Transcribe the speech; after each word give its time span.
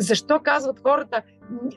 Защо 0.00 0.40
казват 0.42 0.80
хората, 0.80 1.22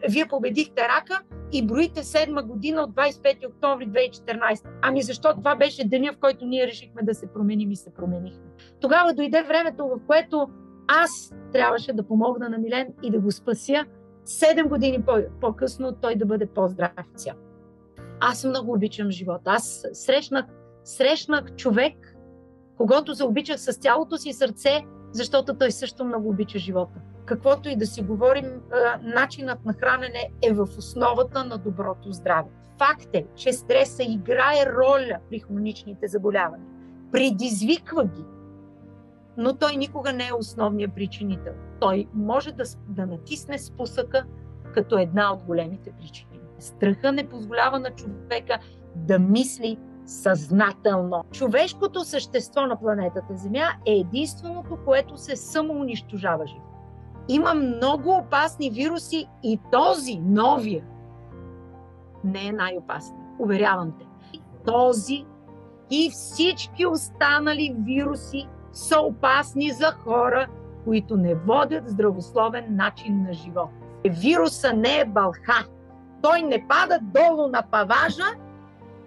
вие 0.09 0.25
победихте 0.27 0.81
рака 0.81 1.21
и 1.51 1.65
броите 1.65 2.03
седма 2.03 2.43
година 2.43 2.81
от 2.81 2.91
25 2.91 3.47
октомври 3.47 3.87
2014. 3.87 4.67
Ами 4.81 5.01
защо 5.01 5.33
това 5.33 5.55
беше 5.55 5.87
деня, 5.87 6.11
в 6.13 6.19
който 6.19 6.45
ние 6.45 6.67
решихме 6.67 7.01
да 7.03 7.13
се 7.13 7.27
променим 7.27 7.71
и 7.71 7.75
се 7.75 7.93
променихме. 7.93 8.43
Тогава 8.81 9.13
дойде 9.13 9.43
времето, 9.43 9.87
в 9.87 10.07
което 10.07 10.49
аз 10.87 11.33
трябваше 11.53 11.93
да 11.93 12.07
помогна 12.07 12.49
на 12.49 12.57
Милен 12.57 12.87
и 13.03 13.11
да 13.11 13.19
го 13.19 13.31
спася. 13.31 13.85
Седем 14.25 14.67
години 14.67 15.03
по-късно 15.41 15.95
той 16.01 16.15
да 16.15 16.25
бъде 16.25 16.45
по-здрав 16.45 16.91
цял. 17.15 17.35
Аз 18.19 18.45
много 18.45 18.73
обичам 18.73 19.11
живота. 19.11 19.41
Аз 19.45 19.85
срещнах, 19.93 20.45
срещнах 20.83 21.55
човек, 21.55 22.17
когато 22.77 23.13
заобичах 23.13 23.59
с 23.59 23.73
цялото 23.73 24.17
си 24.17 24.33
сърце, 24.33 24.85
защото 25.11 25.53
той 25.53 25.71
също 25.71 26.05
много 26.05 26.29
обича 26.29 26.59
живота. 26.59 26.99
Каквото 27.25 27.69
и 27.69 27.75
да 27.75 27.85
си 27.85 28.01
говорим, 28.01 28.45
начинът 29.01 29.65
на 29.65 29.73
хранене 29.73 30.29
е 30.41 30.53
в 30.53 30.67
основата 30.77 31.45
на 31.45 31.57
доброто 31.57 32.11
здраве. 32.11 32.49
Факт 32.77 33.09
е, 33.13 33.25
че 33.35 33.53
стреса 33.53 34.03
играе 34.03 34.65
роля 34.65 35.17
при 35.29 35.39
хроничните 35.39 36.07
заболявания. 36.07 36.67
Предизвиква 37.11 38.05
ги, 38.05 38.23
но 39.37 39.57
той 39.57 39.75
никога 39.75 40.13
не 40.13 40.27
е 40.27 40.33
основният 40.33 40.95
причинител. 40.95 41.53
Той 41.79 42.07
може 42.13 42.51
да, 42.51 42.63
да 42.87 43.05
натисне 43.05 43.57
спусъка 43.57 44.25
като 44.73 44.97
една 44.97 45.33
от 45.33 45.43
големите 45.43 45.91
причини. 45.91 46.39
Страха 46.59 47.11
не 47.11 47.29
позволява 47.29 47.79
на 47.79 47.89
човека 47.89 48.59
да 48.95 49.19
мисли 49.19 49.77
съзнателно. 50.05 51.25
Човешкото 51.31 52.03
същество 52.03 52.61
на 52.61 52.79
планетата 52.79 53.35
Земя 53.35 53.67
е 53.85 53.91
единственото, 53.91 54.77
което 54.85 55.17
се 55.17 55.35
самоунищожава 55.35 56.47
живо. 56.47 56.72
Има 57.27 57.53
много 57.53 58.17
опасни 58.17 58.69
вируси 58.69 59.27
и 59.43 59.59
този, 59.71 60.15
новия, 60.17 60.83
не 62.23 62.47
е 62.47 62.51
най-опасен. 62.51 63.15
Уверявам 63.39 63.93
те. 63.99 64.05
Този 64.65 65.25
и 65.91 66.09
всички 66.11 66.85
останали 66.85 67.75
вируси 67.79 68.47
са 68.71 68.99
опасни 68.99 69.71
за 69.71 69.91
хора, 69.91 70.47
които 70.83 71.17
не 71.17 71.35
водят 71.35 71.89
здравословен 71.89 72.65
начин 72.69 73.23
на 73.27 73.33
живот. 73.33 73.69
Вируса 74.09 74.73
не 74.73 74.99
е 74.99 75.05
бълха. 75.05 75.67
Той 76.21 76.41
не 76.41 76.67
пада 76.67 76.99
долу 77.01 77.47
на 77.47 77.63
паважа 77.71 78.25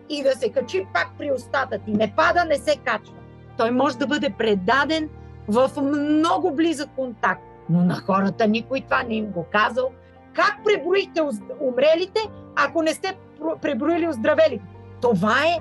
и 0.08 0.22
да 0.22 0.30
се 0.30 0.52
качи 0.52 0.86
пак 0.94 1.08
при 1.18 1.32
устата 1.32 1.78
ти. 1.78 1.92
Не 1.92 2.14
пада, 2.16 2.44
не 2.44 2.56
се 2.56 2.76
качва. 2.76 3.16
Той 3.56 3.70
може 3.70 3.98
да 3.98 4.06
бъде 4.06 4.30
предаден 4.38 5.08
в 5.48 5.70
много 5.82 6.54
близък 6.54 6.90
контакт. 6.96 7.42
Но 7.70 7.84
на 7.84 7.94
хората 7.94 8.48
никой 8.48 8.80
това 8.80 9.02
не 9.02 9.14
им 9.14 9.26
го 9.26 9.46
казал. 9.52 9.90
Как 10.34 10.58
преброихте 10.64 11.22
умрелите, 11.60 12.20
ако 12.56 12.82
не 12.82 12.94
сте 12.94 13.16
преброили 13.62 14.08
оздравелите? 14.08 14.64
Това 15.00 15.44
е, 15.46 15.58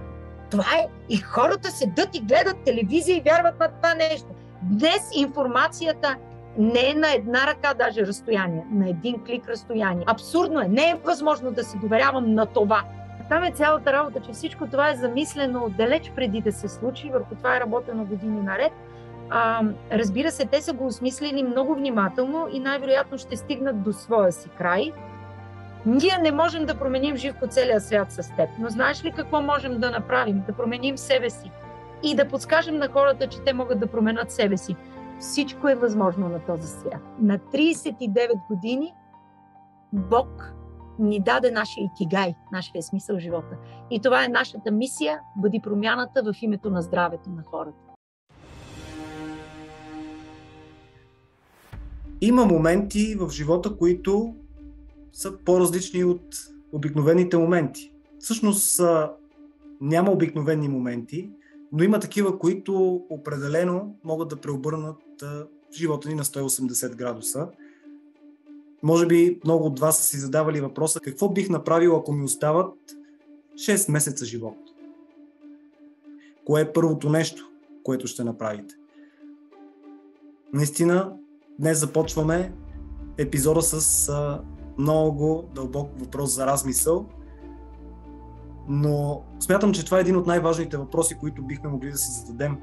това 0.51 0.65
е. 0.79 0.87
И 1.09 1.17
хората 1.17 1.71
седат 1.71 2.15
и 2.15 2.19
гледат 2.19 2.57
телевизия 2.65 3.17
и 3.17 3.21
вярват 3.21 3.59
на 3.59 3.67
това 3.67 3.93
нещо. 3.95 4.27
Днес 4.61 5.09
информацията 5.15 6.15
не 6.57 6.89
е 6.89 6.93
на 6.93 7.13
една 7.13 7.47
ръка 7.47 7.73
даже 7.73 8.07
разстояние, 8.07 8.65
на 8.71 8.89
един 8.89 9.23
клик 9.25 9.49
разстояние. 9.49 10.03
Абсурдно 10.07 10.61
е. 10.61 10.67
Не 10.67 10.89
е 10.89 10.99
възможно 11.05 11.51
да 11.51 11.63
се 11.63 11.77
доверявам 11.77 12.33
на 12.33 12.45
това. 12.45 12.83
Там 13.29 13.43
е 13.43 13.51
цялата 13.51 13.93
работа, 13.93 14.19
че 14.19 14.31
всичко 14.31 14.67
това 14.67 14.89
е 14.89 14.95
замислено 14.95 15.69
далеч 15.69 16.11
преди 16.15 16.41
да 16.41 16.51
се 16.51 16.67
случи, 16.67 17.09
върху 17.09 17.35
това 17.35 17.57
е 17.57 17.59
работено 17.59 18.05
години 18.05 18.41
наред. 18.41 18.71
А, 19.29 19.63
разбира 19.91 20.31
се, 20.31 20.45
те 20.45 20.61
са 20.61 20.73
го 20.73 20.85
осмислили 20.85 21.43
много 21.43 21.75
внимателно 21.75 22.47
и 22.51 22.59
най-вероятно 22.59 23.17
ще 23.17 23.37
стигнат 23.37 23.83
до 23.83 23.93
своя 23.93 24.31
си 24.31 24.49
край. 24.57 24.91
Ние 25.85 26.17
не 26.21 26.31
можем 26.31 26.65
да 26.65 26.79
променим 26.79 27.15
живко 27.15 27.47
целия 27.47 27.81
свят 27.81 28.11
с 28.11 28.35
теб, 28.35 28.49
но 28.59 28.69
знаеш 28.69 29.03
ли 29.03 29.11
какво 29.11 29.41
можем 29.41 29.79
да 29.79 29.91
направим? 29.91 30.43
Да 30.47 30.53
променим 30.53 30.97
себе 30.97 31.29
си 31.29 31.51
и 32.03 32.15
да 32.15 32.27
подскажем 32.27 32.77
на 32.77 32.87
хората, 32.87 33.27
че 33.27 33.41
те 33.41 33.53
могат 33.53 33.79
да 33.79 33.87
променят 33.87 34.31
себе 34.31 34.57
си. 34.57 34.75
Всичко 35.19 35.69
е 35.69 35.75
възможно 35.75 36.29
на 36.29 36.39
този 36.39 36.67
свят. 36.67 37.01
На 37.19 37.39
39 37.39 38.47
години 38.47 38.93
Бог 39.93 40.53
ни 40.99 41.19
даде 41.19 41.51
нашия 41.51 41.83
икигай, 41.83 42.35
нашия 42.51 42.83
смисъл 42.83 43.19
живота. 43.19 43.55
И 43.91 43.99
това 43.99 44.25
е 44.25 44.27
нашата 44.27 44.71
мисия, 44.71 45.19
бъди 45.35 45.59
промяната 45.59 46.23
в 46.23 46.33
името 46.41 46.69
на 46.69 46.81
здравето 46.81 47.29
на 47.29 47.43
хората. 47.43 47.84
Има 52.25 52.45
моменти 52.45 53.15
в 53.15 53.29
живота, 53.29 53.77
които 53.77 54.35
са 55.13 55.37
по-различни 55.37 56.03
от 56.03 56.35
обикновените 56.71 57.37
моменти. 57.37 57.91
Всъщност 58.19 58.81
няма 59.81 60.11
обикновени 60.11 60.67
моменти, 60.67 61.29
но 61.71 61.83
има 61.83 61.99
такива, 61.99 62.39
които 62.39 63.05
определено 63.09 63.95
могат 64.03 64.27
да 64.27 64.35
преобърнат 64.35 65.23
живота 65.73 66.09
ни 66.09 66.15
на 66.15 66.23
180 66.23 66.95
градуса. 66.95 67.47
Може 68.83 69.07
би 69.07 69.39
много 69.43 69.65
от 69.65 69.79
вас 69.79 69.97
са 69.97 70.03
си 70.03 70.17
задавали 70.17 70.61
въпроса 70.61 70.99
какво 70.99 71.29
бих 71.29 71.49
направил, 71.49 71.95
ако 71.95 72.11
ми 72.11 72.23
остават 72.23 72.73
6 73.55 73.91
месеца 73.91 74.25
живот. 74.25 74.57
Кое 76.45 76.61
е 76.61 76.73
първото 76.73 77.09
нещо, 77.09 77.49
което 77.83 78.07
ще 78.07 78.23
направите? 78.23 78.75
Наистина, 80.53 81.13
днес 81.59 81.79
започваме 81.79 82.53
епизода 83.17 83.61
с 83.61 84.09
а, 84.09 84.41
много 84.77 85.49
дълбок 85.55 85.89
въпрос 85.99 86.35
за 86.35 86.45
размисъл, 86.45 87.05
но 88.67 89.23
смятам, 89.39 89.73
че 89.73 89.85
това 89.85 89.97
е 89.97 90.01
един 90.01 90.15
от 90.15 90.27
най-важните 90.27 90.77
въпроси, 90.77 91.17
които 91.19 91.43
бихме 91.43 91.69
могли 91.69 91.91
да 91.91 91.97
си 91.97 92.11
зададем, 92.11 92.57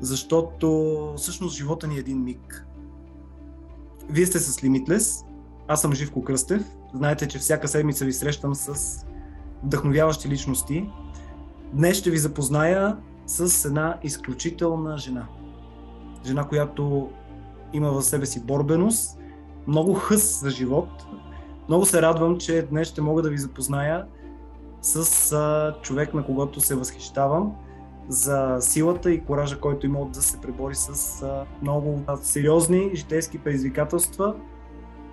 защото 0.00 1.14
всъщност 1.16 1.56
живота 1.56 1.86
ни 1.86 1.96
е 1.96 1.98
един 1.98 2.24
миг. 2.24 2.66
Вие 4.10 4.26
сте 4.26 4.38
с 4.38 4.60
Limitless, 4.60 5.26
аз 5.68 5.80
съм 5.80 5.94
Живко 5.94 6.24
Кръстев. 6.24 6.62
Знаете, 6.94 7.28
че 7.28 7.38
всяка 7.38 7.68
седмица 7.68 8.04
ви 8.04 8.12
срещам 8.12 8.54
с 8.54 8.98
вдъхновяващи 9.62 10.28
личности. 10.28 10.90
Днес 11.72 11.96
ще 11.96 12.10
ви 12.10 12.18
запозная 12.18 12.96
с 13.26 13.64
една 13.64 13.98
изключителна 14.02 14.98
жена. 14.98 15.26
Жена, 16.26 16.48
която 16.48 17.10
има 17.74 17.92
в 17.92 18.02
себе 18.02 18.26
си 18.26 18.44
борбеност, 18.44 19.18
много 19.66 19.94
хъс 19.94 20.40
за 20.40 20.50
живот. 20.50 20.88
Много 21.68 21.86
се 21.86 22.02
радвам, 22.02 22.38
че 22.38 22.66
днес 22.70 22.88
ще 22.88 23.00
мога 23.00 23.22
да 23.22 23.30
ви 23.30 23.38
запозная 23.38 24.06
с 24.82 25.32
а, 25.32 25.74
човек, 25.82 26.14
на 26.14 26.24
когото 26.24 26.60
се 26.60 26.74
възхищавам 26.74 27.52
за 28.08 28.56
силата 28.60 29.10
и 29.10 29.24
коража, 29.24 29.60
който 29.60 29.86
има 29.86 30.06
да 30.06 30.22
се 30.22 30.40
пребори 30.40 30.74
с 30.74 31.22
а, 31.22 31.44
много 31.62 32.00
сериозни 32.22 32.90
житейски 32.94 33.38
предизвикателства. 33.38 34.34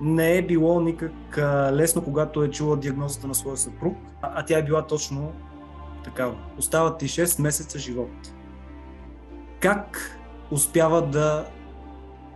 Не 0.01 0.37
е 0.37 0.45
било 0.45 0.81
никак 0.81 1.37
а, 1.37 1.71
лесно, 1.73 2.03
когато 2.03 2.43
е 2.43 2.49
чула 2.49 2.77
диагнозата 2.77 3.27
на 3.27 3.35
своя 3.35 3.57
съпруг, 3.57 3.97
а, 4.21 4.31
а 4.35 4.45
тя 4.45 4.57
е 4.57 4.63
била 4.63 4.87
точно 4.87 5.31
такава. 6.03 6.35
Остават 6.57 6.97
ти 6.97 7.07
6 7.07 7.41
месеца 7.41 7.79
живот. 7.79 8.33
Как 9.59 10.17
успява 10.51 11.01
да 11.01 11.45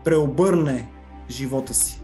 преобърне 0.06 0.92
живота 1.30 1.74
си, 1.74 2.02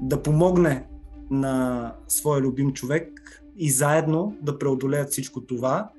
да 0.00 0.22
помогне 0.22 0.86
на 1.30 1.94
своя 2.08 2.40
любим 2.40 2.72
човек 2.72 3.42
и 3.56 3.70
заедно 3.70 4.36
да 4.42 4.58
преодолеят 4.58 5.10
всичко 5.10 5.40
това 5.40 5.90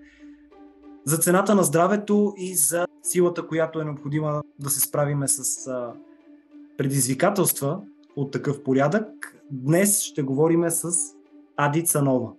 за 1.06 1.18
цената 1.18 1.56
на 1.56 1.64
здравето 1.64 2.34
и 2.38 2.56
за 2.56 2.88
силата, 3.04 3.48
която 3.48 3.82
е 3.82 3.86
необходима 3.86 4.44
да 4.60 4.70
се 4.70 4.80
справиме 4.80 5.28
с 5.28 5.70
предизвикателства 6.78 7.82
от 8.16 8.32
такъв 8.32 8.64
порядък. 8.64 9.38
Днес 9.52 10.02
ще 10.02 10.22
говорим 10.22 10.70
с 10.70 10.92
Ади 11.56 11.86
Цанова. 11.86 12.32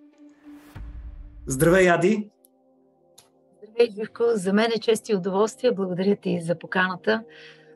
Здравей, 1.47 1.91
Ади! 1.91 2.31
Здравей, 3.56 3.91
Живко! 3.94 4.25
За 4.35 4.53
мен 4.53 4.71
е 4.77 4.81
чест 4.81 5.09
и 5.09 5.15
удоволствие. 5.15 5.73
Благодаря 5.73 6.17
ти 6.17 6.41
за 6.41 6.59
поканата 6.59 7.25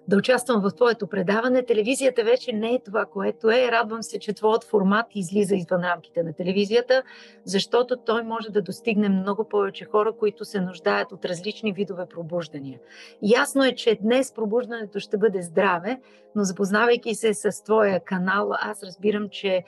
да 0.09 0.17
участвам 0.17 0.61
в 0.61 0.75
твоето 0.75 1.07
предаване. 1.07 1.63
Телевизията 1.63 2.25
вече 2.25 2.53
не 2.53 2.75
е 2.75 2.83
това, 2.85 3.05
което 3.05 3.51
е. 3.51 3.71
Радвам 3.73 4.03
се, 4.03 4.19
че 4.19 4.33
твоят 4.33 4.65
формат 4.65 5.07
излиза 5.15 5.55
извън 5.55 5.85
рамките 5.85 6.23
на 6.23 6.33
телевизията, 6.33 7.03
защото 7.45 7.97
той 7.97 8.23
може 8.23 8.51
да 8.51 8.63
достигне 8.63 9.09
много 9.09 9.49
повече 9.49 9.85
хора, 9.85 10.13
които 10.13 10.45
се 10.45 10.61
нуждаят 10.61 11.13
от 11.13 11.25
различни 11.25 11.73
видове 11.73 12.07
пробуждания. 12.15 12.79
Ясно 13.23 13.65
е, 13.65 13.75
че 13.75 13.99
днес 14.03 14.33
пробуждането 14.33 15.01
ще 15.01 15.19
бъде 15.19 15.43
здраве, 15.43 16.01
но 16.35 16.45
запознавайки 16.45 17.15
се 17.15 17.35
с 17.35 17.65
твоя 17.65 18.01
канал, 18.01 18.51
аз 18.61 18.83
разбирам, 18.83 19.29
че 19.29 19.65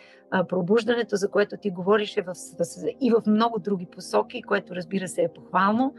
пробуждането, 0.49 1.17
за 1.17 1.29
което 1.29 1.57
ти 1.57 1.71
говориш, 1.71 2.17
е 2.17 2.23
в, 2.23 2.33
и 3.01 3.11
в 3.11 3.23
много 3.27 3.59
други 3.59 3.87
посоки, 3.87 4.43
което 4.43 4.75
разбира 4.75 5.09
се 5.09 5.23
е 5.23 5.33
похвално 5.33 5.95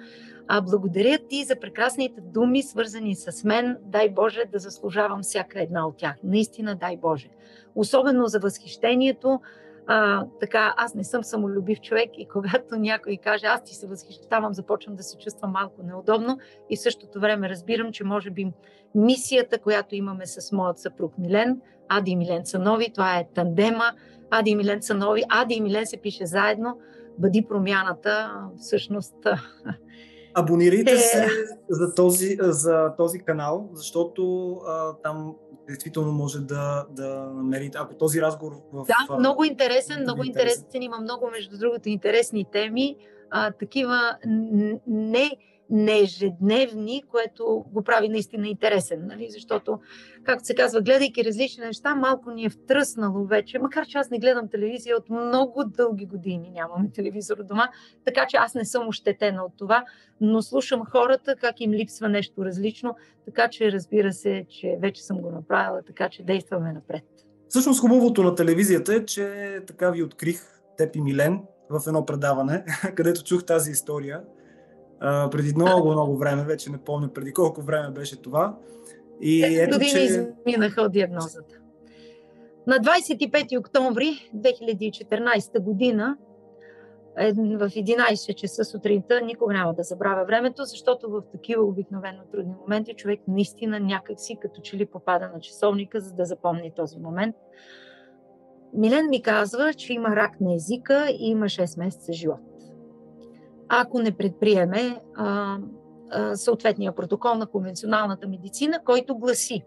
А, 0.52 0.62
благодаря 0.62 1.18
ти 1.30 1.44
за 1.44 1.60
прекрасните 1.60 2.22
думи, 2.22 2.64
свързани 2.64 3.16
с 3.16 3.44
мен. 3.44 3.78
Дай 3.81 4.10
Боже 4.10 4.44
да 4.52 4.60
заслужавам 4.60 5.22
всяка 5.22 5.62
една 5.62 5.88
от 5.88 5.98
тях. 5.98 6.16
Наистина, 6.24 6.76
дай 6.76 6.98
Боже. 6.98 7.30
Особено 7.76 8.28
за 8.28 8.40
възхищението. 8.40 9.40
А, 9.88 10.26
така, 10.40 10.74
аз 10.78 10.96
не 10.96 11.04
съм 11.04 11.24
самолюбив 11.24 11.82
човек 11.82 12.10
и 12.18 12.28
когато 12.28 12.75
някой 12.75 13.18
каже, 13.18 13.46
аз 13.46 13.64
ти 13.64 13.75
се 13.75 13.88
възхищавам, 13.88 14.54
започвам 14.54 14.96
да 14.96 15.04
се 15.04 15.18
чувствам 15.18 15.52
малко 15.52 15.84
неудобно 15.84 16.38
и 16.70 16.78
в 16.78 16.82
същото 16.82 17.20
време 17.20 17.50
разбирам, 17.50 17.92
че 17.92 18.04
може 18.04 18.30
би 18.30 18.52
мисията, 18.96 19.60
която 19.60 19.96
имаме 19.96 20.25
с 20.25 20.52
моят 20.52 20.80
съпруг 20.80 21.18
Милен, 21.18 21.62
Ади 21.88 22.12
и 22.12 22.16
Милен 22.16 22.46
са 22.46 22.60
нови, 22.60 22.94
това 22.94 23.18
е 23.18 23.28
тандема, 23.34 23.92
Ади 24.31 24.52
и 24.52 24.56
Милен 24.56 24.81
са 24.81 24.94
нови, 24.94 25.24
Ади 25.30 25.54
и 25.54 25.62
Милен 25.62 25.86
се 25.86 25.98
пише 25.98 26.26
заедно, 26.26 26.78
бъди 27.18 27.46
промяната, 27.50 28.31
всъщност. 28.58 29.16
Абонирайте 30.34 30.92
е... 30.92 30.98
се 30.98 31.28
за 31.70 31.96
този, 31.96 32.38
за 32.40 32.94
този 32.98 33.20
канал, 33.20 33.70
защото 33.74 34.54
а, 34.68 34.94
там 35.04 35.36
действително 35.68 36.12
може 36.12 36.40
да, 36.40 36.86
да 36.90 37.31
намерите, 37.36 37.78
ако 37.81 37.96
този 37.96 38.22
разговор 38.22 38.54
в... 38.74 38.86
Да, 38.86 39.18
много 39.18 39.44
интересен, 39.44 40.02
много 40.02 40.24
интересен, 40.24 40.82
има 40.82 41.00
много, 41.00 41.30
между 41.32 41.58
другото, 41.58 41.90
интересни 41.90 42.46
теми, 42.52 42.96
а, 43.32 43.52
такива 43.52 44.18
не 44.88 45.32
неежедневни, 45.69 47.04
което 47.12 47.66
го 47.71 47.83
прави 47.83 48.10
наистина 48.10 48.48
интересен, 48.48 49.07
нали? 49.07 49.27
защото, 49.30 49.80
както 50.24 50.45
се 50.45 50.56
казва, 50.56 50.81
гледайки 50.81 51.25
различни 51.25 51.66
неща, 51.66 51.95
малко 51.95 52.31
ни 52.31 52.45
е 52.45 52.50
втръснало 52.50 53.25
вече, 53.25 53.60
макар 53.60 53.86
че 53.86 53.98
аз 53.98 54.10
не 54.10 54.19
гледам 54.19 54.50
телевизия 54.50 54.98
от 54.98 55.10
много 55.10 55.63
дълги 55.66 56.06
години, 56.06 56.51
нямаме 56.51 56.92
телевизор 56.92 57.38
дома, 57.44 57.69
така 58.06 58.25
че 58.30 58.38
аз 58.38 58.56
не 58.56 58.66
съм 58.66 58.88
ощетена 58.88 59.44
от 59.44 59.54
това, 59.57 59.83
но 60.21 60.42
слушам 60.42 60.86
хората 60.86 61.36
как 61.36 61.62
им 61.62 61.72
липсва 61.72 62.10
нещо 62.10 62.45
различно, 62.45 62.95
така 63.25 63.48
че 63.50 63.72
разбира 63.72 64.13
се, 64.13 64.45
че 64.50 64.77
вече 64.81 65.04
съм 65.04 65.18
го 65.18 65.31
направила, 65.31 65.81
така 65.88 66.10
че 66.10 66.24
действаме 66.24 66.74
напред. 66.74 67.04
Всъщност 67.50 67.81
хубавото 67.81 68.24
на 68.24 68.36
телевизията 68.36 68.95
е, 68.95 69.06
че 69.06 69.60
така 69.68 69.92
ви 69.92 70.04
открих, 70.04 70.42
теб 70.77 70.95
и 70.95 71.01
Милен, 71.01 71.39
в 71.69 71.81
едно 71.88 72.06
предаване, 72.06 72.65
където 72.95 73.24
чух 73.24 73.45
тази 73.45 73.72
история 73.72 74.22
а, 75.00 75.30
преди 75.30 75.54
много, 75.56 75.92
много 75.92 76.18
време, 76.18 76.44
вече 76.44 76.72
не 76.72 76.78
помня 76.78 77.13
преди 77.13 77.34
колко 77.34 77.62
време 77.62 77.90
беше 77.90 78.22
това. 78.22 78.57
И 79.22 79.46
ето, 79.46 79.78
години 79.78 79.92
че... 79.92 80.00
изминаха 80.00 80.81
от 80.81 80.92
диагнозата. 80.92 81.56
На 82.68 82.75
25 82.75 83.60
октомври 83.60 84.31
2014 84.36 85.60
година 85.60 86.18
в 87.36 87.69
11 87.69 88.36
часа 88.36 88.66
сутринта, 88.66 89.22
никога 89.22 89.54
няма 89.54 89.74
да 89.74 89.84
забравя 89.84 90.25
времето, 90.25 90.63
защото 90.66 91.10
в 91.10 91.22
такива 91.31 91.63
обикновено 91.63 92.19
трудни 92.31 92.54
моменти 92.62 92.94
човек 92.94 93.19
наистина 93.28 93.80
някакси 93.80 94.38
като 94.42 94.62
че 94.62 94.78
ли 94.78 94.86
попада 94.86 95.30
на 95.34 95.40
часовника, 95.40 96.00
за 96.00 96.13
да 96.13 96.25
запомни 96.25 96.72
този 96.75 97.00
момент. 97.00 97.36
Милен 98.74 99.10
ми 99.10 99.22
казва, 99.22 99.74
че 99.74 99.94
има 99.94 100.16
рак 100.16 100.42
на 100.42 100.54
езика 100.54 101.07
и 101.10 101.30
има 101.30 101.46
6 101.46 101.80
месеца 101.80 102.13
живот 102.13 102.49
ако 103.69 104.00
не 104.00 104.12
предприеме 104.12 105.01
а, 105.16 105.57
а, 106.12 106.36
съответния 106.36 106.95
протокол 106.95 107.36
на 107.36 107.48
конвенционалната 107.48 108.27
медицина, 108.27 108.80
който 108.86 109.18
гласи 109.18 109.66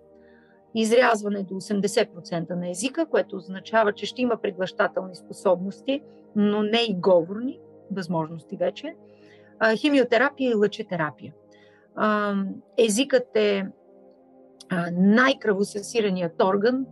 изрязване 0.75 1.43
до 1.43 1.55
80% 1.55 2.51
на 2.51 2.71
езика, 2.71 3.07
което 3.07 3.37
езначава, 3.37 3.93
че 3.93 4.07
ще 4.07 4.23
има 4.23 4.37
преглъщателни 4.37 5.15
способности, 5.15 6.03
но 6.37 6.63
не 6.63 6.81
и 6.89 6.95
говорни 6.95 7.61
възможности 7.91 8.57
вече, 8.57 8.95
а, 9.59 9.77
химиотерапия 9.77 10.51
и 10.51 10.55
лъчетерапия. 10.55 11.35
А, 11.97 12.35
езикът 12.79 13.37
е 13.37 13.67
най-кръвосъсираният 14.93 16.43
орган 16.43 16.87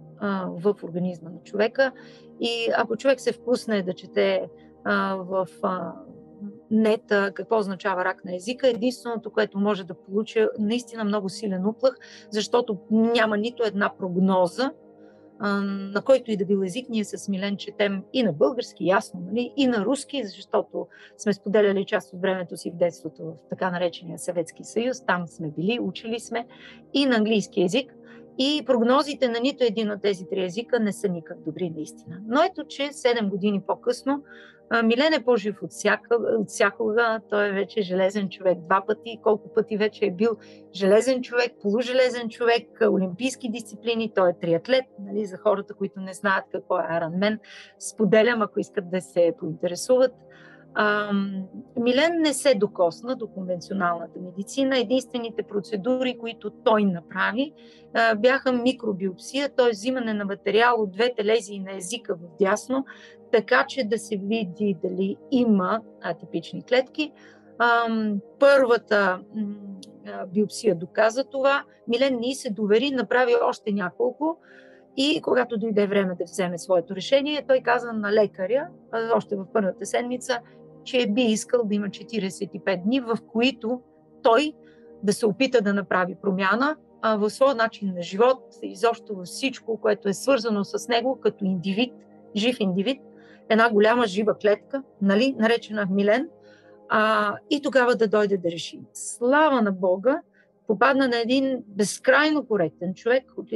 в 0.46 0.74
организма 0.82 1.30
на 1.30 1.42
човека 1.44 1.92
и 2.40 2.68
ако 2.76 2.96
човек 2.96 3.20
се 3.20 3.32
впусне 3.32 3.82
да 3.82 3.94
чете 3.94 4.48
в 5.16 5.46
нета 6.70 7.32
какво 7.34 7.58
означава 7.58 8.04
рак 8.04 8.24
на 8.24 8.36
езика. 8.36 8.68
Единственото, 8.68 9.30
което 9.30 9.58
може 9.58 9.84
да 9.84 9.94
получи 9.94 10.46
наистина 10.58 11.04
много 11.04 11.28
силен 11.28 11.66
уплах, 11.66 11.96
защото 12.30 12.78
няма 12.90 13.36
нито 13.36 13.62
една 13.62 13.92
прогноза, 13.98 14.70
на 15.40 16.02
който 16.04 16.30
и 16.30 16.36
да 16.36 16.44
бил 16.44 16.62
език, 16.64 16.88
ние 16.88 17.04
с 17.04 17.28
Милен 17.28 17.56
четем 17.56 18.02
и 18.12 18.22
на 18.22 18.32
български, 18.32 18.86
ясно, 18.86 19.20
нали? 19.26 19.52
и 19.56 19.66
на 19.66 19.84
руски, 19.84 20.24
защото 20.24 20.86
сме 21.18 21.32
споделяли 21.32 21.84
част 21.84 22.12
от 22.12 22.20
времето 22.20 22.56
си 22.56 22.70
в 22.70 22.76
детството 22.76 23.24
в 23.24 23.48
така 23.50 23.70
наречения 23.70 24.18
Съветски 24.18 24.64
съюз, 24.64 25.06
там 25.06 25.28
сме 25.28 25.48
били, 25.48 25.80
учили 25.80 26.20
сме, 26.20 26.46
и 26.94 27.06
на 27.06 27.16
английски 27.16 27.62
език. 27.62 27.94
И 28.42 28.62
прогнозите 28.66 29.28
на 29.28 29.40
нито 29.40 29.64
един 29.64 29.90
от 29.90 30.02
тези 30.02 30.24
три 30.30 30.44
езика 30.44 30.80
не 30.80 30.92
са 30.92 31.08
никак 31.08 31.38
добри 31.44 31.70
наистина. 31.70 32.20
Но 32.26 32.42
ето, 32.42 32.64
че 32.68 32.82
7 32.82 33.28
години 33.28 33.62
по-късно 33.66 34.22
Милен 34.84 35.12
е 35.12 35.24
по-жив 35.24 35.62
от, 35.62 35.70
всяка, 35.70 36.16
от 36.38 36.48
всякога. 36.48 37.20
Той 37.30 37.48
е 37.48 37.52
вече 37.52 37.82
железен 37.82 38.28
човек 38.28 38.58
два 38.58 38.82
пъти. 38.86 39.18
Колко 39.22 39.54
пъти 39.54 39.76
вече 39.76 40.04
е 40.04 40.10
бил 40.10 40.36
железен 40.74 41.22
човек, 41.22 41.52
полужелезен 41.62 42.28
човек, 42.28 42.68
олимпийски 42.90 43.50
дисциплини. 43.50 44.12
Той 44.14 44.30
е 44.30 44.38
триатлет. 44.40 44.84
Нали, 44.98 45.26
за 45.26 45.36
хората, 45.36 45.74
които 45.74 46.00
не 46.00 46.14
знаят 46.14 46.44
какво 46.52 46.78
е 46.78 46.86
Аранмен, 46.88 47.38
споделям, 47.78 48.42
ако 48.42 48.60
искат 48.60 48.90
да 48.90 49.00
се 49.00 49.32
поинтересуват. 49.38 50.12
А, 50.74 51.12
Милен 51.76 52.20
не 52.20 52.34
се 52.34 52.54
докосна 52.54 53.16
до 53.16 53.28
конвенционалната 53.28 54.20
медицина. 54.20 54.78
Единствените 54.78 55.42
процедури, 55.42 56.18
които 56.18 56.50
той 56.50 56.84
направи, 56.84 57.52
а, 57.94 58.14
бяха 58.14 58.52
микробиопсия, 58.52 59.48
т.е. 59.48 59.70
взимане 59.70 60.14
на 60.14 60.24
материал 60.24 60.82
от 60.82 60.92
двете 60.92 61.24
лезии 61.24 61.60
на 61.60 61.76
езика 61.76 62.14
в 62.14 62.38
дясно, 62.40 62.84
така 63.32 63.64
че 63.68 63.84
да 63.84 63.98
се 63.98 64.16
види 64.16 64.76
дали 64.82 65.16
има 65.30 65.80
атипични 66.02 66.62
клетки. 66.62 67.12
А, 67.58 67.86
първата 68.38 69.20
биопсия 70.28 70.74
доказа 70.74 71.24
това. 71.24 71.64
Милен 71.88 72.18
ни 72.20 72.34
се 72.34 72.50
довери, 72.50 72.90
направи 72.90 73.32
още 73.42 73.72
няколко. 73.72 74.38
И 74.96 75.22
когато 75.22 75.58
дойде 75.58 75.86
време 75.86 76.14
да 76.18 76.24
вземе 76.24 76.58
своето 76.58 76.96
решение, 76.96 77.44
той 77.48 77.60
каза 77.60 77.92
на 77.92 78.12
лекаря, 78.12 78.68
още 79.14 79.36
в 79.36 79.46
първата 79.52 79.86
седмица, 79.86 80.40
че 80.84 81.06
би 81.10 81.22
искал 81.22 81.64
да 81.64 81.74
има 81.74 81.86
45 81.86 82.82
дни, 82.82 83.00
в 83.00 83.18
които 83.32 83.80
той 84.22 84.52
да 85.02 85.12
се 85.12 85.26
опита 85.26 85.60
да 85.60 85.74
направи 85.74 86.16
промяна 86.22 86.76
а, 87.02 87.16
в 87.16 87.30
своя 87.30 87.54
начин 87.54 87.92
на 87.94 88.02
живот, 88.02 88.42
изобщо 88.62 89.14
във 89.14 89.26
всичко, 89.26 89.80
което 89.80 90.08
е 90.08 90.14
свързано 90.14 90.64
с 90.64 90.88
него 90.88 91.20
като 91.20 91.44
индивид, 91.44 91.92
жив 92.36 92.56
индивид, 92.60 93.00
една 93.48 93.70
голяма 93.70 94.06
жива 94.06 94.38
клетка, 94.38 94.82
нали, 95.02 95.34
наречена 95.38 95.86
Милен, 95.90 96.28
а, 96.88 97.34
и 97.50 97.62
тогава 97.62 97.96
да 97.96 98.08
дойде 98.08 98.36
да 98.36 98.50
реши. 98.50 98.80
Слава 98.92 99.62
на 99.62 99.72
Бога, 99.72 100.20
попадна 100.66 101.08
на 101.08 101.20
един 101.20 101.62
безкрайно 101.66 102.46
коректен 102.46 102.94
човек 102.94 103.24
от 103.36 103.50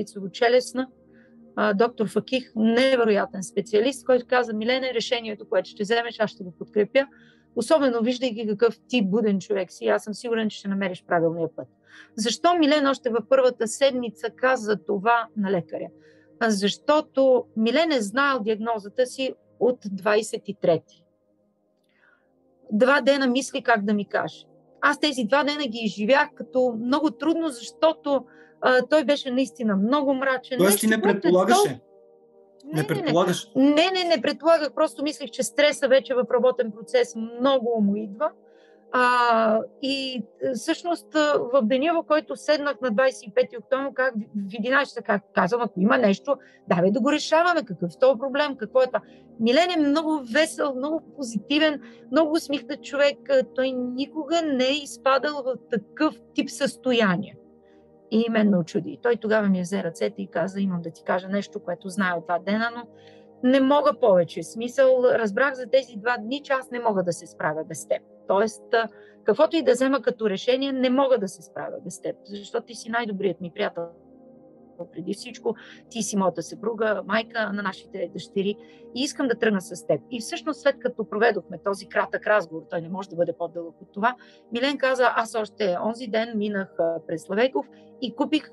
доктор 1.75 2.09
Факих, 2.09 2.53
невероятен 2.57 3.43
специалист, 3.43 4.07
който 4.07 4.27
каза, 4.27 4.53
Милене, 4.53 4.95
решението, 4.95 5.49
което 5.49 5.71
ще 5.71 5.83
вземеш, 5.83 6.21
аз 6.21 6.31
ще 6.31 6.45
го 6.45 6.53
подкрепя. 6.59 7.07
Особено 7.57 8.03
виждайки 8.03 8.47
какъв 8.47 8.79
ти 8.89 9.03
буден 9.03 9.41
човек 9.41 9.73
си, 9.73 9.87
аз 9.87 10.05
съм 10.05 10.15
сигурен, 10.15 10.49
че 10.49 10.59
ще 10.59 10.69
намериш 10.69 11.05
правилния 11.05 11.49
път. 11.57 11.69
Защо 12.17 12.55
Милен 12.59 12.87
още 12.87 13.11
във 13.11 13.25
първата 13.29 13.69
седмица 13.69 14.31
каза 14.31 14.77
това 14.87 15.27
на 15.37 15.51
лекаря? 15.51 15.89
Защото 16.43 17.45
Милен 17.57 17.93
е 17.93 18.01
знаел 18.01 18.39
диагнозата 18.41 19.07
си 19.07 19.35
от 19.61 19.85
23-ти. 19.85 21.05
Два 22.73 23.01
дена 23.01 23.27
мисли 23.27 23.63
как 23.63 23.85
да 23.85 23.95
ми 23.95 24.09
каже. 24.09 24.47
Аз 24.81 25.01
тези 25.01 25.25
два 25.25 25.45
дена 25.45 25.67
ги 25.67 25.79
изживях 25.79 26.29
като 26.35 26.79
много 26.81 27.11
трудно, 27.11 27.49
защото 27.49 28.27
а, 28.66 28.83
той 28.90 29.04
беше 29.04 29.30
наистина 29.30 29.76
много 29.76 30.14
мрачен. 30.14 30.59
Тоест 30.59 30.80
ти 30.80 30.87
не 30.87 31.00
предполагаше? 31.02 31.80
Не, 32.64 32.80
не 32.80 32.87
предполагаш? 32.87 33.50
Не, 33.56 33.75
не, 33.75 33.90
не, 33.90 34.04
не 34.04 34.23
предполагах. 34.23 34.75
Просто 34.75 35.02
мислих, 35.02 35.30
че 35.30 35.42
стреса 35.42 35.88
вече 35.88 36.14
в 36.14 36.25
работен 36.35 36.73
процес 36.73 37.14
много 37.16 37.80
му 37.80 37.97
идва. 37.97 38.30
А, 38.92 39.61
и 39.83 40.23
всъщност 40.54 41.14
в 41.52 41.62
деня, 41.62 41.92
в 41.94 42.06
който 42.06 42.37
седнах 42.37 42.80
на 42.80 42.88
25 42.88 43.59
октомври, 43.59 43.94
как 43.94 44.14
в 44.14 44.52
11 44.52 45.02
как 45.02 45.23
казвам, 45.35 45.62
ако 45.62 45.80
има 45.80 45.99
нещо, 45.99 46.37
давай 46.68 46.90
да 46.90 47.00
го 47.00 47.12
решаваме. 47.12 47.64
Какъв 47.64 47.90
е 47.90 47.99
този 47.99 48.18
проблем? 48.18 48.56
Какво 48.56 48.83
е 48.83 48.87
това? 48.87 49.00
Милен 49.40 49.71
е 49.71 49.88
много 49.88 50.21
весел, 50.33 50.75
много 50.75 51.02
позитивен, 51.16 51.80
много 52.12 52.33
усмихнат 52.33 52.83
човек. 52.85 53.18
Той 53.54 53.71
никога 53.71 54.42
не 54.42 54.64
е 54.64 54.83
изпадал 54.83 55.42
в 55.42 55.54
такъв 55.71 56.14
тип 56.35 56.50
състояние. 56.50 57.37
И 58.11 58.31
мен 58.31 58.51
ме 58.51 58.57
очуди. 58.57 58.99
Той 59.03 59.17
тогава 59.17 59.49
ми 59.49 59.63
взе 59.63 59.85
ръцете 59.85 60.23
и 60.23 60.27
каза, 60.27 60.61
имам 60.61 60.83
да 60.83 60.91
ти 60.91 61.03
кажа 61.05 61.29
нещо, 61.29 61.61
което 61.61 61.89
знае 61.89 62.13
от 62.13 62.25
два 62.25 62.39
дена, 62.39 62.71
но 62.77 62.87
не 63.51 63.61
мога 63.61 64.01
повече. 64.01 64.43
Смисъл, 64.43 65.05
разбрах 65.05 65.55
за 65.55 65.67
тези 65.67 65.97
два 65.97 66.17
дни, 66.19 66.43
че 66.43 66.53
аз 66.53 66.71
не 66.71 66.81
мога 66.81 67.03
да 67.03 67.13
се 67.13 67.27
справя 67.27 67.65
без 67.65 67.89
теб. 67.89 68.03
Тоест, 68.29 68.63
каквото 69.25 69.57
и 69.57 69.63
да 69.63 69.73
взема 69.73 70.03
като 70.03 70.31
решение, 70.31 70.73
не 70.73 70.91
мога 70.91 71.19
да 71.19 71.29
се 71.29 71.43
справя 71.43 71.77
без 71.85 72.01
теб, 72.01 72.17
защото 72.25 72.67
ти 72.67 72.75
си 72.75 72.91
най-добрият 72.91 73.41
ми 73.41 73.51
приятел 73.55 73.83
преди 74.93 75.14
всичко. 75.14 75.54
Ти 75.90 76.02
си 76.02 76.16
моята 76.16 76.43
съпруга, 76.43 77.02
майка 77.07 77.52
на 77.52 77.62
нашите 77.62 78.11
дъщери 78.12 78.57
и 78.95 79.02
искам 79.02 79.28
да 79.28 79.35
тръгна 79.35 79.61
с 79.61 79.87
теб. 79.87 80.00
И 80.11 80.21
всъщност 80.21 80.61
след 80.61 80.78
като 80.78 81.09
проведохме 81.09 81.59
този 81.64 81.87
кратък 81.87 82.26
разговор, 82.26 82.62
той 82.71 82.81
не 82.81 82.88
може 82.88 83.09
да 83.09 83.16
бъде 83.16 83.33
по-дълъг 83.38 83.81
от 83.81 83.93
това, 83.93 84.16
Милен 84.52 84.78
каза, 84.78 85.12
аз 85.16 85.35
още 85.35 85.76
онзи 85.85 86.07
ден 86.07 86.38
минах 86.38 86.69
през 87.07 87.23
Славейков 87.23 87.66
и 88.00 88.14
купих 88.14 88.50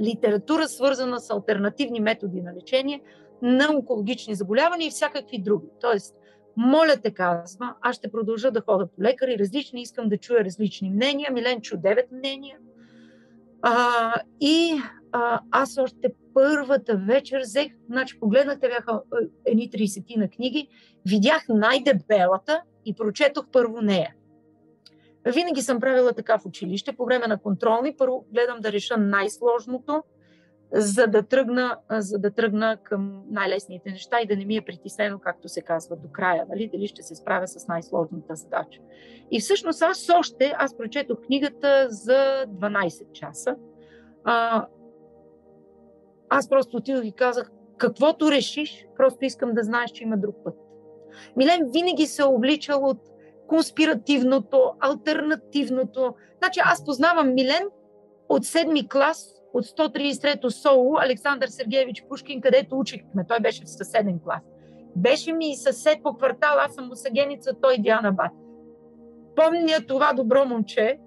литература, 0.00 0.68
свързана 0.68 1.20
с 1.20 1.30
альтернативни 1.30 2.00
методи 2.00 2.40
на 2.40 2.54
лечение 2.54 3.02
на 3.42 3.68
онкологични 3.74 4.34
заболявания 4.34 4.86
и 4.86 4.90
всякакви 4.90 5.38
други. 5.38 5.66
Тоест, 5.80 6.16
моля 6.56 6.96
те, 7.02 7.14
казва, 7.14 7.74
аз 7.80 7.96
ще 7.96 8.10
продължа 8.10 8.50
да 8.50 8.60
хода 8.60 8.86
по 8.86 9.02
лекари, 9.02 9.38
различни, 9.38 9.82
искам 9.82 10.08
да 10.08 10.16
чуя 10.16 10.44
различни 10.44 10.90
мнения. 10.90 11.32
Милен 11.32 11.60
чу 11.60 11.76
девет 11.76 12.12
мнения. 12.12 12.58
А, 13.62 14.14
и 14.40 14.74
а, 15.12 15.40
аз 15.50 15.78
още 15.78 16.14
първата 16.34 16.96
вечер 16.96 17.40
взех, 17.40 17.72
значи 17.86 18.20
погледнах, 18.20 18.60
те 18.60 18.68
бяха 18.68 19.02
едни 19.44 19.70
30 19.70 20.16
на 20.16 20.28
книги, 20.28 20.68
видях 21.06 21.44
най-дебелата 21.48 22.62
и 22.84 22.94
прочетох 22.94 23.46
първо 23.52 23.80
нея. 23.80 24.14
Винаги 25.26 25.62
съм 25.62 25.80
правила 25.80 26.12
така 26.12 26.38
в 26.38 26.46
училище, 26.46 26.92
по 26.92 27.04
време 27.04 27.26
на 27.26 27.38
контролни, 27.38 27.96
първо 27.98 28.26
гледам 28.32 28.60
да 28.60 28.72
реша 28.72 28.96
най-сложното, 28.96 30.02
за 30.74 31.06
да 31.06 31.22
тръгна, 31.22 31.76
за 31.90 32.18
да 32.18 32.30
тръгна 32.30 32.76
към 32.82 33.22
най-лесните 33.30 33.90
неща 33.90 34.20
и 34.20 34.26
да 34.26 34.36
не 34.36 34.44
ми 34.44 34.56
е 34.56 34.60
притеснено, 34.60 35.18
както 35.18 35.48
се 35.48 35.62
казва, 35.62 35.96
до 35.96 36.08
края, 36.12 36.46
нали? 36.48 36.70
дали 36.72 36.86
ще 36.86 37.02
се 37.02 37.14
справя 37.14 37.48
с 37.48 37.68
най-сложната 37.68 38.34
задача. 38.34 38.80
И 39.30 39.40
всъщност 39.40 39.82
аз 39.82 40.08
още, 40.18 40.52
аз 40.56 40.76
прочетох 40.76 41.18
книгата 41.26 41.86
за 41.90 42.46
12 42.48 43.12
часа. 43.12 43.56
А, 44.24 44.66
аз 46.34 46.48
просто 46.48 46.76
отидох 46.76 47.04
и 47.04 47.12
казах, 47.12 47.50
каквото 47.78 48.30
решиш, 48.30 48.86
просто 48.96 49.24
искам 49.24 49.54
да 49.54 49.62
знаеш, 49.62 49.90
че 49.90 50.04
има 50.04 50.16
друг 50.16 50.36
път. 50.44 50.54
Милен 51.36 51.70
винаги 51.72 52.06
се 52.06 52.22
е 52.22 52.24
обличал 52.24 52.84
от 52.84 52.98
конспиративното, 53.46 54.72
альтернативното. 54.80 56.14
Значи 56.38 56.60
аз 56.64 56.84
познавам 56.84 57.34
Милен 57.34 57.62
от 58.28 58.44
седми 58.44 58.88
клас, 58.88 59.42
от 59.54 59.64
133-то 59.64 60.50
СОУ, 60.50 60.96
Александър 60.98 61.48
Сергеевич 61.48 62.04
Пушкин, 62.08 62.40
където 62.40 62.78
учихме. 62.78 63.24
Той 63.28 63.40
беше 63.40 63.64
в 63.64 63.70
съседен 63.70 64.20
клас. 64.24 64.42
Беше 64.96 65.32
ми 65.32 65.50
и 65.50 65.56
съсед 65.56 66.02
по 66.02 66.14
квартал, 66.14 66.58
аз 66.58 66.74
съм 66.74 66.90
Осагеница, 66.90 67.54
той 67.62 67.78
Диана 67.78 68.12
Бат. 68.12 68.32
Помня 69.36 69.86
това 69.88 70.12
добро 70.12 70.44
момче, 70.44 70.98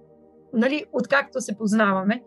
нали, 0.53 0.85
откакто 0.93 1.41
се 1.41 1.57
познаваме 1.57 2.23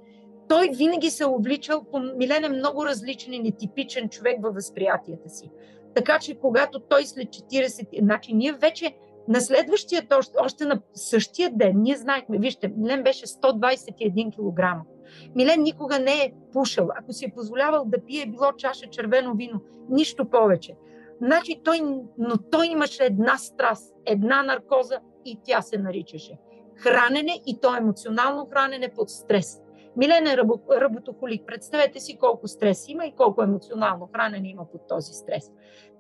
той 0.49 0.71
винаги 0.73 1.11
се 1.11 1.23
е 1.23 1.27
обличал 1.27 1.85
по 1.93 1.99
Милен 1.99 2.45
е 2.45 2.49
много 2.49 2.87
различен 2.87 3.33
и 3.33 3.39
нетипичен 3.39 4.09
човек 4.09 4.37
във 4.43 4.55
възприятията 4.55 5.29
си. 5.29 5.51
Така 5.95 6.19
че 6.19 6.39
когато 6.39 6.81
той 6.81 7.05
след 7.05 7.29
40, 7.29 8.03
значи 8.03 8.35
ние 8.35 8.53
вече 8.53 8.95
на 9.29 9.41
следващия, 9.41 10.07
още, 10.19 10.39
още 10.41 10.65
на 10.65 10.81
същия 10.95 11.51
ден, 11.51 11.73
ние 11.77 11.97
знаехме, 11.97 12.39
вижте, 12.39 12.73
Милен 12.77 13.03
беше 13.03 13.27
121 13.27 14.31
кг. 14.37 14.87
Милен 15.35 15.63
никога 15.63 15.99
не 15.99 16.13
е 16.13 16.33
пушал. 16.53 16.89
Ако 16.97 17.13
си 17.13 17.25
е 17.25 17.33
позволявал 17.35 17.85
да 17.85 18.05
пие, 18.05 18.27
било 18.27 18.53
чаша 18.53 18.87
червено 18.87 19.35
вино, 19.35 19.61
нищо 19.91 20.31
повече. 20.31 20.75
Значи 21.23 21.61
той, 21.65 21.81
но 22.19 22.39
той 22.51 22.67
имаше 22.67 23.05
една 23.05 23.37
страст, 23.39 23.95
една 24.07 24.43
наркоза 24.43 25.01
и 25.25 25.39
тя 25.45 25.63
се 25.63 25.79
наричаше 25.79 26.39
хранене 26.79 27.41
и 27.47 27.61
то 27.61 27.77
емоционално 27.77 28.47
хранене 28.53 28.89
под 28.97 29.11
стрес. 29.11 29.61
Милен 29.99 30.27
е 30.27 30.37
работохолик. 30.81 31.47
Представете 31.47 32.01
си 32.01 32.19
колко 32.19 32.49
стрес 32.49 32.89
има 32.89 33.07
и 33.07 33.15
колко 33.17 33.43
емоционално 33.43 34.09
хранене 34.15 34.49
има 34.49 34.71
под 34.73 34.89
този 34.89 35.13
стрес. 35.13 35.51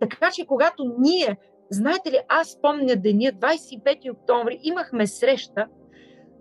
Така 0.00 0.30
че, 0.30 0.46
когато 0.46 0.94
ние, 0.98 1.36
знаете 1.70 2.10
ли, 2.10 2.18
аз 2.28 2.60
помня 2.62 2.96
деня, 2.96 3.32
25 3.32 4.12
октомври, 4.12 4.60
имахме 4.62 5.06
среща, 5.06 5.66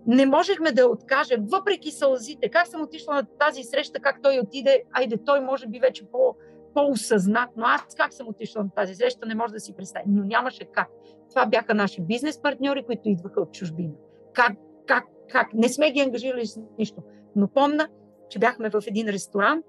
не 0.06 0.26
можехме 0.26 0.72
да 0.72 0.88
откажем, 0.88 1.46
въпреки 1.48 1.90
сълзите. 1.90 2.48
Как 2.48 2.66
съм 2.66 2.82
отишла 2.82 3.14
на 3.14 3.26
тази 3.38 3.62
среща, 3.62 4.00
как 4.00 4.22
той 4.22 4.38
отиде, 4.38 4.82
айде, 4.92 5.16
той 5.24 5.40
може 5.40 5.66
би 5.66 5.78
вече 5.78 6.10
по, 6.10 6.36
по-осъзнат, 6.74 7.50
но 7.56 7.66
аз 7.66 7.82
как 7.96 8.12
съм 8.12 8.28
отишла 8.28 8.62
на 8.62 8.70
тази 8.70 8.94
среща, 8.94 9.26
не 9.26 9.34
може 9.34 9.52
да 9.52 9.60
си 9.60 9.76
представя. 9.76 10.04
Но 10.08 10.24
нямаше 10.24 10.64
как. 10.64 10.88
Това 11.30 11.46
бяха 11.46 11.74
наши 11.74 12.00
бизнес 12.02 12.42
партньори, 12.42 12.82
които 12.82 13.08
идваха 13.08 13.40
от 13.40 13.52
чужбина. 13.52 13.92
Как, 14.32 14.52
как, 14.86 15.04
как? 15.30 15.54
Не 15.54 15.68
сме 15.68 15.90
ги 15.90 16.00
ангажирали 16.00 16.46
с 16.46 16.60
нищо. 16.78 17.02
Но 17.38 17.48
помна, 17.48 17.88
че 18.28 18.38
бяхме 18.38 18.70
в 18.70 18.82
един 18.86 19.08
ресторант 19.08 19.64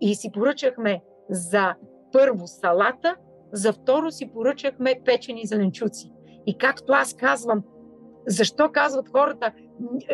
и 0.00 0.14
си 0.14 0.30
поръчахме 0.32 1.02
за 1.30 1.74
първо 2.12 2.46
салата, 2.46 3.16
за 3.52 3.72
второ 3.72 4.10
си 4.10 4.30
поръчахме 4.32 5.00
печени 5.04 5.46
зеленчуци. 5.46 6.12
И 6.46 6.58
както 6.58 6.92
аз 6.92 7.14
казвам, 7.14 7.62
защо 8.26 8.70
казват 8.72 9.08
хората, 9.08 9.52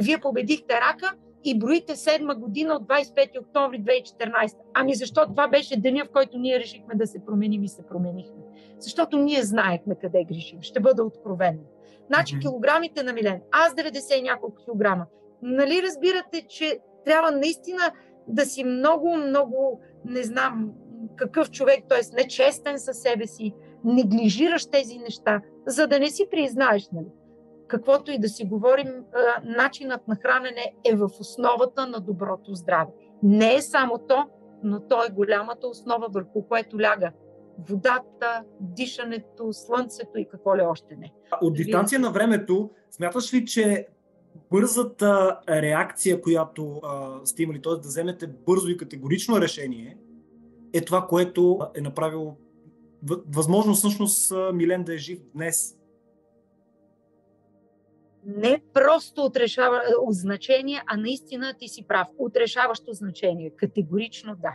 вие 0.03 0.19
победихте 0.19 0.75
рака 0.75 1.15
и 1.45 1.59
броите 1.59 1.97
седма 1.97 2.35
година 2.35 2.75
от 2.75 2.83
25 2.83 3.41
октомври 3.41 3.83
2014. 3.83 4.57
Ами 4.75 4.95
защо 4.95 5.27
това 5.27 5.49
беше 5.49 5.81
деня, 5.81 6.05
в 6.05 6.13
който 6.13 6.39
ние 6.39 6.59
решихме 6.59 6.95
да 6.95 7.07
се 7.07 7.25
променим 7.25 7.65
и 7.65 7.69
се 7.69 7.87
променихме? 7.87 8.43
Защото 8.79 9.19
ние 9.19 9.43
знаехме 9.43 9.95
къде 9.95 10.25
грешим. 10.25 10.63
Ще 10.63 10.81
бъда 10.81 11.05
откровен. 11.05 11.61
Значи 12.07 12.39
килограмите 12.39 13.03
на 13.03 13.13
Милен, 13.13 13.41
аз 13.53 13.75
90 13.75 14.19
и 14.19 14.23
няколко 14.23 14.65
килограма. 14.65 15.07
Нали 15.43 15.83
разбирате, 15.83 16.47
че 16.49 16.79
трябва 17.05 17.31
наистина 17.31 17.93
да 18.29 18.45
си 18.45 18.65
много, 18.65 19.17
много, 19.17 19.81
не 20.05 20.23
знам 20.23 20.73
какъв 21.17 21.51
човек, 21.51 21.85
т.е. 21.89 22.17
нечестен 22.17 22.79
със 22.79 22.97
себе 22.99 23.27
си, 23.27 23.55
неглижираш 23.85 24.67
тези 24.67 24.99
неща, 24.99 25.41
за 25.67 25.87
да 25.87 25.99
не 25.99 26.11
си 26.11 26.27
признаеш, 26.31 26.89
нали? 26.93 27.07
Каквото 27.69 28.11
и 28.11 28.19
да 28.19 28.29
си 28.29 28.45
говорим, 28.45 29.05
начинът 29.45 30.09
на 30.09 30.17
хранене 30.17 30.75
е 30.85 30.97
в 30.97 31.09
основата 31.21 31.87
на 31.87 32.01
доброто 32.01 32.55
здраве. 32.55 32.91
Не 33.23 33.55
е 33.55 33.63
само 33.63 33.99
то, 34.09 34.27
но 34.63 34.81
то 34.81 35.05
е 35.05 35.11
голямата 35.11 35.67
основа, 35.67 36.07
върху 36.11 36.49
което 36.49 36.81
ляга 36.81 37.13
водата, 37.71 38.45
дишането, 38.61 39.53
слънцето 39.53 40.19
и 40.19 40.29
какво 40.29 40.57
ли 40.57 40.61
още 40.63 40.97
не. 40.97 41.13
От 41.43 41.55
дистанция 41.55 42.01
на 42.01 42.11
времето, 42.11 42.71
смяташ 42.91 43.35
ли, 43.35 43.45
че 43.45 43.87
бързата 44.53 45.41
реакция, 45.49 46.21
която 46.21 46.81
а, 46.85 47.21
сте 47.25 47.43
имали, 47.43 47.63
т.е. 47.63 47.73
да 47.73 47.89
вземете 47.89 48.27
бързо 48.27 48.69
и 48.69 48.77
категорично 48.77 49.41
решение, 49.41 49.99
е 50.73 50.85
това, 50.85 51.07
което 51.07 51.61
е 51.75 51.81
направило 51.81 52.37
възможно 53.29 53.75
всъщност 53.75 54.33
Милен 54.53 54.85
да 54.85 54.95
е 54.95 54.99
жив 54.99 55.19
днес. 55.35 55.79
Не 58.27 58.63
просто 58.75 59.25
отрешава 59.25 59.83
значение, 60.11 60.83
а 60.87 60.97
наистина 60.97 61.55
ти 61.59 61.69
си 61.69 61.85
прав. 61.89 62.09
Отрешаващо 62.19 62.93
значение. 62.93 63.51
Категорично 63.51 64.37
да. 64.37 64.55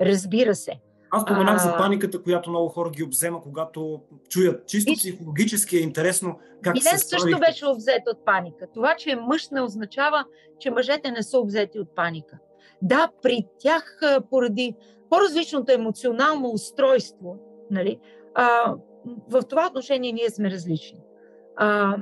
Разбира 0.00 0.54
се. 0.54 0.80
Аз 1.10 1.22
споменах 1.22 1.54
а... 1.54 1.58
за 1.58 1.76
паниката, 1.76 2.22
която 2.22 2.50
много 2.50 2.68
хора 2.68 2.90
ги 2.90 3.04
обзема, 3.04 3.42
когато 3.42 4.00
чуят. 4.28 4.66
Чисто 4.66 4.92
психологически 4.92 5.76
е 5.76 5.80
интересно 5.80 6.38
как 6.62 6.74
Милен 6.74 6.98
се 6.98 7.06
също 7.08 7.38
беше 7.38 7.66
обзет 7.66 8.02
от 8.06 8.24
паника. 8.24 8.66
Това, 8.74 8.94
че 8.98 9.10
е 9.10 9.16
мъж 9.16 9.48
не 9.50 9.60
означава, 9.60 10.24
че 10.58 10.70
мъжете 10.70 11.10
не 11.10 11.22
са 11.22 11.38
обзети 11.38 11.78
от 11.78 11.94
паника. 11.94 12.38
Да, 12.82 13.10
при 13.22 13.46
тях 13.58 14.00
поради 14.30 14.74
по-различното 15.10 15.72
емоционално 15.72 16.48
устройство, 16.50 17.36
нали, 17.70 17.98
а, 18.34 18.74
в 19.30 19.42
това 19.42 19.66
отношение 19.66 20.12
ние 20.12 20.30
сме 20.30 20.50
различни. 20.50 21.00
А, 21.56 21.96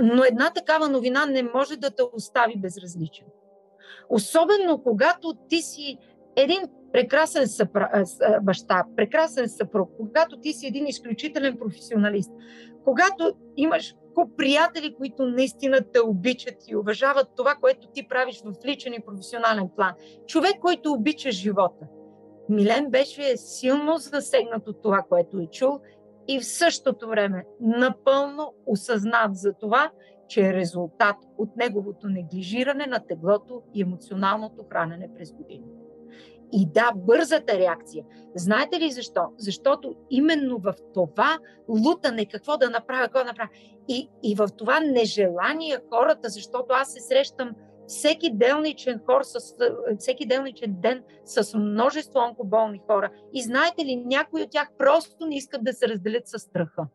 но 0.00 0.24
една 0.24 0.50
такава 0.50 0.88
новина 0.88 1.26
не 1.26 1.42
може 1.42 1.76
да 1.76 1.90
те 1.90 2.02
остави 2.12 2.56
безразличен. 2.56 3.26
Особено 4.08 4.82
когато 4.82 5.34
ти 5.48 5.62
си 5.62 5.98
един 6.36 6.60
прекрасен 6.92 7.48
съпра, 7.48 8.04
баща, 8.42 8.84
прекрасен 8.96 9.48
съпруг, 9.48 9.90
когато 9.96 10.40
ти 10.40 10.52
си 10.52 10.66
един 10.66 10.86
изключителен 10.86 11.56
професионалист, 11.58 12.30
когато 12.84 13.32
имаш 13.56 13.94
куп 14.14 14.36
приятели, 14.36 14.94
които 14.94 15.26
наистина 15.26 15.80
те 15.92 16.00
обичат 16.00 16.54
и 16.68 16.76
уважават 16.76 17.28
това, 17.36 17.54
което 17.60 17.88
ти 17.88 18.08
правиш 18.08 18.42
в 18.44 18.66
личен 18.66 18.94
и 18.94 19.04
професионален 19.06 19.68
план. 19.76 19.92
Човек, 20.26 20.54
който 20.60 20.92
обича 20.92 21.30
живота. 21.30 21.86
Милен 22.48 22.90
беше 22.90 23.36
силно 23.36 23.96
засегнат 23.96 24.68
от 24.68 24.82
това, 24.82 25.02
което 25.08 25.38
е 25.38 25.46
чул 25.46 25.80
и 26.28 26.40
в 26.40 26.46
същото 26.46 27.08
време 27.08 27.44
напълно 27.60 28.54
осъзнат 28.66 29.36
за 29.36 29.52
това, 29.52 29.90
че 30.28 30.46
е 30.46 30.52
резултат 30.52 31.16
от 31.38 31.56
неговото 31.56 32.08
неглижиране 32.08 32.86
на 32.86 33.06
теглото 33.06 33.62
и 33.74 33.82
емоционалното 33.82 34.64
хранене 34.70 35.10
през 35.16 35.32
годините. 35.32 35.83
И 36.56 36.66
да, 36.66 36.92
бързата 36.96 37.58
реакция. 37.58 38.04
Знаете 38.34 38.80
ли 38.80 38.90
защо? 38.90 39.20
Защото 39.38 39.94
именно 40.10 40.58
в 40.58 40.74
това 40.94 41.38
лутане, 41.68 42.26
какво 42.26 42.56
да 42.56 42.70
направя, 42.70 43.04
какво 43.04 43.18
да 43.18 43.24
направя, 43.24 43.48
и, 43.88 44.08
и 44.22 44.34
в 44.34 44.48
това 44.56 44.80
нежелание 44.80 45.78
хората, 45.90 46.28
защото 46.28 46.66
аз 46.68 46.92
се 46.92 47.00
срещам 47.00 47.50
всеки 47.86 48.30
делничен, 48.32 49.00
хор 49.06 49.22
с, 49.22 49.54
всеки 49.98 50.26
делничен 50.26 50.74
ден 50.78 51.02
с 51.24 51.58
множество 51.58 52.20
онкоболни 52.20 52.80
хора. 52.86 53.10
И 53.32 53.42
знаете 53.42 53.84
ли, 53.84 53.96
някои 53.96 54.42
от 54.42 54.50
тях 54.50 54.68
просто 54.78 55.26
не 55.26 55.36
искат 55.36 55.64
да 55.64 55.72
се 55.72 55.88
разделят 55.88 56.28
с 56.28 56.38
страха. 56.38 56.86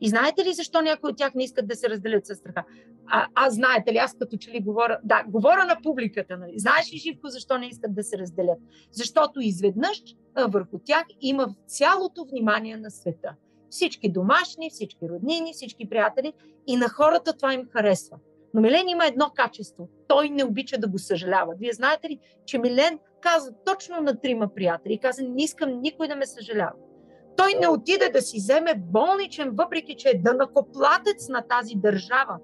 И 0.00 0.08
знаете 0.08 0.44
ли 0.44 0.52
защо 0.52 0.82
някои 0.82 1.10
от 1.10 1.16
тях 1.16 1.34
не 1.34 1.44
искат 1.44 1.68
да 1.68 1.76
се 1.76 1.90
разделят 1.90 2.26
с 2.26 2.34
страха? 2.34 2.64
А, 3.06 3.26
а 3.34 3.50
знаете 3.50 3.92
ли, 3.92 3.96
аз 3.96 4.14
като 4.18 4.36
че 4.36 4.50
ли 4.50 4.60
говоря, 4.60 4.98
да, 5.04 5.24
говоря 5.28 5.64
на 5.64 5.76
публиката, 5.82 6.36
нали? 6.36 6.52
Знаеш 6.56 6.92
ли, 6.92 6.98
Живко, 6.98 7.28
защо 7.28 7.58
не 7.58 7.66
искат 7.66 7.94
да 7.94 8.02
се 8.02 8.18
разделят? 8.18 8.58
Защото 8.92 9.40
изведнъж 9.40 10.02
а, 10.34 10.46
върху 10.46 10.78
тях 10.84 11.04
има 11.20 11.54
цялото 11.66 12.24
внимание 12.30 12.76
на 12.76 12.90
света. 12.90 13.34
Всички 13.70 14.12
домашни, 14.12 14.70
всички 14.70 15.08
роднини, 15.08 15.52
всички 15.52 15.88
приятели 15.88 16.32
и 16.66 16.76
на 16.76 16.88
хората 16.88 17.36
това 17.36 17.54
им 17.54 17.68
харесва. 17.72 18.16
Но 18.54 18.60
Милен 18.60 18.88
има 18.88 19.06
едно 19.06 19.30
качество. 19.34 19.88
Той 20.08 20.28
не 20.28 20.44
обича 20.44 20.78
да 20.78 20.88
го 20.88 20.98
съжалява. 20.98 21.54
Вие 21.58 21.72
знаете 21.72 22.08
ли, 22.08 22.18
че 22.46 22.58
Милен 22.58 22.98
каза 23.20 23.52
точно 23.64 24.00
на 24.00 24.20
трима 24.20 24.54
приятели. 24.54 24.98
Каза, 24.98 25.22
не 25.22 25.42
искам 25.42 25.80
никой 25.80 26.08
да 26.08 26.16
ме 26.16 26.26
съжалява. 26.26 26.72
Той 27.42 27.54
не 27.60 27.68
отиде 27.68 28.08
да 28.08 28.22
си 28.22 28.36
вземе 28.38 28.74
болничен, 28.74 29.50
въпреки 29.54 29.96
че 29.96 30.08
е 30.08 30.18
дънакоплатец 30.18 31.28
на 31.28 31.42
тази 31.48 31.74
държава. 31.74 32.38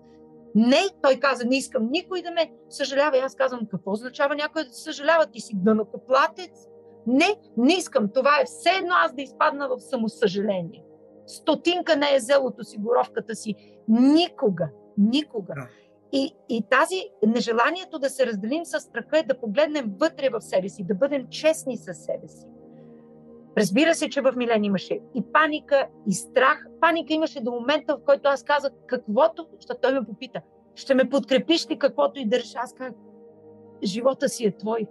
Не, 0.54 0.82
той 1.02 1.16
каза, 1.16 1.44
не 1.44 1.56
искам 1.56 1.88
никой 1.90 2.22
да 2.22 2.30
ме 2.30 2.52
съжалява. 2.68 3.16
И 3.16 3.20
аз 3.20 3.34
казвам, 3.34 3.60
какво 3.70 3.92
означава 3.92 4.34
някой 4.34 4.64
да 4.64 4.72
съжалява? 4.72 5.26
Ти 5.26 5.40
си 5.40 5.52
дънакоплатец. 5.56 6.50
Не, 7.06 7.36
не 7.56 7.72
искам. 7.72 8.08
Това 8.14 8.30
е 8.40 8.44
все 8.44 8.70
едно 8.70 8.94
аз 8.94 9.14
да 9.14 9.22
изпадна 9.22 9.68
в 9.68 9.80
самосъжаление. 9.80 10.84
Стотинка 11.26 11.96
не 11.96 12.14
е 12.14 12.18
взел 12.18 12.46
от 12.46 12.60
осигуровката 12.60 13.34
си. 13.34 13.54
Никога. 13.88 14.68
Никога. 14.98 15.54
И, 16.12 16.34
и 16.48 16.64
тази 16.70 17.02
нежеланието 17.26 17.98
да 17.98 18.10
се 18.10 18.26
разделим 18.26 18.64
с 18.64 18.80
страха 18.80 19.18
е 19.18 19.22
да 19.22 19.40
погледнем 19.40 19.94
вътре 20.00 20.28
в 20.28 20.40
себе 20.40 20.68
си, 20.68 20.84
да 20.84 20.94
бъдем 20.94 21.26
честни 21.30 21.76
с 21.76 21.94
себе 21.94 22.28
си. 22.28 22.46
Разбира 23.58 23.94
се, 23.94 24.08
че 24.08 24.20
в 24.20 24.32
Милен 24.36 24.64
имаше 24.64 25.00
и 25.14 25.22
паника, 25.32 25.86
и 26.06 26.12
страх. 26.12 26.66
Паника 26.80 27.14
имаше 27.14 27.40
до 27.40 27.50
момента, 27.50 27.96
в 27.96 28.04
който 28.04 28.28
аз 28.28 28.42
казах 28.42 28.72
каквото, 28.86 29.46
защото 29.56 29.80
той 29.80 29.92
ме 29.92 30.06
попита, 30.06 30.40
ще 30.74 30.94
ме 30.94 31.08
подкрепиш 31.08 31.70
ли 31.70 31.78
каквото 31.78 32.20
и 32.20 32.24
да? 32.24 32.36
Аз 32.56 32.74
казах, 32.74 32.94
живота 33.84 34.28
си 34.28 34.44
е 34.44 34.56
твой. 34.56 34.86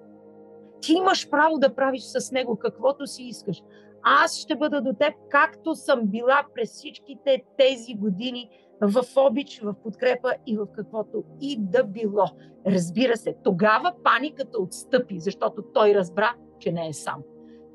Ти 0.81 0.93
имаш 0.93 1.29
право 1.29 1.57
да 1.57 1.75
правиш 1.75 2.01
с 2.01 2.31
него 2.31 2.55
каквото 2.55 3.07
си 3.07 3.23
искаш. 3.23 3.63
Аз 4.03 4.37
ще 4.37 4.55
бъда 4.55 4.81
до 4.81 4.93
теб, 4.93 5.13
както 5.29 5.75
съм 5.75 6.01
била 6.03 6.43
през 6.55 6.71
всичките 6.71 7.43
тези 7.57 7.93
години 7.93 8.49
в 8.81 9.03
обич, 9.17 9.61
в 9.61 9.73
подкрепа 9.83 10.33
и 10.45 10.57
в 10.57 10.67
каквото 10.75 11.23
и 11.41 11.57
да 11.59 11.83
било. 11.83 12.25
Разбира 12.67 13.17
се, 13.17 13.35
тогава 13.43 13.93
паниката 14.03 14.61
отстъпи, 14.61 15.19
защото 15.19 15.61
той 15.73 15.93
разбра, 15.93 16.35
че 16.59 16.71
не 16.71 16.87
е 16.87 16.93
сам. 16.93 17.23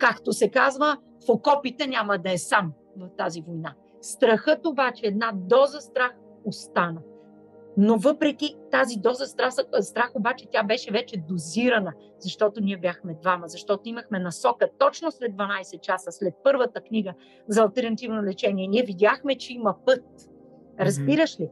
Както 0.03 0.33
се 0.33 0.51
казва, 0.51 0.97
в 1.27 1.29
окопите 1.29 1.87
няма 1.87 2.19
да 2.19 2.33
е 2.33 2.39
сам 2.39 2.73
в 2.97 3.09
тази 3.19 3.41
война. 3.41 3.75
Страхът 4.01 4.67
обаче, 4.67 5.07
една 5.07 5.33
доза 5.35 5.81
страх 5.81 6.13
остана. 6.45 7.01
Но 7.77 7.99
въпреки 7.99 8.57
тази 8.71 8.97
доза 8.97 9.27
страх, 9.27 9.53
страх 9.81 10.11
обаче 10.15 10.47
тя 10.53 10.63
беше 10.63 10.93
вече 10.93 11.17
дозирана, 11.29 11.93
защото 12.19 12.61
ние 12.61 12.77
бяхме 12.77 13.17
двама, 13.23 13.49
защото 13.49 13.89
имахме 13.89 14.19
насока 14.19 14.69
точно 14.79 15.11
след 15.13 15.33
12 15.33 15.81
часа, 15.81 16.13
след 16.13 16.35
първата 16.45 16.81
книга 16.81 17.15
за 17.49 17.63
альтернативно 17.63 18.23
лечение. 18.23 18.67
Ние 18.67 18.83
видяхме, 18.83 19.39
че 19.39 19.53
има 19.53 19.77
път. 19.87 20.05
Разбираш 20.81 21.41
ли? 21.41 21.51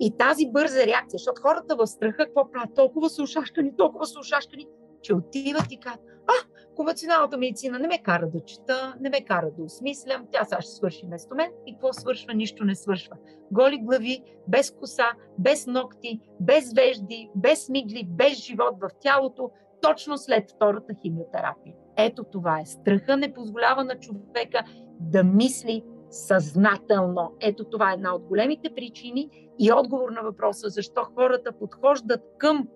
И 0.00 0.16
тази 0.16 0.46
бърза 0.46 0.86
реакция, 0.86 1.18
защото 1.18 1.42
хората 1.42 1.76
в 1.76 1.86
страха 1.86 2.16
какво 2.16 2.50
правят? 2.50 2.74
Толкова 2.74 3.10
са 3.10 3.22
ушашкани, 3.22 3.76
толкова 3.76 4.06
са 4.06 4.20
ушашкани, 4.20 4.66
че 5.06 5.14
отиват 5.14 5.72
и 5.72 5.80
казват, 5.80 6.00
а, 6.26 6.32
конвенционалната 6.76 7.38
медицина 7.38 7.78
не 7.78 7.88
ме 7.88 8.02
кара 8.02 8.30
да 8.30 8.40
чета, 8.40 8.94
не 9.00 9.10
ме 9.10 9.24
кара 9.24 9.50
да 9.58 9.64
осмислям, 9.64 10.26
тя 10.32 10.44
сега 10.44 10.60
ще 10.60 10.72
свърши 10.72 11.06
вместо 11.06 11.34
мен 11.34 11.50
и 11.66 11.72
какво 11.72 11.92
свършва? 11.92 12.34
Нищо 12.34 12.64
не 12.64 12.74
свършва. 12.74 13.16
Голи 13.50 13.78
глави, 13.78 14.22
без 14.48 14.70
коса, 14.70 15.12
без 15.38 15.66
ногти, 15.66 16.20
без 16.40 16.72
вежди, 16.72 17.30
без 17.34 17.68
мигли, 17.68 18.06
без 18.08 18.44
живот 18.44 18.74
в 18.80 18.88
тялото, 19.00 19.50
точно 19.80 20.18
след 20.18 20.50
втората 20.50 20.94
химиотерапия. 21.02 21.74
Ето 21.96 22.24
това 22.24 22.60
е. 22.60 22.66
Страха 22.66 23.16
не 23.16 23.34
позволява 23.34 23.84
на 23.84 24.00
човека 24.00 24.64
да 25.00 25.24
мисли 25.24 25.84
съзнателно. 26.10 27.32
Ето 27.40 27.64
това 27.64 27.90
е 27.90 27.94
една 27.94 28.14
от 28.14 28.22
големите 28.22 28.74
причини 28.74 29.50
и 29.58 29.72
отговор 29.72 30.10
на 30.10 30.22
въпроса 30.22 30.68
защо 30.68 31.04
хората 31.14 31.52
подхождат 31.52 32.20
към 32.38 32.68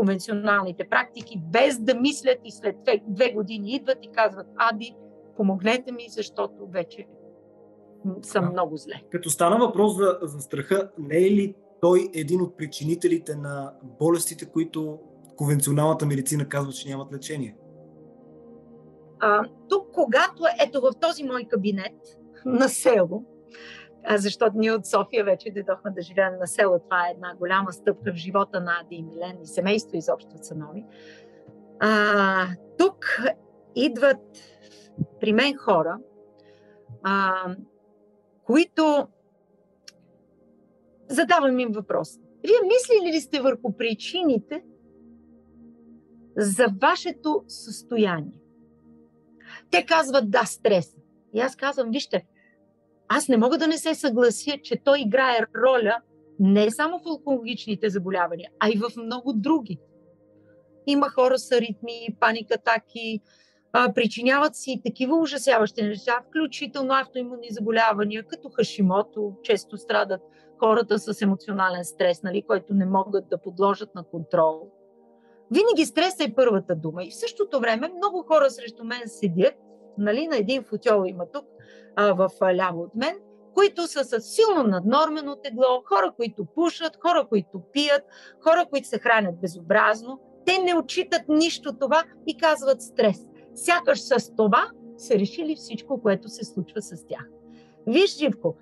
конвенционалните 0.00 0.88
практики, 0.88 1.42
без 1.52 1.78
да 1.78 1.94
мислят 1.94 2.38
и 2.44 2.52
след 2.52 2.76
две, 3.08 3.32
години 3.32 3.74
идват 3.74 3.98
и 4.02 4.08
казват, 4.12 4.46
Ади, 4.56 4.96
помогнете 5.36 5.92
ми, 5.92 6.06
защото 6.08 6.66
вече 6.66 7.06
съм 8.22 8.44
а, 8.44 8.50
много 8.50 8.76
зле. 8.76 9.02
Като 9.10 9.30
стана 9.30 9.58
въпрос 9.58 9.96
за, 9.96 10.18
за 10.22 10.40
страха, 10.40 10.90
не 10.98 11.16
е 11.16 11.30
ли 11.30 11.54
той 11.80 12.08
един 12.14 12.40
от 12.40 12.56
причинителите 12.56 13.36
на 13.36 13.74
болестите, 13.98 14.46
които 14.46 14.98
конвенционалната 15.36 16.06
медицина 16.06 16.48
казва, 16.48 16.72
че 16.72 16.88
нямат 16.88 17.12
лечение? 17.12 17.56
А, 19.18 19.44
тук, 19.68 19.88
когато 19.92 20.42
ето 20.66 20.80
в 20.80 20.90
този 21.00 21.24
мой 21.24 21.44
кабинет 21.44 21.94
на 22.44 22.68
село, 22.68 23.24
защото 24.18 24.58
ние 24.58 24.72
от 24.72 24.86
София 24.86 25.24
вече 25.24 25.50
дойдохме 25.50 25.90
да 25.90 26.02
живеем 26.02 26.38
на 26.40 26.46
село. 26.46 26.78
Това 26.78 27.08
е 27.08 27.10
една 27.10 27.34
голяма 27.34 27.72
стъпка 27.72 28.12
в 28.12 28.16
живота 28.16 28.60
на 28.60 28.72
Ади 28.80 28.94
и 28.94 29.02
Милен 29.02 29.42
и 29.42 29.46
семейство 29.46 29.96
изобщо 29.96 30.36
в 30.36 30.40
Цанови. 30.40 30.84
А, 31.80 32.46
тук 32.78 33.22
идват 33.74 34.20
при 35.20 35.32
мен 35.32 35.56
хора, 35.56 35.98
а, 37.02 37.34
които 38.44 39.08
задавам 41.08 41.58
им 41.58 41.68
въпрос. 41.72 42.18
Вие 42.18 42.58
мислили 42.64 43.16
ли 43.16 43.20
сте 43.20 43.40
върху 43.40 43.76
причините 43.76 44.64
за 46.36 46.66
вашето 46.82 47.44
състояние? 47.48 48.40
Те 49.70 49.86
казват 49.86 50.30
да, 50.30 50.44
стрес. 50.44 50.96
И 51.34 51.40
аз 51.40 51.56
казвам, 51.56 51.90
вижте, 51.90 52.26
аз 53.12 53.28
не 53.28 53.36
мога 53.36 53.58
да 53.58 53.66
не 53.66 53.78
се 53.78 53.94
съглася, 53.94 54.50
че 54.62 54.76
той 54.84 55.00
играе 55.00 55.38
роля 55.56 55.96
не 56.40 56.70
само 56.70 56.98
в 56.98 57.06
онкологичните 57.06 57.90
заболявания, 57.90 58.50
а 58.60 58.68
и 58.68 58.78
в 58.78 58.96
много 58.96 59.32
други. 59.32 59.78
Има 60.86 61.08
хора 61.08 61.38
с 61.38 61.52
аритми, 61.52 62.16
паникатаки, 62.20 63.20
а, 63.72 63.92
причиняват 63.92 64.56
си 64.56 64.80
такива 64.84 65.16
ужасяващи 65.16 65.82
неща, 65.82 66.20
включително 66.28 66.94
автоимунни 66.94 67.48
заболявания, 67.50 68.22
като 68.22 68.48
хашимото, 68.48 69.32
често 69.42 69.76
страдат 69.76 70.20
хората 70.58 70.98
с 70.98 71.22
емоционален 71.22 71.84
стрес, 71.84 72.22
нали, 72.22 72.42
който 72.42 72.74
не 72.74 72.86
могат 72.86 73.28
да 73.28 73.38
подложат 73.38 73.94
на 73.94 74.04
контрол. 74.04 74.68
Винаги 75.50 75.86
стресът 75.86 76.20
е 76.20 76.34
първата 76.34 76.74
дума. 76.74 77.04
И 77.04 77.10
в 77.10 77.16
същото 77.16 77.60
време 77.60 77.92
много 77.96 78.22
хора 78.28 78.50
срещу 78.50 78.84
мен 78.84 79.02
седят, 79.06 79.54
нали, 79.98 80.26
на 80.26 80.36
един 80.36 80.62
футьол 80.62 81.04
има 81.06 81.26
тук, 81.32 81.44
а, 81.96 82.12
в 82.12 82.30
ляво 82.54 82.80
от 82.80 82.94
мен, 82.94 83.16
които 83.54 83.86
са 83.86 84.04
с 84.04 84.20
силно 84.20 84.62
наднормено 84.62 85.36
тегло, 85.36 85.82
хора, 85.84 86.12
които 86.16 86.44
пушат, 86.44 86.98
хора, 87.02 87.26
които 87.28 87.62
пият, 87.72 88.02
хора, 88.44 88.66
които 88.70 88.88
се 88.88 88.98
хранят 88.98 89.40
безобразно. 89.40 90.20
Те 90.46 90.58
не 90.58 90.74
отчитат 90.74 91.22
нищо 91.28 91.72
това 91.80 92.02
и 92.26 92.36
казват 92.36 92.82
стрес. 92.82 93.26
Сякаш 93.54 94.00
с 94.00 94.34
това 94.36 94.70
са 94.96 95.14
решили 95.14 95.56
всичко, 95.56 96.02
което 96.02 96.28
се 96.28 96.44
случва 96.44 96.82
с 96.82 97.06
тях. 97.06 97.28
Виж, 97.86 98.18
Живко, 98.18 98.54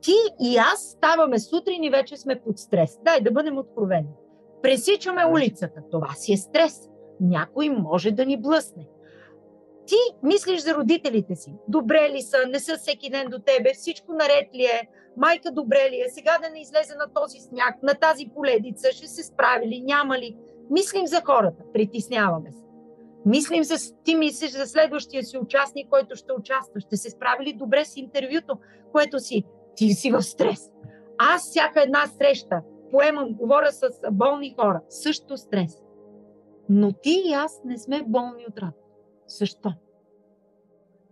ти 0.00 0.14
и 0.40 0.56
аз 0.56 0.80
ставаме 0.80 1.38
сутрин 1.38 1.84
и 1.84 1.90
вече 1.90 2.16
сме 2.16 2.40
под 2.40 2.58
стрес. 2.58 2.98
Дай 3.04 3.20
да 3.20 3.30
бъдем 3.30 3.58
откровени. 3.58 4.08
Пресичаме 4.62 5.26
улицата. 5.26 5.80
Това 5.90 6.14
си 6.14 6.32
е 6.32 6.36
стрес. 6.36 6.88
Някой 7.20 7.68
може 7.68 8.10
да 8.10 8.26
ни 8.26 8.40
блъсне 8.40 8.88
ти 9.86 9.96
мислиш 10.22 10.60
за 10.60 10.74
родителите 10.74 11.34
си. 11.36 11.54
Добре 11.68 12.10
ли 12.12 12.22
са, 12.22 12.36
не 12.48 12.60
са 12.60 12.76
всеки 12.76 13.10
ден 13.10 13.28
до 13.30 13.38
тебе, 13.38 13.70
всичко 13.74 14.12
наред 14.12 14.54
ли 14.54 14.64
е, 14.64 14.88
майка 15.16 15.52
добре 15.52 15.88
ли 15.90 16.00
е, 16.00 16.08
сега 16.08 16.38
да 16.42 16.50
не 16.50 16.60
излезе 16.60 16.94
на 16.94 17.12
този 17.14 17.38
сняг, 17.38 17.82
на 17.82 17.94
тази 17.94 18.30
поледица, 18.34 18.92
ще 18.92 19.06
се 19.06 19.22
справи 19.22 19.66
ли, 19.66 19.80
няма 19.80 20.18
ли. 20.18 20.36
Мислим 20.70 21.06
за 21.06 21.20
хората, 21.24 21.62
притесняваме 21.72 22.52
се. 22.52 22.62
Мислим 23.26 23.64
за, 23.64 23.94
ти 24.04 24.14
мислиш 24.14 24.50
за 24.50 24.66
следващия 24.66 25.24
си 25.24 25.38
участник, 25.38 25.88
който 25.88 26.16
ще 26.16 26.32
участва. 26.32 26.80
Ще 26.80 26.96
се 26.96 27.10
справи 27.10 27.44
ли 27.44 27.52
добре 27.52 27.84
с 27.84 27.96
интервюто, 27.96 28.58
което 28.92 29.18
си? 29.18 29.44
Ти 29.76 29.92
си 29.92 30.10
в 30.10 30.22
стрес. 30.22 30.70
Аз 31.18 31.50
всяка 31.50 31.82
една 31.82 32.06
среща 32.06 32.62
поемам, 32.92 33.34
говоря 33.34 33.72
с 33.72 33.90
болни 34.12 34.54
хора, 34.60 34.80
също 34.88 35.36
стрес. 35.36 35.78
Но 36.68 36.92
ти 36.92 37.22
и 37.26 37.32
аз 37.32 37.60
не 37.64 37.78
сме 37.78 38.02
болни 38.06 38.46
от 38.48 38.58
рак. 38.58 38.74
Защо? 39.28 39.74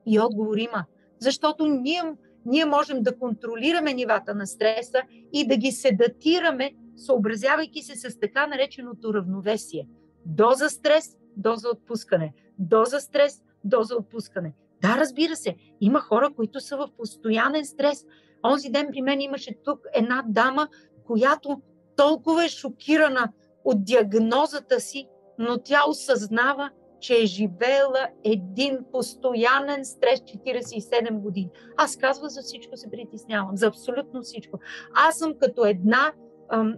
И 0.07 0.21
отговор 0.21 0.57
има. 0.57 0.85
Защото 1.19 1.67
ние, 1.67 2.03
ние 2.47 2.65
можем 2.65 3.03
да 3.03 3.19
контролираме 3.19 3.95
нивата 3.95 4.35
на 4.35 4.47
стреса 4.47 5.03
и 5.33 5.47
да 5.47 5.57
ги 5.57 5.73
седатираме, 5.73 6.73
съобразявайки 6.97 7.83
се 7.83 8.11
с 8.11 8.21
така 8.21 8.47
нареченото 8.47 9.15
равновесие. 9.15 9.89
Доза 10.27 10.69
стрес, 10.69 11.17
доза 11.37 11.69
отпускане. 11.69 12.33
Доза 12.59 13.01
стрес, 13.01 13.43
доза 13.65 13.97
отпускане. 13.97 14.55
Да, 14.83 14.97
разбира 14.99 15.37
се, 15.37 15.57
има 15.81 16.01
хора, 16.01 16.31
които 16.37 16.61
са 16.61 16.77
в 16.77 16.89
постоянен 16.99 17.65
стрес. 17.67 18.07
Онзи 18.45 18.71
ден 18.71 18.89
при 18.93 19.03
мен 19.03 19.21
имаше 19.21 19.55
тук 19.65 19.81
една 19.95 20.25
дама, 20.29 20.69
която 21.07 21.63
толкова 21.97 22.45
е 22.45 22.49
шокирана 22.49 23.33
от 23.65 23.85
диагнозата 23.85 24.81
си, 24.81 25.09
но 25.39 25.59
тя 25.59 25.81
осъзнава, 25.89 26.71
че 27.01 27.15
е 27.15 27.27
живеела 27.27 28.09
един 28.25 28.79
постоянен 28.93 29.85
стрес 29.85 30.21
47 30.21 31.19
години. 31.19 31.51
Аз 31.77 31.97
казва 31.97 32.29
за 32.29 32.43
всичко 32.43 32.77
се 32.77 32.91
притеснявам, 32.91 33.57
за 33.57 33.67
абсолютно 33.67 34.23
всичко. 34.23 34.59
Аз 34.95 35.19
съм 35.19 35.35
като 35.41 35.65
една 35.65 36.13
ам, 36.53 36.75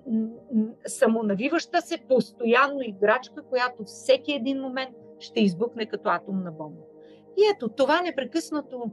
самонавиваща 0.86 1.82
се 1.82 1.98
постоянно 2.08 2.80
играчка, 2.82 3.42
която 3.42 3.84
всеки 3.84 4.32
един 4.32 4.60
момент 4.60 4.96
ще 5.18 5.40
избухне 5.40 5.86
като 5.86 6.08
атомна 6.08 6.52
бомба. 6.52 6.80
И 7.38 7.42
ето, 7.54 7.68
това 7.68 8.02
непрекъснато 8.02 8.90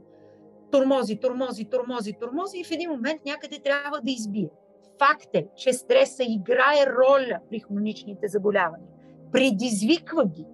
тормози, 0.70 1.16
тормози, 1.16 1.64
тормози, 1.64 2.12
тормози 2.12 2.58
и 2.58 2.64
в 2.64 2.70
един 2.70 2.90
момент 2.90 3.24
някъде 3.26 3.58
трябва 3.58 4.00
да 4.00 4.10
избие. 4.10 4.50
Факт 4.98 5.28
е, 5.34 5.46
че 5.56 5.72
стреса 5.72 6.22
играе 6.28 6.86
роля 6.86 7.38
при 7.50 7.60
хроничните 7.60 8.28
заболявания. 8.28 8.88
Предизвиква 9.32 10.26
ги, 10.26 10.46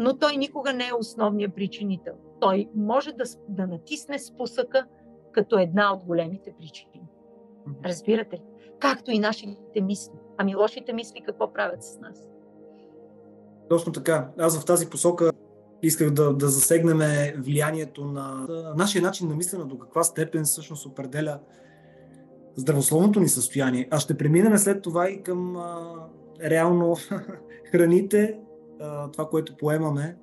но 0.00 0.18
той 0.18 0.36
никога 0.36 0.72
не 0.72 0.88
е 0.88 0.94
основният 0.98 1.54
причинител. 1.54 2.14
Той 2.40 2.68
може 2.74 3.12
да, 3.12 3.24
да 3.48 3.66
натисне 3.66 4.18
спусъка 4.18 4.86
като 5.32 5.58
една 5.58 5.92
от 5.92 6.04
големите 6.04 6.54
причини. 6.58 7.02
Разбирате 7.84 8.36
ли? 8.36 8.42
Както 8.78 9.10
и 9.10 9.18
нашите 9.18 9.80
мисли. 9.82 10.12
Ами 10.38 10.56
лошите 10.56 10.92
мисли 10.92 11.20
какво 11.26 11.52
правят 11.52 11.84
с 11.84 11.98
нас? 11.98 12.28
Точно 13.68 13.92
така. 13.92 14.30
Аз 14.38 14.60
в 14.60 14.64
тази 14.64 14.90
посока 14.90 15.32
исках 15.82 16.10
да, 16.10 16.32
да 16.32 16.48
засегнем 16.48 16.98
влиянието 17.36 18.04
на 18.04 18.46
нашия 18.76 19.02
начин 19.02 19.28
на 19.28 19.34
мислене, 19.34 19.64
до 19.64 19.78
каква 19.78 20.04
степен 20.04 20.44
всъщност 20.44 20.86
определя 20.86 21.38
здравословното 22.56 23.20
ни 23.20 23.28
състояние. 23.28 23.88
А 23.90 23.98
ще 23.98 24.16
преминем 24.16 24.58
след 24.58 24.82
това 24.82 25.08
и 25.10 25.22
към 25.22 25.56
а, 25.56 25.94
реално 26.44 26.96
храните, 27.72 28.38
това, 29.12 29.28
което 29.28 29.56
поемаме. 29.56 30.16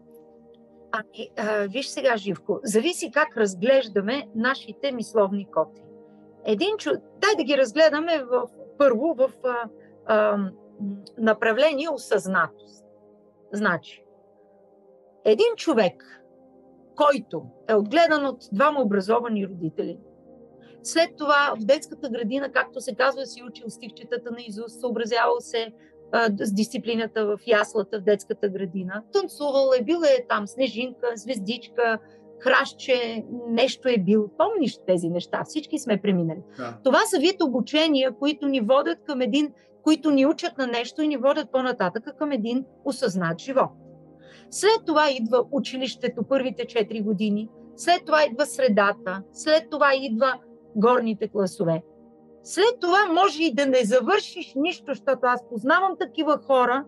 Ами, 0.91 1.29
а, 1.37 1.67
виж 1.67 1.87
сега, 1.87 2.17
Живко, 2.17 2.59
зависи 2.63 3.11
как 3.11 3.37
разглеждаме 3.37 4.27
нашите 4.35 4.91
мисловни 4.91 5.47
коти. 5.51 5.81
Един 6.45 6.77
чу... 6.77 6.89
Дай 6.91 7.35
да 7.37 7.43
ги 7.43 7.57
разгледаме 7.57 8.23
в, 8.23 8.47
първо 8.77 9.15
в 9.17 9.31
а, 9.43 9.69
а, 10.05 10.37
направление 11.17 11.89
осъзнатост. 11.89 12.85
Значи, 13.53 14.03
един 15.25 15.55
човек, 15.55 16.23
който 16.95 17.45
е 17.69 17.75
отгледан 17.75 18.25
от 18.25 18.39
двама 18.51 18.81
образовани 18.81 19.47
родители, 19.47 19.99
след 20.83 21.09
това 21.17 21.53
в 21.59 21.65
детската 21.65 22.09
градина, 22.09 22.51
както 22.51 22.81
се 22.81 22.95
казва, 22.95 23.25
си 23.25 23.43
учил 23.43 23.69
стихчетата 23.69 24.31
на 24.31 24.37
Изус, 24.47 24.79
съобразявал 24.79 25.35
се 25.39 25.73
с 26.39 26.53
дисциплината 26.53 27.25
в 27.25 27.39
яслата 27.47 27.99
в 27.99 28.03
детската 28.03 28.49
градина. 28.49 29.03
Танцувал 29.13 29.71
е, 29.79 29.83
бил 29.83 29.97
е 29.97 30.25
там 30.29 30.47
снежинка, 30.47 31.07
звездичка, 31.15 31.99
хращче, 32.39 33.23
нещо 33.49 33.89
е 33.89 33.97
бил. 33.97 34.29
Помниш 34.37 34.77
тези 34.87 35.09
неща? 35.09 35.43
Всички 35.45 35.79
сме 35.79 36.01
преминали. 36.01 36.39
Да. 36.57 36.77
Това 36.83 36.99
са 37.05 37.19
вид 37.19 37.41
обучения, 37.41 38.11
които 38.11 38.47
ни 38.47 38.61
водят 38.61 38.97
към 39.05 39.21
един, 39.21 39.53
които 39.83 40.11
ни 40.11 40.25
учат 40.25 40.57
на 40.57 40.67
нещо 40.67 41.01
и 41.01 41.07
ни 41.07 41.17
водят 41.17 41.51
по-нататък 41.51 42.03
към 42.17 42.31
един 42.31 42.65
осъзнат 42.85 43.41
живот. 43.41 43.69
След 44.51 44.85
това 44.85 45.09
идва 45.11 45.43
училището 45.51 46.23
първите 46.23 46.65
4 46.65 47.03
години, 47.03 47.49
след 47.75 48.05
това 48.05 48.23
идва 48.23 48.45
средата, 48.45 49.23
след 49.33 49.69
това 49.69 49.91
идва 49.95 50.33
горните 50.75 51.27
класове. 51.27 51.81
След 52.47 52.79
това 52.81 53.05
може 53.13 53.43
и 53.43 53.53
да 53.53 53.65
не 53.65 53.83
завършиш 53.83 54.53
нищо, 54.55 54.85
защото 54.87 55.19
аз 55.23 55.49
познавам 55.49 55.95
такива 55.99 56.37
хора, 56.37 56.85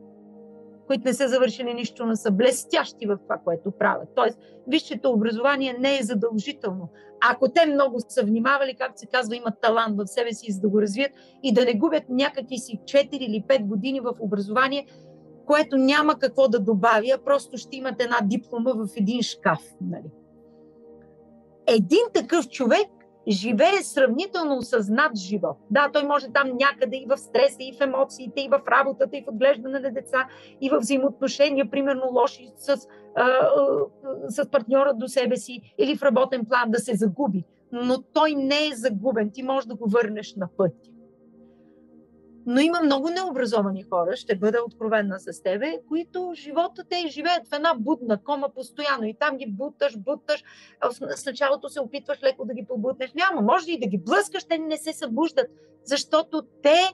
които 0.87 1.03
не 1.05 1.13
са 1.13 1.27
завършили 1.27 1.73
нищо, 1.73 2.05
но 2.05 2.15
са 2.15 2.31
блестящи 2.31 3.05
в 3.05 3.17
това, 3.23 3.37
което 3.43 3.71
правят. 3.71 4.09
Тоест, 4.15 4.39
висшето 4.67 5.11
образование 5.11 5.75
не 5.79 5.99
е 5.99 6.03
задължително. 6.03 6.89
Ако 7.31 7.49
те 7.49 7.65
много 7.65 7.97
са 8.07 8.23
внимавали, 8.23 8.75
както 8.75 8.99
се 8.99 9.05
казва, 9.05 9.35
имат 9.35 9.61
талант 9.61 9.97
в 9.97 10.07
себе 10.07 10.33
си, 10.33 10.51
за 10.51 10.61
да 10.61 10.69
го 10.69 10.81
развият 10.81 11.11
и 11.43 11.53
да 11.53 11.65
не 11.65 11.73
губят 11.73 12.03
някакви 12.09 12.57
си 12.57 12.79
4 12.83 13.07
или 13.11 13.43
5 13.47 13.65
години 13.65 13.99
в 13.99 14.13
образование, 14.19 14.85
което 15.45 15.77
няма 15.77 16.19
какво 16.19 16.47
да 16.47 16.59
добавя, 16.59 17.17
просто 17.25 17.57
ще 17.57 17.77
имат 17.77 18.01
една 18.01 18.17
диплома 18.23 18.71
в 18.73 18.87
един 18.95 19.21
шкаф. 19.21 19.63
Нали? 19.81 20.11
Един 21.67 22.03
такъв 22.13 22.49
човек 22.49 22.87
живее 23.31 23.83
сравнително 23.83 24.57
осъзнат 24.57 25.17
живот. 25.17 25.57
Да, 25.71 25.89
той 25.93 26.03
може 26.03 26.27
там 26.33 26.47
някъде 26.59 26.97
и 26.97 27.05
в 27.09 27.17
стреса, 27.17 27.57
и 27.59 27.73
в 27.77 27.81
емоциите, 27.81 28.41
и 28.41 28.49
в 28.49 28.61
работата, 28.67 29.17
и 29.17 29.23
в 29.23 29.27
отглеждане 29.27 29.79
на 29.79 29.91
деца, 29.91 30.27
и 30.61 30.69
в 30.69 30.79
взаимоотношения, 30.79 31.69
примерно 31.71 32.03
лоши 32.11 32.49
с, 32.57 32.69
а, 32.69 32.77
а, 33.15 33.49
с 34.27 34.49
партньора 34.49 34.93
до 34.93 35.07
себе 35.07 35.37
си, 35.37 35.73
или 35.77 35.97
в 35.97 36.03
работен 36.03 36.45
план 36.45 36.71
да 36.71 36.79
се 36.79 36.95
загуби. 36.95 37.43
Но 37.71 38.01
той 38.13 38.33
не 38.35 38.67
е 38.67 38.75
загубен. 38.75 39.31
Ти 39.33 39.43
можеш 39.43 39.67
да 39.67 39.75
го 39.75 39.89
върнеш 39.89 40.35
на 40.35 40.49
пътя. 40.57 40.89
Но 42.51 42.59
има 42.59 42.81
много 42.83 43.09
необразовани 43.09 43.83
хора, 43.83 44.15
ще 44.15 44.35
бъда 44.35 44.63
откровенна 44.65 45.19
с 45.19 45.43
тебе, 45.43 45.79
които 45.87 46.31
живота 46.35 46.83
те 46.89 47.07
живеят 47.07 47.47
в 47.47 47.53
една 47.53 47.73
будна 47.79 48.23
кома 48.23 48.49
постоянно 48.49 49.05
и 49.05 49.17
там 49.19 49.37
ги 49.37 49.51
буташ, 49.51 49.97
буташ. 49.97 50.43
В 50.83 51.25
началото 51.25 51.69
се 51.69 51.81
опитваш 51.81 52.23
леко 52.23 52.45
да 52.45 52.53
ги 52.53 52.65
побутнеш. 52.67 53.13
Няма, 53.13 53.41
може 53.41 53.71
и 53.71 53.79
да 53.79 53.87
ги 53.87 53.97
блъскаш, 53.97 54.43
те 54.43 54.57
не 54.57 54.77
се 54.77 54.93
събуждат, 54.93 55.47
защото 55.83 56.41
те 56.63 56.93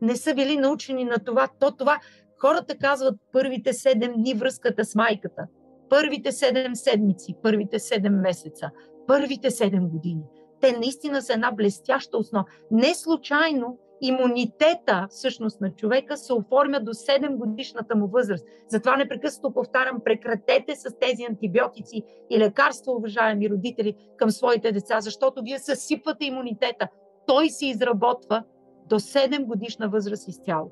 не 0.00 0.16
са 0.16 0.34
били 0.34 0.56
научени 0.56 1.04
на 1.04 1.18
това. 1.18 1.48
То 1.60 1.70
това 1.70 2.00
хората 2.38 2.78
казват 2.78 3.14
първите 3.32 3.72
седем 3.72 4.12
дни 4.16 4.34
връзката 4.34 4.84
с 4.84 4.94
майката, 4.94 5.46
първите 5.88 6.32
седем 6.32 6.76
седмици, 6.76 7.34
първите 7.42 7.78
седем 7.78 8.20
месеца, 8.20 8.70
първите 9.06 9.50
седем 9.50 9.88
години. 9.88 10.22
Те 10.60 10.72
наистина 10.72 11.22
са 11.22 11.32
една 11.32 11.52
блестяща 11.52 12.18
основа. 12.18 12.44
Не 12.70 12.94
случайно 12.94 13.78
имунитета 14.00 15.06
всъщност 15.10 15.60
на 15.60 15.74
човека 15.74 16.16
се 16.16 16.32
оформя 16.32 16.80
до 16.80 16.92
7 16.94 17.36
годишната 17.36 17.96
му 17.96 18.06
възраст. 18.06 18.46
Затова 18.68 18.96
непрекъснато 18.96 19.54
повтарям, 19.54 20.00
прекратете 20.04 20.76
с 20.76 20.98
тези 21.00 21.24
антибиотици 21.24 22.02
и 22.30 22.38
лекарства, 22.38 22.92
уважаеми 22.92 23.50
родители, 23.50 23.96
към 24.16 24.30
своите 24.30 24.72
деца, 24.72 25.00
защото 25.00 25.42
вие 25.42 25.58
съсипвате 25.58 26.24
имунитета. 26.24 26.88
Той 27.26 27.48
се 27.48 27.66
изработва 27.66 28.44
до 28.86 29.00
7 29.00 29.44
годишна 29.44 29.88
възраст 29.88 30.28
изцяло. 30.28 30.70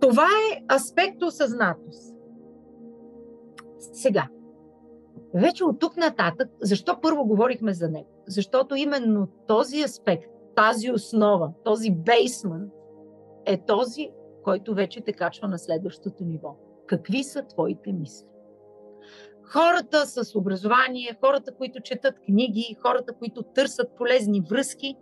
Това 0.00 0.26
е 0.52 0.74
аспект 0.74 1.22
осъзнатост. 1.22 2.16
Сега, 3.78 4.28
вече 5.34 5.64
от 5.64 5.78
тук 5.78 5.96
нататък, 5.96 6.48
защо 6.60 7.00
първо 7.00 7.24
говорихме 7.24 7.72
за 7.72 7.88
него? 7.88 8.08
Защото 8.26 8.76
именно 8.76 9.28
този 9.46 9.82
аспект 9.82 10.37
тази 10.58 10.90
основа, 10.92 11.52
този 11.64 11.90
бейсмент 11.90 12.72
е 13.46 13.64
този, 13.66 14.10
който 14.44 14.74
вече 14.74 15.00
те 15.00 15.12
качва 15.12 15.48
на 15.48 15.58
следващото 15.58 16.24
ниво. 16.24 16.56
Какви 16.86 17.24
са 17.24 17.42
твоите 17.42 17.92
мисли? 17.92 18.26
Хората 19.42 20.06
с 20.06 20.34
образование, 20.34 21.18
хората, 21.24 21.54
които 21.54 21.82
четат 21.82 22.14
книги, 22.20 22.76
хората, 22.82 23.12
които 23.14 23.42
търсят 23.42 23.96
полезни 23.96 24.42
връзки, 24.50 24.96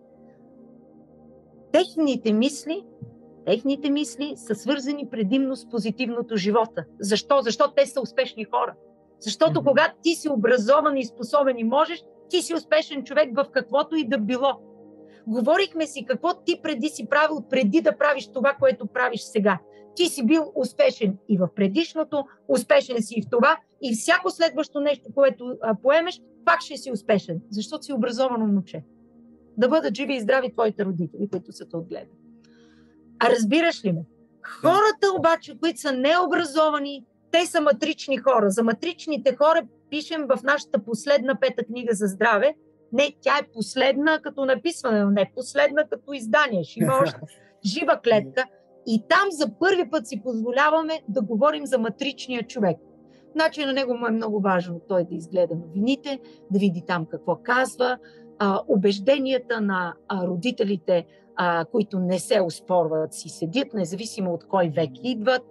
техните 1.73 2.33
мисли, 2.33 2.85
техните 3.47 3.91
мисли 3.91 4.33
са 4.37 4.55
свързани 4.55 5.09
предимно 5.11 5.57
с 5.57 5.69
позитивното 5.69 6.37
живота. 6.37 6.85
Защо? 7.01 7.41
Защо 7.41 7.73
те 7.77 7.87
са 7.87 8.01
успешни 8.01 8.45
хора. 8.45 8.75
Защото 9.21 9.65
когато 9.65 9.95
ти 10.03 10.15
си 10.15 10.29
образован 10.29 10.97
и 10.97 11.05
способен 11.05 11.59
и 11.59 11.65
можеш, 11.65 12.05
ти 12.29 12.43
си 12.43 12.55
успешен 12.55 13.05
човек 13.05 13.37
в 13.37 13.47
каквото 13.53 13.97
и 13.97 14.09
да 14.09 14.19
било. 14.19 14.66
Говорихме 15.27 15.87
си 15.87 16.05
какво 16.05 16.35
ти 16.45 16.61
преди 16.63 16.89
си 16.89 17.07
правил, 17.09 17.43
преди 17.51 17.81
да 17.81 17.99
правиш 17.99 18.29
това, 18.35 18.57
което 18.61 18.87
правиш 18.87 19.21
сега. 19.21 19.59
Ти 19.97 20.07
си 20.07 20.27
бил 20.27 20.53
успешен 20.55 21.17
и 21.29 21.39
в 21.39 21.49
предишното, 21.55 22.25
успешен 22.49 23.03
си 23.03 23.15
и 23.17 23.23
в 23.23 23.31
това, 23.31 23.59
и 23.83 23.95
всяко 23.95 24.31
следващо 24.31 24.81
нещо, 24.81 25.09
което 25.15 25.57
а, 25.63 25.75
поемеш, 25.83 26.21
пак 26.45 26.61
ще 26.61 26.77
си 26.77 26.93
успешен, 26.93 27.41
защото 27.51 27.85
си 27.85 27.93
образовано 27.93 28.47
момче. 28.47 28.85
Да 29.57 29.69
бъдат 29.69 29.97
живи 29.97 30.15
и 30.15 30.21
здрави 30.21 30.53
твоите 30.53 30.85
родители, 30.85 31.29
които 31.31 31.53
са 31.53 31.69
те 31.69 31.77
отгледали. 31.77 32.19
А 33.19 33.31
разбираш 33.31 33.85
ли 33.85 33.93
ме? 33.93 34.01
Хората 34.61 35.13
обаче, 35.19 35.59
които 35.61 35.81
са 35.81 35.93
необразовани, 35.93 37.05
те 37.31 37.47
са 37.47 37.61
матрични 37.61 38.19
хора. 38.19 38.51
За 38.51 38.63
матричните 38.63 39.37
хора 39.37 39.67
пишем 39.91 40.27
в 40.29 40.43
нашата 40.43 40.85
последна 40.85 41.41
пета 41.41 41.65
книга 41.65 41.95
за 41.95 42.07
здраве. 42.07 42.55
Не, 42.93 43.17
тя 43.21 43.39
е 43.39 43.49
последна 43.55 44.19
като 44.19 44.45
написване, 44.45 45.05
но 45.05 45.11
не 45.11 45.33
последна 45.35 45.85
като 45.85 46.13
издание. 46.13 46.65
Ще 46.65 46.81
има 46.81 46.93
още 47.03 47.21
жива 47.65 48.01
клетка. 48.05 48.45
И 48.87 49.03
там 49.09 49.29
за 49.31 49.59
първи 49.59 49.91
път 49.91 50.07
си 50.07 50.23
позволяваме 50.23 51.03
да 51.09 51.23
говорим 51.23 51.67
за 51.67 51.79
матричния 51.79 52.43
човек. 52.43 52.77
Значи 53.33 53.65
на 53.65 53.73
него 53.73 53.95
му 53.95 54.07
е 54.07 54.11
много 54.11 54.41
важно 54.41 54.81
той 54.89 55.05
да 55.05 55.15
изгледа 55.15 55.55
новините, 55.55 56.19
да 56.51 56.59
види 56.59 56.83
там 56.87 57.07
какво 57.07 57.37
казва, 57.43 57.99
а, 58.39 58.61
убежденията 58.69 59.61
на 59.61 59.95
а, 60.09 60.27
родителите, 60.27 61.07
а, 61.37 61.65
които 61.65 61.99
не 61.99 62.19
се 62.19 62.41
оспорват, 62.41 63.15
си 63.15 63.29
седят, 63.29 63.75
независимо 63.75 64.33
от 64.33 64.49
кой 64.49 64.69
век 64.69 64.91
идват. 65.03 65.43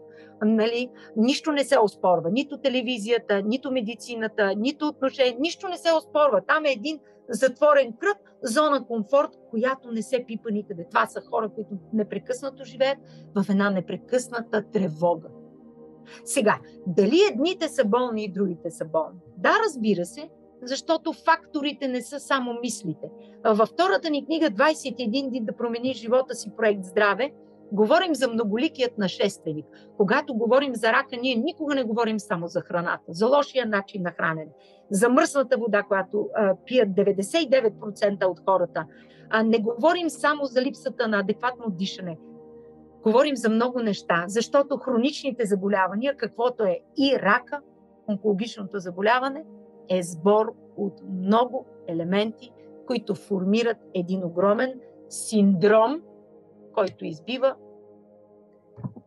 Нали? 0.42 0.90
Нищо 1.18 1.52
не 1.52 1.64
се 1.64 1.80
оспорва. 1.80 2.32
Нито 2.32 2.58
телевизията, 2.58 3.42
нито 3.42 3.72
медицината, 3.72 4.54
нито 4.58 4.88
отношение. 4.88 5.38
Нищо 5.40 5.68
не 5.68 5.78
се 5.78 5.94
оспорва. 5.94 6.42
Там 6.48 6.66
е 6.66 6.72
един 6.72 7.00
затворен 7.30 7.94
кръг, 7.94 8.18
зона 8.44 8.86
комфорт, 8.88 9.30
която 9.50 9.92
не 9.92 10.02
се 10.02 10.24
пипа 10.28 10.50
никъде. 10.52 10.86
Това 10.90 11.06
са 11.06 11.22
хора, 11.22 11.50
които 11.56 11.70
непрекъснато 11.94 12.64
живеят 12.64 12.98
в 13.36 13.46
една 13.50 13.70
непрекъсната 13.70 14.64
тревога. 14.72 15.30
Сега, 16.26 16.60
дали 16.88 17.20
едните 17.32 17.68
са 17.68 17.86
болни 17.86 18.24
и 18.24 18.32
другите 18.32 18.72
са 18.72 18.86
болни? 18.86 19.20
Да, 19.38 19.54
разбира 19.66 20.06
се, 20.06 20.30
защото 20.62 21.14
факторите 21.14 21.88
не 21.88 22.02
са 22.02 22.20
само 22.20 22.60
мислите. 22.62 23.10
Във 23.46 23.70
втората 23.70 24.10
ни 24.10 24.26
книга 24.26 24.46
21 24.46 25.30
дни 25.30 25.42
да 25.46 25.56
промени 25.56 25.94
живота 25.94 26.36
си 26.36 26.52
проект 26.58 26.84
Здраве, 26.84 27.32
говорим 27.72 28.16
за 28.16 28.28
многоликият 28.28 28.98
нашественик. 28.98 29.66
Когато 29.98 30.34
говорим 30.34 30.76
за 30.76 30.88
рака, 30.88 31.18
ние 31.22 31.36
никога 31.36 31.76
не 31.76 31.84
говорим 31.84 32.20
само 32.20 32.48
за 32.48 32.62
храната, 32.62 33.04
за 33.08 33.28
лошия 33.28 33.66
начин 33.66 34.02
на 34.02 34.12
хранене, 34.12 34.52
за 34.90 35.10
мръсната 35.10 35.58
вода, 35.58 35.84
която 35.84 36.30
а, 36.36 36.56
пият 36.66 36.90
99% 36.90 38.26
от 38.26 38.40
хората. 38.46 38.86
А, 39.30 39.44
не 39.44 39.60
говорим 39.60 40.10
само 40.10 40.46
за 40.46 40.62
липсата 40.62 41.08
на 41.08 41.20
адекватно 41.20 41.66
дишане. 41.70 42.18
Говорим 43.04 43.36
за 43.36 43.50
много 43.50 43.80
неща, 43.80 44.24
защото 44.28 44.78
хроничните 44.78 45.46
заболявания, 45.46 46.18
каквото 46.18 46.64
е 46.64 46.80
и 46.98 47.18
рака, 47.20 47.62
онкологичното 48.10 48.80
заболяване, 48.80 49.44
е 49.90 50.04
сбор 50.04 50.54
от 50.78 50.94
много 51.10 51.66
елементи, 51.88 52.52
които 52.88 53.16
формират 53.16 53.78
един 53.94 54.24
огромен 54.24 54.74
синдром, 55.10 56.02
който 56.76 57.06
избива 57.06 57.56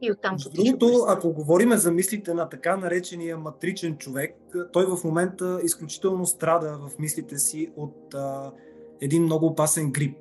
и 0.02 0.12
оттам 0.12 0.36
Другото, 0.54 1.04
ако 1.08 1.32
говорим 1.32 1.72
за 1.72 1.92
мислите 1.92 2.34
на 2.34 2.48
така 2.48 2.76
наречения 2.76 3.36
матричен 3.36 3.96
човек, 3.96 4.36
той 4.72 4.86
в 4.86 5.04
момента 5.04 5.60
изключително 5.62 6.26
страда 6.26 6.78
в 6.88 6.98
мислите 6.98 7.38
си 7.38 7.72
от 7.76 8.14
а, 8.14 8.52
един 9.00 9.22
много 9.22 9.46
опасен 9.46 9.92
грип, 9.92 10.18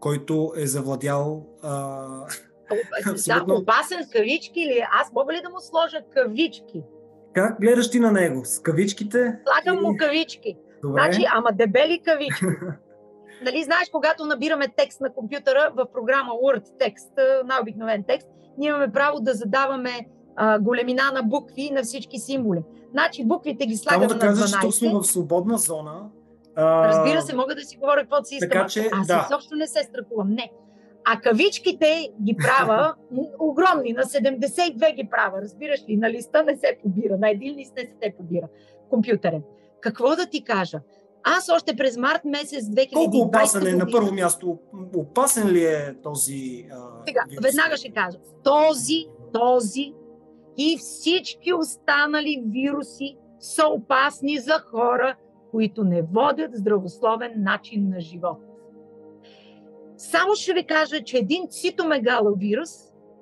който 0.00 0.52
е 0.56 0.66
завладял 0.66 1.46
а, 1.62 2.26
абсолютно... 3.10 3.54
Да, 3.54 3.60
опасен 3.60 4.04
с 4.04 4.08
кавички 4.08 4.60
или 4.60 4.84
аз 5.00 5.12
мога 5.12 5.32
ли 5.32 5.40
да 5.44 5.50
му 5.50 5.60
сложа 5.60 6.00
кавички? 6.14 6.82
Как 7.34 7.60
гледаш 7.60 7.90
ти 7.90 8.00
на 8.00 8.12
него? 8.12 8.44
С 8.44 8.58
кавичките? 8.58 9.38
Слагам 9.44 9.82
му 9.82 9.96
кавички. 9.96 10.56
Добре. 10.82 11.02
Значи, 11.02 11.24
ама 11.34 11.52
дебели 11.52 12.00
кавички. 12.04 12.44
нали, 13.44 13.62
знаеш, 13.62 13.88
когато 13.92 14.26
набираме 14.26 14.68
текст 14.76 15.00
на 15.00 15.12
компютъра 15.12 15.72
в 15.76 15.86
програма 15.92 16.32
Word 16.32 16.64
текст, 16.78 17.12
най-обикновен 17.44 18.04
текст, 18.08 18.28
ние 18.58 18.68
имаме 18.68 18.92
право 18.92 19.20
да 19.20 19.34
задаваме 19.34 20.06
а, 20.36 20.58
големина 20.58 21.12
на 21.14 21.22
букви 21.22 21.70
на 21.70 21.82
всички 21.82 22.18
символи. 22.18 22.62
Значи 22.90 23.24
буквите 23.24 23.66
ги 23.66 23.76
слагаме 23.76 24.08
Само 24.08 24.20
да 24.20 24.26
кажа, 24.26 24.46
че 24.46 24.60
тук 24.60 24.74
сме 24.74 24.88
в 24.94 25.04
свободна 25.04 25.58
зона. 25.58 26.10
А... 26.56 26.88
Разбира 26.88 27.22
се, 27.22 27.36
мога 27.36 27.54
да 27.54 27.60
си 27.60 27.76
говоря 27.76 28.00
каквото 28.00 28.24
си 28.24 28.34
искам. 28.34 28.50
Така, 28.50 28.68
че, 28.68 28.88
Аз 28.92 29.06
да. 29.06 29.26
изобщо 29.30 29.54
не 29.54 29.66
се 29.66 29.82
страхувам. 29.82 30.30
Не. 30.30 30.50
А 31.04 31.20
кавичките 31.20 32.10
ги 32.22 32.36
права 32.36 32.94
огромни, 33.38 33.92
на 33.92 34.02
72 34.02 34.94
ги 34.94 35.08
права, 35.10 35.42
разбираш 35.42 35.80
ли, 35.88 35.96
на 35.96 36.10
листа 36.10 36.44
не 36.44 36.56
се 36.56 36.78
побира, 36.82 37.18
на 37.18 37.30
един 37.30 37.54
лист 37.54 37.72
не 37.76 37.82
се 38.02 38.14
побира, 38.16 38.48
компютърен. 38.90 39.42
Какво 39.80 40.16
да 40.16 40.26
ти 40.26 40.44
кажа? 40.44 40.80
Аз 41.28 41.48
още 41.48 41.76
през 41.76 41.96
март 41.96 42.24
месец 42.24 42.64
2020 42.64 42.92
Колко 42.92 43.16
опасен 43.16 43.66
е 43.66 43.72
на 43.72 43.86
първо 43.92 44.12
място? 44.14 44.58
Опасен 44.96 45.48
ли 45.48 45.64
е 45.64 45.94
този 46.02 46.66
а, 46.72 46.76
Сега, 47.06 47.24
вирус? 47.28 47.44
веднага 47.44 47.76
ще 47.76 47.92
кажа. 47.92 48.18
Този, 48.44 49.06
този 49.32 49.92
и 50.56 50.78
всички 50.78 51.52
останали 51.52 52.44
вируси 52.46 53.16
са 53.40 53.66
опасни 53.66 54.38
за 54.38 54.58
хора, 54.70 55.16
които 55.50 55.84
не 55.84 56.02
водят 56.02 56.56
здравословен 56.56 57.32
начин 57.36 57.88
на 57.88 58.00
живот. 58.00 58.38
Само 59.96 60.34
ще 60.34 60.52
ви 60.52 60.66
кажа, 60.66 61.04
че 61.04 61.18
един 61.18 61.48
цитомегаловирус, 61.48 62.70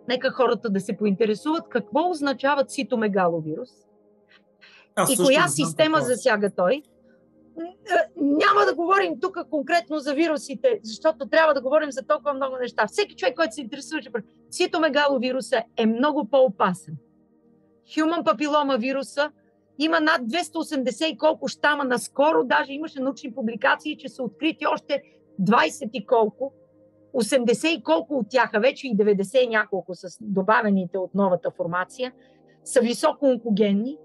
нека 0.08 0.30
хората 0.30 0.70
да 0.70 0.80
се 0.80 0.96
поинтересуват 0.96 1.68
какво 1.68 2.10
означава 2.10 2.64
цитомегаловирус 2.64 3.70
Аз 4.96 5.12
и 5.12 5.16
коя 5.16 5.48
система 5.48 5.96
какво. 5.96 6.06
засяга 6.06 6.50
той. 6.56 6.82
Няма 8.16 8.64
да 8.66 8.74
говорим 8.74 9.20
тук 9.20 9.38
конкретно 9.50 9.98
за 9.98 10.14
вирусите, 10.14 10.80
защото 10.82 11.28
трябва 11.28 11.54
да 11.54 11.60
говорим 11.60 11.90
за 11.90 12.06
толкова 12.06 12.34
много 12.34 12.56
неща. 12.56 12.86
Всеки 12.86 13.16
човек, 13.16 13.36
който 13.36 13.54
се 13.54 13.60
интересува, 13.60 14.02
че 14.02 14.10
цитомегаловируса 14.50 15.62
е 15.76 15.86
много 15.86 16.28
по-опасен. 16.30 16.96
Human 17.88 18.24
папилома 18.24 18.76
вируса 18.76 19.30
има 19.78 20.00
над 20.00 20.22
280 20.22 21.04
и 21.04 21.18
колко 21.18 21.48
щама 21.48 21.84
наскоро, 21.84 22.44
даже 22.44 22.72
имаше 22.72 23.00
научни 23.00 23.34
публикации, 23.34 23.96
че 23.96 24.08
са 24.08 24.22
открити 24.22 24.66
още 24.66 25.02
20 25.40 25.90
и 25.92 26.06
колко 26.06 26.52
80 27.14 27.66
и 27.68 27.82
колко 27.82 28.14
от 28.14 28.26
тях, 28.30 28.50
вече 28.60 28.88
и 28.88 28.96
90 28.96 29.44
и 29.44 29.48
няколко 29.48 29.94
с 29.94 30.18
добавените 30.20 30.98
от 30.98 31.14
новата 31.14 31.50
формация, 31.50 32.12
са 32.64 32.80
високо 32.80 33.26
онкогенни 33.26 33.98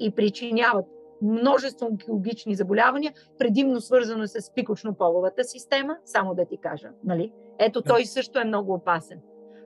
и 0.00 0.10
причиняват 0.10 0.86
множество 1.22 1.86
онкологични 1.86 2.54
заболявания, 2.54 3.12
предимно 3.38 3.80
свързано 3.80 4.26
с 4.26 4.54
пикочно-половата 4.54 5.42
система, 5.42 5.96
само 6.04 6.34
да 6.34 6.44
ти 6.46 6.56
кажа. 6.56 6.88
Нали? 7.04 7.32
Ето 7.58 7.82
той 7.82 8.04
също 8.04 8.38
е 8.38 8.44
много 8.44 8.74
опасен. 8.74 9.20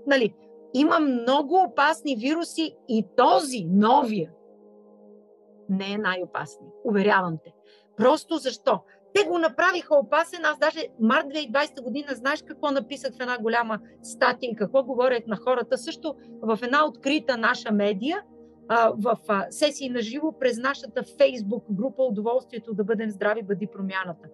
Нали? 0.06 0.34
Има 0.74 1.00
много 1.00 1.64
опасни 1.70 2.16
вируси 2.16 2.76
и 2.88 3.04
този, 3.16 3.64
новия, 3.64 4.30
не 5.68 5.92
е 5.92 5.98
най-опасни. 5.98 6.66
Уверявам 6.84 7.38
те. 7.44 7.52
Просто 7.96 8.36
защо? 8.36 8.80
Те 9.14 9.24
го 9.24 9.38
направиха 9.38 9.94
опасен. 9.94 10.44
Аз 10.44 10.58
даже 10.58 10.88
март 11.00 11.26
2020 11.26 11.82
година, 11.82 12.06
знаеш 12.10 12.42
какво 12.42 12.70
написах 12.70 13.12
в 13.14 13.20
една 13.20 13.38
голяма 13.38 13.78
статия 14.02 14.50
и 14.50 14.56
какво 14.56 14.84
говорят 14.84 15.26
на 15.26 15.36
хората. 15.36 15.78
Също 15.78 16.14
в 16.42 16.58
една 16.62 16.86
открита 16.86 17.36
наша 17.36 17.72
медия, 17.72 18.22
в 18.98 19.18
сесии 19.50 19.88
на 19.88 20.00
живо 20.00 20.32
през 20.40 20.58
нашата 20.58 21.02
фейсбук 21.18 21.64
група 21.70 22.02
Удоволствието 22.02 22.74
да 22.74 22.84
бъдем 22.84 23.10
здрави, 23.10 23.42
бъди 23.42 23.66
промяната. 23.66 24.28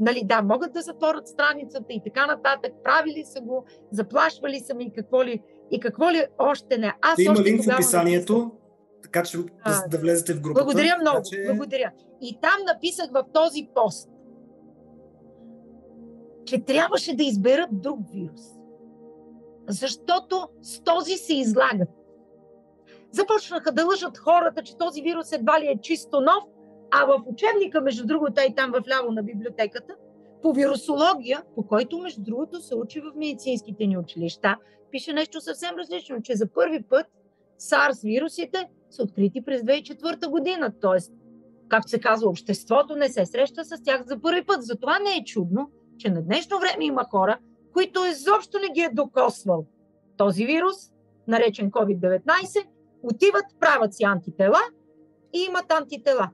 Нали, 0.00 0.22
да, 0.24 0.42
могат 0.42 0.72
да 0.72 0.82
затворят 0.82 1.28
страницата 1.28 1.86
и 1.90 2.00
така 2.04 2.26
нататък. 2.26 2.72
Правили 2.84 3.24
са 3.24 3.40
го, 3.40 3.64
заплашвали 3.90 4.60
са 4.60 4.74
ми 4.74 4.84
и 4.84 4.92
какво 4.92 5.24
ли, 5.24 5.42
и 5.70 5.80
какво 5.80 6.10
ли 6.10 6.26
още 6.38 6.78
не. 6.78 6.94
Аз 7.00 7.18
има 7.18 7.42
линк 7.42 7.64
в 7.64 7.74
описанието, 7.74 8.50
така 9.02 9.22
че 9.22 9.38
да, 9.38 9.84
да 9.90 9.98
влезете 9.98 10.34
в 10.34 10.40
групата. 10.40 10.64
Благодаря 10.64 10.96
много, 11.00 11.20
че... 11.30 11.44
благодаря. 11.46 11.92
И 12.20 12.38
там 12.42 12.64
написах 12.66 13.10
в 13.10 13.24
този 13.32 13.68
пост 13.74 14.10
че 16.44 16.58
трябваше 16.58 17.16
да 17.16 17.22
изберат 17.22 17.68
друг 17.72 17.98
вирус. 18.12 18.40
Защото 19.68 20.48
с 20.62 20.80
този 20.80 21.16
се 21.16 21.34
излагат. 21.34 21.88
Започнаха 23.14 23.72
да 23.72 23.86
лъжат 23.86 24.18
хората, 24.18 24.62
че 24.62 24.76
този 24.76 25.02
вирус 25.02 25.32
едва 25.32 25.60
ли 25.60 25.66
е 25.66 25.80
чисто 25.82 26.20
нов, 26.20 26.44
а 26.90 27.04
в 27.04 27.22
учебника, 27.26 27.80
между 27.80 28.06
другото, 28.06 28.42
и 28.48 28.54
там 28.54 28.72
в 28.72 28.88
ляво 28.88 29.12
на 29.12 29.22
библиотеката, 29.22 29.94
по 30.42 30.52
вирусология, 30.52 31.42
по 31.54 31.66
който, 31.66 31.98
между 31.98 32.22
другото, 32.22 32.60
се 32.60 32.74
учи 32.74 33.00
в 33.00 33.12
медицинските 33.16 33.86
ни 33.86 33.98
училища, 33.98 34.56
пише 34.90 35.12
нещо 35.12 35.40
съвсем 35.40 35.70
различно, 35.78 36.22
че 36.22 36.34
за 36.34 36.46
първи 36.46 36.82
път 36.82 37.06
SARS 37.60 38.02
вирусите 38.02 38.68
са 38.90 39.02
открити 39.02 39.44
през 39.44 39.62
2004 39.62 40.28
година. 40.28 40.72
Тоест, 40.80 41.12
както 41.68 41.90
се 41.90 42.00
казва, 42.00 42.30
обществото 42.30 42.96
не 42.96 43.08
се 43.08 43.26
среща 43.26 43.64
с 43.64 43.82
тях 43.82 44.02
за 44.06 44.20
първи 44.20 44.44
път. 44.44 44.62
Затова 44.62 44.98
не 44.98 45.10
е 45.10 45.24
чудно, 45.24 45.70
че 45.98 46.10
на 46.10 46.22
днешно 46.22 46.58
време 46.58 46.84
има 46.84 47.04
хора, 47.10 47.38
които 47.72 48.00
изобщо 48.04 48.58
не 48.58 48.68
ги 48.68 48.80
е 48.80 48.90
докосвал 48.92 49.66
този 50.16 50.46
вирус, 50.46 50.76
наречен 51.28 51.70
COVID-19, 51.70 52.66
отиват, 53.04 53.44
правят 53.60 53.94
си 53.94 54.04
антитела 54.04 54.60
и 55.34 55.38
имат 55.48 55.72
антитела. 55.72 56.30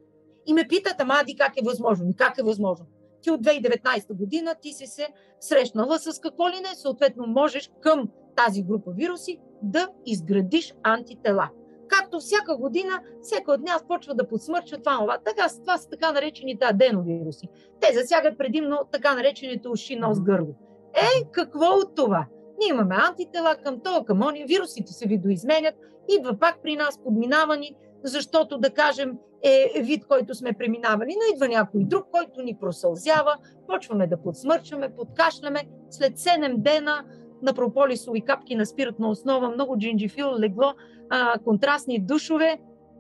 И 0.46 0.54
ме 0.54 0.68
питат, 0.68 0.94
ама 0.98 1.14
Ади, 1.20 1.36
как 1.36 1.56
е 1.56 1.64
възможно? 1.64 2.12
Как 2.16 2.38
е 2.38 2.42
възможно? 2.42 2.86
Ти 3.22 3.30
от 3.30 3.40
2019 3.40 4.14
година 4.14 4.54
ти 4.62 4.72
си 4.72 4.86
се 4.86 5.08
срещнала 5.40 5.98
с 5.98 6.20
какво 6.20 6.48
ли 6.48 6.60
не, 6.60 6.74
съответно 6.74 7.26
можеш 7.26 7.70
към 7.80 8.08
тази 8.36 8.62
група 8.62 8.90
вируси 8.90 9.38
да 9.62 9.88
изградиш 10.06 10.74
антитела. 10.82 11.48
както 11.88 12.18
всяка 12.20 12.56
година, 12.56 13.00
всеки 13.22 13.44
от 13.50 13.60
нас 13.60 13.84
почва 13.88 14.14
да 14.14 14.28
подсмърчва 14.28 14.78
това, 14.78 14.98
това. 14.98 15.18
Така, 15.24 15.46
това 15.60 15.78
са 15.78 15.88
така 15.88 16.12
наречените 16.12 16.64
аденовируси. 16.64 17.48
Те 17.80 17.98
засягат 17.98 18.38
предимно 18.38 18.78
така 18.92 19.14
наречените 19.14 19.68
уши, 19.68 19.96
нос, 19.96 20.20
гърло. 20.20 20.54
Е, 20.94 21.24
какво 21.32 21.66
от 21.66 21.94
това? 21.94 22.26
Ние 22.60 22.68
имаме 22.68 22.96
антитела 22.98 23.56
към 23.64 23.80
това, 23.84 24.04
към 24.04 24.22
ония. 24.22 24.46
Вирусите 24.46 24.92
се 24.92 25.06
видоизменят, 25.06 25.74
идва 26.08 26.38
пак 26.38 26.58
при 26.62 26.76
нас 26.76 27.02
подминавани, 27.04 27.74
защото, 28.04 28.58
да 28.58 28.70
кажем, 28.70 29.18
е 29.42 29.82
вид, 29.82 30.06
който 30.06 30.34
сме 30.34 30.52
преминавали, 30.52 31.08
но 31.08 31.34
идва 31.34 31.48
някой 31.48 31.84
друг, 31.84 32.06
който 32.12 32.42
ни 32.42 32.56
просълзява, 32.60 33.36
почваме 33.66 34.06
да 34.06 34.22
подсмърчваме, 34.22 34.96
подкашляме. 34.96 35.60
След 35.90 36.18
7 36.18 36.56
дена 36.56 37.04
на 37.42 37.54
прополисови 37.54 38.20
капки 38.20 38.54
на 38.54 38.66
спиртна 38.66 39.10
основа, 39.10 39.50
много 39.50 39.78
джинджифил, 39.78 40.34
легло, 40.38 40.74
а, 41.10 41.38
контрастни 41.38 42.00
душове, 42.00 42.58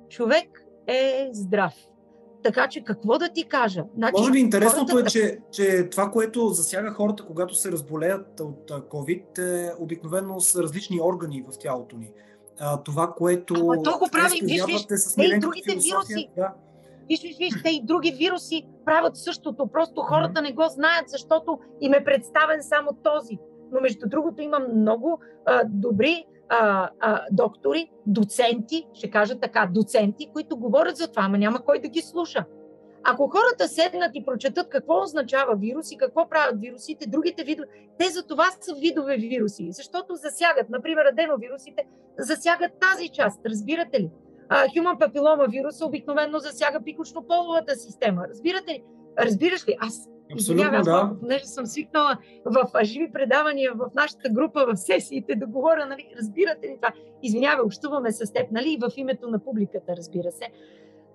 човек 0.08 0.64
е 0.86 1.28
здрав. 1.32 1.74
Така 2.42 2.68
че 2.68 2.84
какво 2.84 3.18
да 3.18 3.28
ти 3.28 3.44
кажа? 3.44 3.84
Значи, 3.96 4.12
Може 4.18 4.32
би 4.32 4.38
интересното 4.38 4.92
хората... 4.92 5.08
е, 5.08 5.10
че, 5.10 5.38
че 5.50 5.88
това, 5.90 6.10
което 6.10 6.48
засяга 6.48 6.90
хората, 6.90 7.24
когато 7.26 7.54
се 7.54 7.72
разболеят 7.72 8.40
от 8.40 8.70
COVID, 8.70 9.38
е, 9.38 9.72
обикновено 9.78 10.40
са 10.40 10.62
различни 10.62 11.00
органи 11.00 11.44
в 11.48 11.58
тялото 11.58 11.96
ни. 11.96 12.12
А, 12.60 12.82
това, 12.82 13.12
което. 13.16 13.54
Ама 13.60 13.82
то 13.82 13.98
го 13.98 14.08
прави, 14.12 14.40
виж, 14.42 14.64
виж, 14.66 14.86
те 14.86 15.24
и 15.24 15.38
другите 15.38 15.72
вируси. 15.72 16.30
Да. 16.36 16.54
Виж, 17.08 17.22
виж, 17.22 17.36
виж, 17.38 17.62
те 17.62 17.70
и 17.70 17.82
други 17.84 18.10
вируси 18.10 18.66
правят 18.84 19.16
същото. 19.16 19.66
Просто 19.66 20.00
хората 20.00 20.42
не 20.42 20.52
го 20.52 20.64
знаят, 20.68 21.08
защото 21.08 21.58
им 21.80 21.94
е 21.94 22.04
представен 22.04 22.62
само 22.62 22.92
този. 23.02 23.38
Но 23.72 23.80
между 23.80 24.08
другото 24.08 24.42
има 24.42 24.58
много 24.74 25.20
а, 25.46 25.62
добри 25.68 26.26
а, 26.50 26.90
а, 27.00 27.24
доктори, 27.32 27.90
доценти, 28.06 28.86
ще 28.94 29.10
кажа 29.10 29.40
така, 29.40 29.70
доценти, 29.74 30.30
които 30.32 30.56
говорят 30.56 30.96
за 30.96 31.08
това, 31.08 31.22
ама 31.22 31.38
няма 31.38 31.64
кой 31.64 31.78
да 31.80 31.88
ги 31.88 32.00
слуша. 32.00 32.44
Ако 33.04 33.28
хората 33.28 33.68
седнат 33.68 34.10
и 34.14 34.24
прочетат 34.24 34.68
какво 34.68 35.02
означава 35.02 35.56
вирус 35.56 35.92
и 35.92 35.96
какво 35.96 36.28
правят 36.28 36.60
вирусите, 36.60 37.08
другите 37.08 37.44
видове, 37.44 37.68
те 37.98 38.08
за 38.08 38.26
това 38.26 38.44
са 38.60 38.74
видове 38.74 39.16
вируси, 39.16 39.68
защото 39.70 40.14
засягат, 40.14 40.70
например, 40.70 41.04
аденовирусите, 41.04 41.86
засягат 42.18 42.72
тази 42.80 43.08
част, 43.08 43.46
разбирате 43.46 44.00
ли? 44.00 44.10
Human 44.50 44.98
papilloma 44.98 45.50
вируса 45.50 45.86
обикновено 45.86 46.38
засяга 46.38 46.80
пикочно-половата 46.80 47.74
система, 47.74 48.22
разбирате 48.28 48.72
ли? 48.72 48.82
Разбираш 49.18 49.68
ли? 49.68 49.76
Аз 49.80 50.08
Абсолютно, 50.32 50.82
да. 50.82 51.12
понеже 51.20 51.44
съм 51.44 51.66
свикнала 51.66 52.18
в 52.44 52.84
живи 52.84 53.12
предавания 53.12 53.72
в 53.74 53.90
нашата 53.94 54.28
група, 54.28 54.66
в 54.66 54.76
сесиите 54.76 55.34
да 55.36 55.46
говоря, 55.46 55.86
нали, 55.86 56.14
разбирате 56.18 56.66
ли 56.66 56.76
това? 56.76 56.92
Извинявай, 57.22 57.64
общуваме 57.64 58.12
с 58.12 58.32
теб, 58.32 58.50
нали, 58.50 58.72
и 58.72 58.78
в 58.78 58.92
името 58.96 59.30
на 59.30 59.44
публиката, 59.44 59.96
разбира 59.96 60.32
се. 60.32 60.44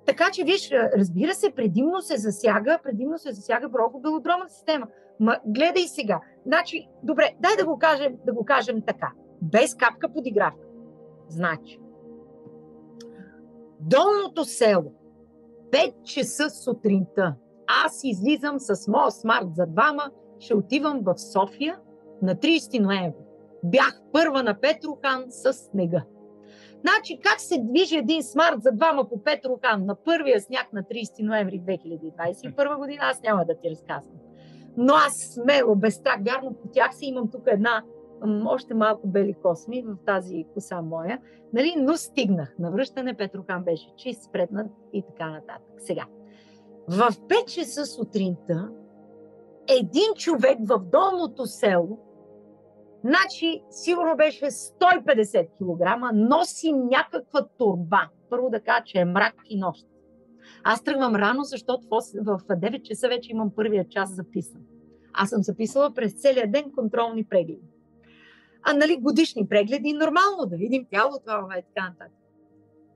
Така 0.06 0.30
че, 0.32 0.44
виж, 0.44 0.72
разбира 0.98 1.34
се, 1.34 1.52
предимно 1.52 2.02
се 2.02 2.18
засяга, 2.18 2.80
предимно 2.84 3.18
се 3.18 3.32
засяга 3.32 3.70
бронхобелодромната 3.70 4.54
система. 4.54 4.88
Ма, 5.20 5.40
гледай 5.46 5.88
сега. 5.88 6.22
Значи, 6.46 6.88
добре, 7.04 7.36
дай 7.40 7.56
да 7.58 7.66
го 7.66 7.80
кажем, 7.80 8.16
да 8.26 8.34
го 8.34 8.46
кажем 8.46 8.82
така. 8.88 9.12
Без 9.42 9.76
капка 9.76 10.10
подигравка. 10.14 10.66
Значи, 11.30 11.80
долното 13.80 14.46
село, 14.46 14.94
5 15.72 16.04
часа 16.04 16.50
сутринта, 16.50 17.36
аз 17.68 18.00
излизам 18.04 18.60
с 18.60 18.88
моя 18.88 19.12
смарт 19.12 19.48
за 19.56 19.66
двама, 19.66 20.12
ще 20.40 20.56
отивам 20.56 21.02
в 21.04 21.18
София 21.18 21.80
на 22.22 22.36
30 22.36 22.80
ноември. 22.80 23.26
Бях 23.64 24.02
първа 24.12 24.44
на 24.44 24.60
Петрохан 24.60 25.26
с 25.30 25.54
снега. 25.54 26.04
Значи, 26.82 27.20
как 27.24 27.40
се 27.40 27.62
движи 27.64 27.98
един 27.98 28.24
смарт 28.24 28.62
за 28.62 28.72
двама 28.72 29.10
по 29.10 29.24
Петрохан 29.24 29.86
на 29.86 29.96
първия 29.96 30.42
сняг 30.42 30.74
на 30.74 30.84
30 30.84 31.24
ноември 31.24 31.62
2021 31.62 32.78
година, 32.78 33.00
аз 33.02 33.22
няма 33.22 33.46
да 33.46 33.60
ти 33.60 33.70
разказвам. 33.70 34.18
Но 34.78 34.94
аз 34.94 35.14
смело, 35.14 35.76
без 35.76 35.96
страх, 35.96 36.18
вярно, 36.22 36.54
по 36.54 36.68
тях 36.68 36.96
си 36.96 37.06
имам 37.06 37.32
тук 37.32 37.44
една 37.48 37.84
още 38.46 38.74
малко 38.74 39.08
бели 39.08 39.34
косми 39.34 39.84
в 39.88 40.06
тази 40.06 40.46
коса 40.54 40.82
моя, 40.82 41.20
нали? 41.54 41.74
но 41.78 41.98
стигнах. 41.98 42.56
На 42.60 42.72
връщане 42.72 43.14
Петрохан 43.14 43.64
беше 43.64 43.94
чист, 43.98 44.24
спретнат 44.24 44.68
и 44.94 45.04
така 45.08 45.30
нататък. 45.30 45.74
Сега, 45.78 46.06
в 46.88 47.12
5 47.12 47.46
часа 47.46 47.86
сутринта 47.86 48.70
един 49.68 50.14
човек 50.18 50.58
в 50.62 50.80
долното 50.80 51.46
село, 51.46 52.00
значи 53.04 53.64
сигурно 53.70 54.18
беше 54.18 54.46
150 54.46 55.48
кг, 55.48 56.14
носи 56.14 56.74
някаква 56.74 57.48
турба. 57.58 58.10
Първо 58.30 58.50
да 58.50 58.60
кажа, 58.60 58.84
че 58.86 59.00
е 59.00 59.06
мрак 59.06 59.36
и 59.50 59.60
нощ. 59.60 59.88
Аз 60.64 60.84
тръгвам 60.84 61.16
рано, 61.16 61.44
защото 61.44 61.88
в 61.90 62.40
9 62.50 62.82
часа 62.82 63.08
вече 63.08 63.32
имам 63.32 63.52
първия 63.56 63.88
час 63.90 64.16
записан. 64.16 64.62
Аз 65.14 65.30
съм 65.30 65.44
записала 65.44 65.94
през 65.94 66.14
целия 66.14 66.52
ден 66.52 66.72
контролни 66.76 67.26
прегледи. 67.26 67.70
А 68.64 68.74
нали 68.74 68.98
годишни 68.98 69.48
прегледи, 69.48 69.94
нормално 69.94 70.46
да 70.46 70.58
видим 70.58 70.86
тялото, 70.92 71.20
това 71.26 71.58
и 71.58 71.64
така 71.74 71.90
нататък. 71.90 72.18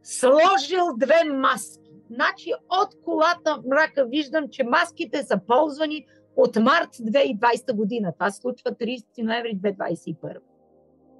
Сложил 0.04 0.86
две 0.98 1.24
маски 1.24 1.89
Значи 2.10 2.54
от 2.70 3.04
колата 3.06 3.56
в 3.56 3.68
мрака 3.68 4.06
виждам, 4.06 4.50
че 4.50 4.64
маските 4.64 5.24
са 5.24 5.40
ползвани 5.48 6.06
от 6.36 6.56
март 6.56 6.90
2020 6.96 7.74
година. 7.74 8.14
Това 8.14 8.32
се 8.32 8.42
случва 8.42 8.72
30 8.72 9.04
ноември 9.18 9.58
2021. 9.58 10.38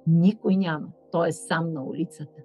Никой 0.06 0.56
няма. 0.56 0.86
Той 1.12 1.28
е 1.28 1.32
сам 1.32 1.72
на 1.72 1.84
улицата. 1.84 2.42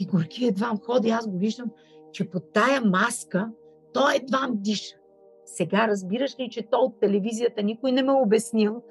И 0.00 0.06
горки 0.06 0.46
едвам 0.46 0.80
ходи, 0.86 1.10
аз 1.10 1.28
го 1.28 1.38
виждам, 1.38 1.70
че 2.12 2.30
под 2.30 2.52
тая 2.52 2.80
маска 2.80 3.50
той 3.92 4.16
едвам 4.16 4.50
диша. 4.54 4.96
Сега 5.46 5.88
разбираш 5.88 6.38
ли, 6.40 6.50
че 6.50 6.62
то 6.62 6.78
от 6.78 7.00
телевизията 7.00 7.62
никой 7.62 7.92
не 7.92 8.02
ме 8.02 8.12
е 8.12 8.14
обяснил, 8.14 8.82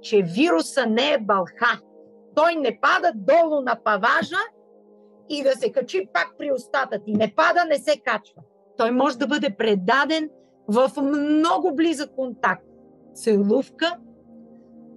че 0.00 0.22
вируса 0.22 0.86
не 0.86 1.12
е 1.12 1.18
бълха. 1.18 1.80
Той 2.34 2.54
не 2.54 2.80
пада 2.80 3.12
долу 3.14 3.60
на 3.60 3.80
паважа 3.84 4.36
и 5.28 5.42
да 5.42 5.50
се 5.50 5.72
качи 5.72 6.08
пак 6.12 6.34
при 6.38 6.52
устата 6.52 6.98
ти. 7.04 7.12
Не 7.12 7.34
пада, 7.34 7.64
не 7.68 7.78
се 7.78 8.00
качва. 8.04 8.42
Той 8.76 8.90
може 8.90 9.18
да 9.18 9.26
бъде 9.26 9.56
предаден 9.58 10.30
в 10.68 10.90
много 11.02 11.74
близък 11.74 12.10
контакт. 12.16 12.66
Целувка, 13.14 13.96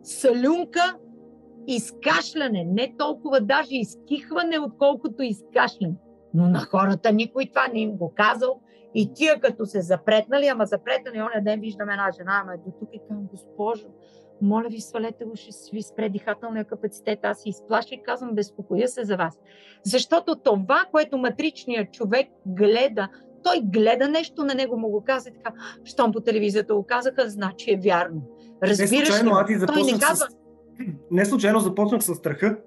салюнка, 0.04 0.98
изкашляне. 1.68 2.64
Не 2.64 2.96
толкова 2.98 3.42
даже 3.42 3.76
изкихване, 3.76 4.60
отколкото 4.60 5.24
изкашляне. 5.24 5.96
Но 6.34 6.48
на 6.48 6.60
хората 6.60 7.12
никой 7.12 7.46
това 7.46 7.68
не 7.74 7.80
им 7.80 7.92
го 7.92 8.14
казал. 8.16 8.62
И 8.98 9.14
тия 9.14 9.40
като 9.40 9.66
се 9.66 9.82
запретнали, 9.82 10.48
ама 10.48 10.66
запретнали, 10.66 11.22
оня 11.22 11.44
ден 11.44 11.60
виждаме 11.60 11.94
една 11.94 12.12
жена, 12.18 12.42
ама 12.44 12.58
до 12.66 12.72
тук 12.80 12.90
и 12.94 13.00
към 13.08 13.28
госпожо, 13.32 13.88
моля 14.42 14.68
ви, 14.70 14.82
свалете 14.82 15.26
го, 15.26 15.36
ще 15.36 15.50
ви 15.74 15.82
спре 15.82 16.10
дихателния 16.10 16.66
капацитет. 16.66 17.20
Аз 17.24 17.42
се 17.42 17.50
изплаша 17.50 17.96
и 17.96 18.04
казвам, 18.04 18.36
безпокоя 18.36 18.88
се 18.88 19.04
за 19.04 19.18
вас. 19.18 19.40
Защото 19.84 20.36
това, 20.36 20.86
което 20.92 21.18
матричният 21.18 21.94
човек 21.94 22.28
гледа 22.46 23.10
той 23.46 23.62
гледа 23.64 24.08
нещо, 24.08 24.44
на 24.44 24.56
него 24.56 24.78
му 24.78 24.90
го 24.90 25.04
каза 25.04 25.30
така, 25.32 25.54
щом 25.84 26.12
по 26.12 26.22
телевизията 26.22 26.76
го 26.76 26.86
казаха, 26.86 27.30
значи 27.30 27.72
е 27.72 27.80
вярно. 27.84 28.22
Разбираш 28.64 28.92
не 28.92 29.06
случайно, 29.06 29.50
ли? 29.50 29.66
Той 29.68 29.84
не 29.84 30.00
казва... 30.00 30.26
С... 30.32 30.36
Не 31.12 31.26
случайно 31.26 31.60
започнах 31.60 32.04
с 32.04 32.16
страха. 32.16 32.58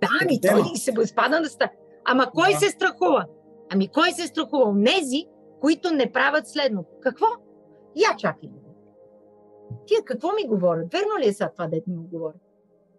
Да, 0.00 0.08
ами 0.22 0.40
той 0.40 0.76
се 0.76 0.92
го 0.92 1.00
изпада 1.02 1.40
на 1.40 1.48
страх. 1.48 1.70
Ама 2.04 2.30
кой 2.34 2.52
да. 2.52 2.58
се 2.58 2.68
страхува? 2.68 3.26
Ами 3.70 3.88
кой 3.88 4.10
се 4.10 4.26
страхува? 4.26 4.72
Нези, 4.74 5.26
които 5.60 5.90
не 5.90 6.12
правят 6.12 6.48
следното. 6.48 6.88
Какво? 7.00 7.26
Я 7.96 8.16
чакай. 8.18 8.50
Тия 9.86 10.04
какво 10.04 10.28
ми 10.28 10.48
говорят? 10.48 10.92
Верно 10.92 11.18
ли 11.20 11.28
е 11.28 11.32
сега 11.32 11.50
това, 11.50 11.66
дете 11.66 11.90
ми 11.90 11.96
го 11.96 12.02
говорят? 12.02 12.40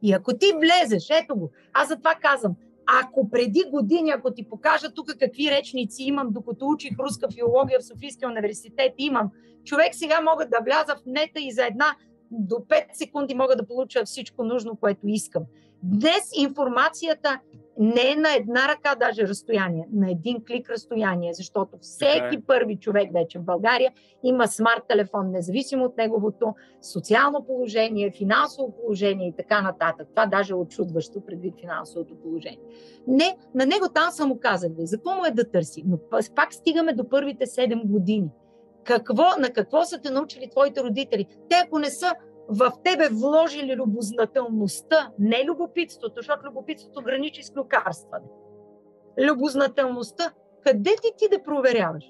И 0.02 0.14
ако 0.14 0.38
ти 0.38 0.54
влезеш, 0.62 1.10
ето 1.10 1.36
го, 1.36 1.52
аз 1.74 1.88
за 1.88 1.98
това 1.98 2.16
казвам, 2.22 2.56
ако 2.86 3.30
преди 3.30 3.64
години, 3.72 4.10
ако 4.10 4.34
ти 4.34 4.50
покажа 4.50 4.94
тук 4.94 5.08
какви 5.20 5.52
речници 5.52 6.04
имам, 6.04 6.28
докато 6.32 6.68
учих 6.68 7.00
руска 7.00 7.28
филология 7.34 7.80
в 7.80 7.86
Софийския 7.86 8.30
университет, 8.30 8.94
имам, 8.98 9.30
човек 9.64 9.96
сега 9.96 10.22
мога 10.22 10.46
да 10.50 10.58
вляза 10.64 10.96
в 10.96 11.06
нета 11.06 11.40
и 11.40 11.52
за 11.52 11.66
една 11.66 11.96
до 12.32 12.56
5 12.56 12.86
секунди 12.94 13.36
мога 13.36 13.56
да 13.56 13.68
получа 13.68 14.06
всичко 14.06 14.44
нужно, 14.44 14.76
което 14.76 15.08
искам. 15.08 15.44
Днес 15.84 16.30
информацията 16.38 17.40
не 17.80 18.12
е 18.12 18.16
на 18.16 18.36
една 18.36 18.68
ръка 18.68 18.96
даже 18.96 19.28
разстояние, 19.28 19.88
на 19.94 20.12
един 20.12 20.44
клик 20.48 20.70
разстояние, 20.70 21.34
защото 21.34 21.78
всеки 21.82 22.42
първи 22.48 22.78
човек 22.80 23.14
вече 23.14 23.40
в 23.40 23.44
България 23.44 23.94
има 24.24 24.48
смарт 24.48 24.84
телефон, 24.88 25.32
независимо 25.32 25.86
от 25.86 25.98
неговото 25.98 26.54
социално 26.82 27.46
положение, 27.46 28.12
финансово 28.12 28.76
положение 28.76 29.28
и 29.28 29.36
така 29.36 29.62
нататък. 29.62 30.08
Това 30.10 30.26
даже 30.26 30.54
е 30.54 30.56
очудващо 30.56 31.22
предвид 31.22 31.54
финансовото 31.60 32.16
положение. 32.16 32.60
Не, 33.08 33.38
на 33.56 33.66
него 33.66 33.90
там 33.94 34.12
са 34.12 34.26
му 34.26 34.40
казали, 34.40 34.74
за 34.78 34.98
какво 34.98 35.16
му 35.16 35.26
е 35.26 35.32
да 35.32 35.52
търси, 35.52 35.84
но 35.88 35.98
пак 36.36 36.54
стигаме 36.54 36.94
до 36.94 37.10
първите 37.10 37.46
7 37.46 37.86
години. 37.86 38.30
Какво, 38.84 39.24
на 39.40 39.50
какво 39.50 39.86
са 39.86 40.02
те 40.02 40.10
научили 40.10 40.50
твоите 40.50 40.84
родители? 40.84 41.26
Те 41.50 41.56
ако 41.66 41.80
не 41.80 41.90
са 41.90 42.12
в 42.50 42.72
тебе 42.84 43.10
вложили 43.10 43.76
любознателността, 43.76 45.12
не 45.20 45.44
любопитството, 45.46 46.14
защото 46.16 46.48
любопитството 46.48 47.02
граничи 47.02 47.44
с 47.44 47.52
клюкарстване. 47.52 48.26
любознателността. 49.20 50.32
Къде 50.64 50.90
ти 51.02 51.12
ти 51.18 51.30
да 51.30 51.44
проверяваш? 51.44 52.06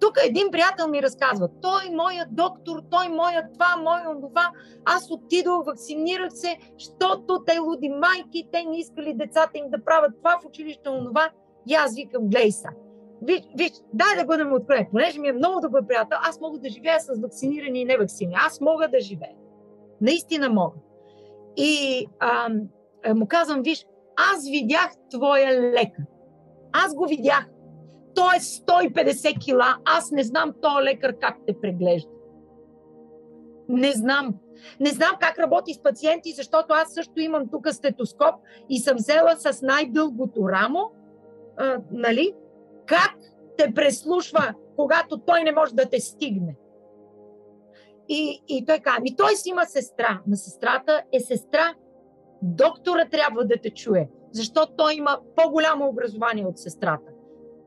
Тук 0.00 0.18
един 0.26 0.50
приятел 0.50 0.88
ми 0.88 1.02
разказва, 1.02 1.48
той 1.62 1.90
моят 1.90 2.28
доктор, 2.30 2.82
той 2.90 3.08
моят 3.08 3.44
това, 3.52 3.76
моят 3.76 4.20
това. 4.20 4.50
Аз 4.84 5.10
отидох, 5.10 5.66
вакцинирах 5.66 6.32
се, 6.32 6.58
защото 6.78 7.44
те 7.46 7.58
луди 7.58 7.88
майки, 7.88 8.48
те 8.52 8.64
не 8.64 8.78
искали 8.78 9.14
децата 9.14 9.58
им 9.58 9.70
да 9.70 9.84
правят 9.84 10.12
това 10.18 10.38
в 10.42 10.46
училище, 10.46 10.88
онова. 10.88 11.30
И 11.68 11.74
аз 11.74 11.94
викам, 11.94 12.28
глей 12.28 12.52
са. 12.52 12.68
Виж, 13.22 13.40
виж, 13.56 13.72
дай 13.92 14.16
да 14.16 14.24
бъдем 14.24 14.52
откровени. 14.52 14.88
Понеже 14.90 15.20
ми 15.20 15.28
е 15.28 15.32
много 15.32 15.60
добър 15.60 15.86
приятел, 15.86 16.18
аз 16.22 16.40
мога 16.40 16.58
да 16.58 16.68
живея 16.68 17.00
с 17.00 17.20
вакцинирани 17.20 17.80
и 17.80 17.84
невакцинирани. 17.84 18.44
Аз 18.46 18.60
мога 18.60 18.88
да 18.88 19.00
живея. 19.00 19.34
Наистина 20.02 20.50
мога. 20.50 20.76
И 21.56 22.06
а, 22.20 22.48
му 23.14 23.26
казвам, 23.28 23.62
виж, 23.62 23.86
аз 24.32 24.48
видях 24.50 24.90
твоя 25.10 25.60
лекар. 25.60 26.04
Аз 26.72 26.94
го 26.94 27.06
видях. 27.06 27.46
Той 28.14 28.36
е 28.36 28.40
150 28.40 29.44
кила. 29.44 29.76
Аз 29.84 30.10
не 30.10 30.22
знам 30.22 30.52
този 30.62 30.84
лекар 30.84 31.18
как 31.20 31.36
те 31.46 31.60
преглежда. 31.60 32.10
Не 33.68 33.92
знам. 33.92 34.34
Не 34.80 34.90
знам 34.90 35.10
как 35.20 35.38
работи 35.38 35.74
с 35.74 35.82
пациенти, 35.82 36.32
защото 36.32 36.66
аз 36.74 36.94
също 36.94 37.20
имам 37.20 37.48
тук 37.48 37.68
стетоскоп 37.68 38.34
и 38.68 38.78
съм 38.78 38.96
взела 38.96 39.36
с 39.36 39.62
най-дългото 39.62 40.48
рамо, 40.48 40.90
а, 41.56 41.78
нали, 41.92 42.34
как 42.86 43.14
те 43.56 43.74
преслушва, 43.74 44.54
когато 44.76 45.18
той 45.18 45.42
не 45.42 45.52
може 45.52 45.74
да 45.74 45.88
те 45.90 46.00
стигне. 46.00 46.56
И, 48.14 48.42
и 48.48 48.64
той 48.66 48.78
казва, 48.78 49.00
ми 49.00 49.16
той 49.16 49.36
си 49.36 49.48
има 49.48 49.64
сестра. 49.64 50.20
На 50.26 50.36
сестрата 50.36 51.02
е 51.12 51.20
сестра. 51.20 51.74
Доктора 52.42 53.08
трябва 53.08 53.44
да 53.44 53.54
те 53.62 53.70
чуе, 53.70 54.08
защото 54.32 54.72
той 54.76 54.94
има 54.94 55.18
по-голямо 55.36 55.88
образование 55.88 56.46
от 56.46 56.58
сестрата. 56.58 57.12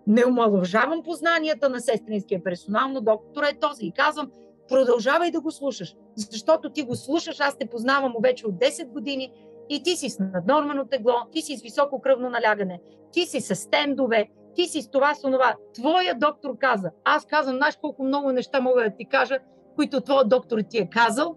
Не 0.08 0.26
омалъжавам 0.26 1.04
познанията 1.04 1.70
на 1.70 1.80
сестринския 1.80 2.44
персонал, 2.44 2.88
но 2.90 3.02
доктора 3.02 3.48
е 3.48 3.60
този. 3.60 3.86
И 3.86 3.92
казвам, 3.92 4.32
продължавай 4.68 5.32
да 5.32 5.42
го 5.42 5.52
слушаш, 5.52 5.96
защото 6.16 6.70
ти 6.70 6.84
го 6.84 6.96
слушаш, 6.96 7.40
аз 7.40 7.58
те 7.58 7.66
познавам 7.66 8.14
вече 8.24 8.48
от 8.48 8.56
10 8.56 8.88
години 8.88 9.32
и 9.70 9.84
ти 9.84 9.96
си 9.96 10.10
с 10.10 10.20
наднормено 10.20 10.86
тегло, 10.86 11.14
ти 11.32 11.42
си 11.42 11.58
с 11.58 11.62
високо 11.62 12.02
кръвно 12.02 12.30
налягане, 12.30 12.82
ти 13.12 13.26
си 13.26 13.42
с 13.42 13.56
стендове, 13.56 14.30
ти 14.56 14.66
си 14.66 14.82
с 14.82 14.90
това, 14.90 15.16
с 15.16 15.22
това. 15.22 15.56
Твоя 15.74 16.16
доктор 16.20 16.58
каза. 16.58 16.92
Аз 17.04 17.26
казвам, 17.26 17.58
знаеш 17.58 17.78
колко 17.82 18.04
много 18.04 18.32
неща 18.32 18.62
мога 18.62 18.84
да 18.84 18.96
ти 18.98 19.06
кажа, 19.06 19.40
които 19.76 20.02
твоя 20.02 20.24
доктор 20.26 20.60
ти 20.70 20.78
е 20.78 20.90
казал 20.90 21.36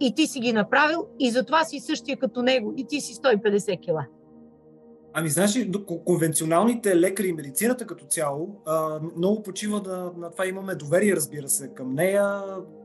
и 0.00 0.14
ти 0.14 0.26
си 0.26 0.40
ги 0.40 0.52
направил 0.52 1.06
и 1.18 1.30
затова 1.30 1.64
си 1.64 1.80
същия 1.80 2.16
като 2.16 2.42
него 2.42 2.74
и 2.76 2.86
ти 2.86 3.00
си 3.00 3.14
150 3.14 3.80
кила. 3.80 4.06
Ами, 5.18 5.30
знаеш 5.30 5.56
ли, 5.56 5.72
конвенционалните 6.04 6.96
лекари 6.96 7.28
и 7.28 7.32
медицината 7.32 7.86
като 7.86 8.06
цяло 8.06 8.62
а, 8.66 9.00
много 9.16 9.42
почива 9.42 9.82
на, 9.86 10.12
на 10.16 10.30
това. 10.30 10.46
Имаме 10.46 10.74
доверие, 10.74 11.16
разбира 11.16 11.48
се, 11.48 11.68
към 11.74 11.94
нея. 11.94 12.42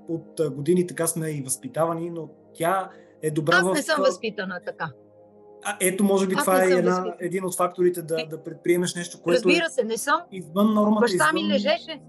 От 0.09 0.41
години 0.55 0.87
така 0.87 1.07
сме 1.07 1.29
и 1.29 1.41
възпитавани, 1.41 2.09
но 2.09 2.29
тя 2.53 2.89
е 3.21 3.31
добра 3.31 3.57
Аз 3.57 3.63
в... 3.63 3.73
Не 3.73 3.81
съм 3.81 3.95
възпитана 3.99 4.59
така. 4.65 4.91
А, 5.63 5.77
ето, 5.81 6.03
може 6.03 6.27
би 6.27 6.35
Аз 6.35 6.43
това 6.43 6.63
е 6.63 6.67
една, 6.67 7.15
един 7.19 7.45
от 7.45 7.55
факторите 7.55 8.01
да, 8.01 8.25
да 8.29 8.43
предприемеш 8.43 8.95
нещо, 8.95 9.21
което 9.21 9.49
Разбира 9.49 9.69
се, 9.69 9.83
не 9.83 9.97
съм. 9.97 10.21
Извън 10.31 10.73
нормата. 10.73 11.01
Баща 11.01 11.15
извън... 11.15 11.33
ми 11.33 11.53
лежеше, 11.53 12.01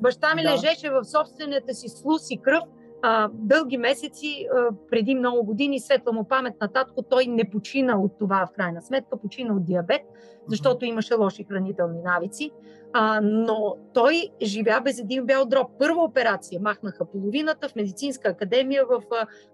баща 0.00 0.34
ми 0.34 0.42
да. 0.42 0.52
лежеше 0.52 0.90
в 0.90 1.04
собствената 1.04 1.74
си 1.74 1.88
слус 1.88 2.30
и 2.30 2.38
кръв 2.42 2.62
а, 3.02 3.30
дълги 3.32 3.76
месеци, 3.76 4.46
а, 4.54 4.68
преди 4.90 5.14
много 5.14 5.44
години, 5.44 5.80
светла 5.80 6.12
му 6.12 6.24
памет 6.24 6.54
на 6.60 6.68
татко, 6.68 7.02
той 7.02 7.26
не 7.26 7.50
почина 7.50 8.00
от 8.00 8.18
това 8.18 8.46
в 8.46 8.56
крайна 8.56 8.82
сметка, 8.82 9.20
почина 9.20 9.54
от 9.54 9.64
диабет, 9.64 10.02
защото 10.48 10.84
имаше 10.84 11.14
лоши 11.14 11.44
хранителни 11.44 12.02
навици. 12.04 12.50
А, 12.92 13.20
но 13.22 13.76
той 13.94 14.28
живя 14.42 14.80
без 14.84 14.98
един 14.98 15.26
бял 15.26 15.44
дроб. 15.44 15.70
Първа 15.78 16.02
операция 16.02 16.60
махнаха 16.60 17.10
половината 17.10 17.68
в 17.68 17.76
медицинска 17.76 18.28
академия 18.28 18.84
в 18.86 19.02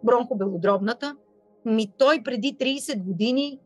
бронхобелодробната. 0.02 1.16
Ми 1.64 1.92
той 1.98 2.22
преди 2.22 2.56
30 2.60 3.02
години, 3.02 3.58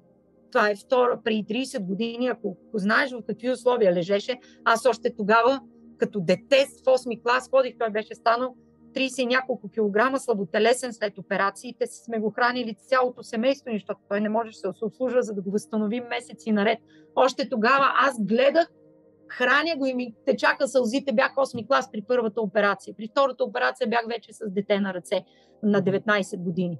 това 0.52 0.70
е 0.70 0.76
втора, 0.76 1.20
преди 1.24 1.44
30 1.44 1.80
години, 1.80 2.28
ако 2.28 2.56
знаеш 2.74 3.12
в 3.12 3.22
какви 3.26 3.50
условия 3.50 3.92
лежеше, 3.92 4.38
аз 4.64 4.86
още 4.86 5.14
тогава, 5.16 5.60
като 5.98 6.20
дете 6.20 6.66
в 6.66 6.84
8 6.84 7.22
клас 7.22 7.50
ходих, 7.50 7.74
той 7.78 7.90
беше 7.90 8.14
станал 8.14 8.54
30 8.96 9.22
и 9.22 9.26
няколко 9.26 9.68
килограма, 9.68 10.18
слаботелесен 10.18 10.92
след 10.92 11.18
операциите, 11.18 11.86
сме 11.86 12.18
го 12.18 12.30
хранили 12.30 12.76
цялото 12.88 13.22
семейство, 13.22 13.70
защото 13.72 14.00
той 14.08 14.20
не 14.20 14.28
можеше 14.28 14.58
да 14.64 14.72
се 14.72 14.84
обслужва, 14.84 15.22
за 15.22 15.34
да 15.34 15.42
го 15.42 15.50
възстановим 15.50 16.04
месеци 16.10 16.52
наред. 16.52 16.78
Още 17.16 17.48
тогава 17.48 17.92
аз 17.94 18.24
гледах, 18.24 18.68
храня 19.28 19.76
го 19.76 19.86
и 19.86 19.94
ми 19.94 20.14
течаха 20.26 20.68
сълзите, 20.68 21.12
бях 21.12 21.34
8 21.34 21.66
клас 21.66 21.92
при 21.92 22.02
първата 22.02 22.40
операция. 22.40 22.94
При 22.96 23.08
втората 23.08 23.44
операция 23.44 23.88
бях 23.88 24.06
вече 24.08 24.32
с 24.32 24.50
дете 24.50 24.80
на 24.80 24.94
ръце 24.94 25.24
на 25.62 25.82
19 25.82 26.38
години. 26.38 26.78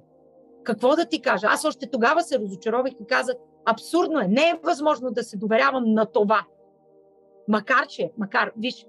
Какво 0.63 0.95
да 0.95 1.05
ти 1.05 1.21
кажа? 1.21 1.47
Аз 1.49 1.65
още 1.65 1.89
тогава 1.91 2.21
се 2.21 2.39
разочаровах 2.39 2.91
и 2.91 3.07
казах, 3.07 3.35
абсурдно 3.65 4.19
е, 4.19 4.27
не 4.27 4.41
е 4.41 4.59
възможно 4.63 5.11
да 5.11 5.23
се 5.23 5.37
доверявам 5.37 5.83
на 5.93 6.05
това. 6.05 6.45
Макар 7.47 7.87
че, 7.87 8.11
макар, 8.17 8.51
виж, 8.57 8.85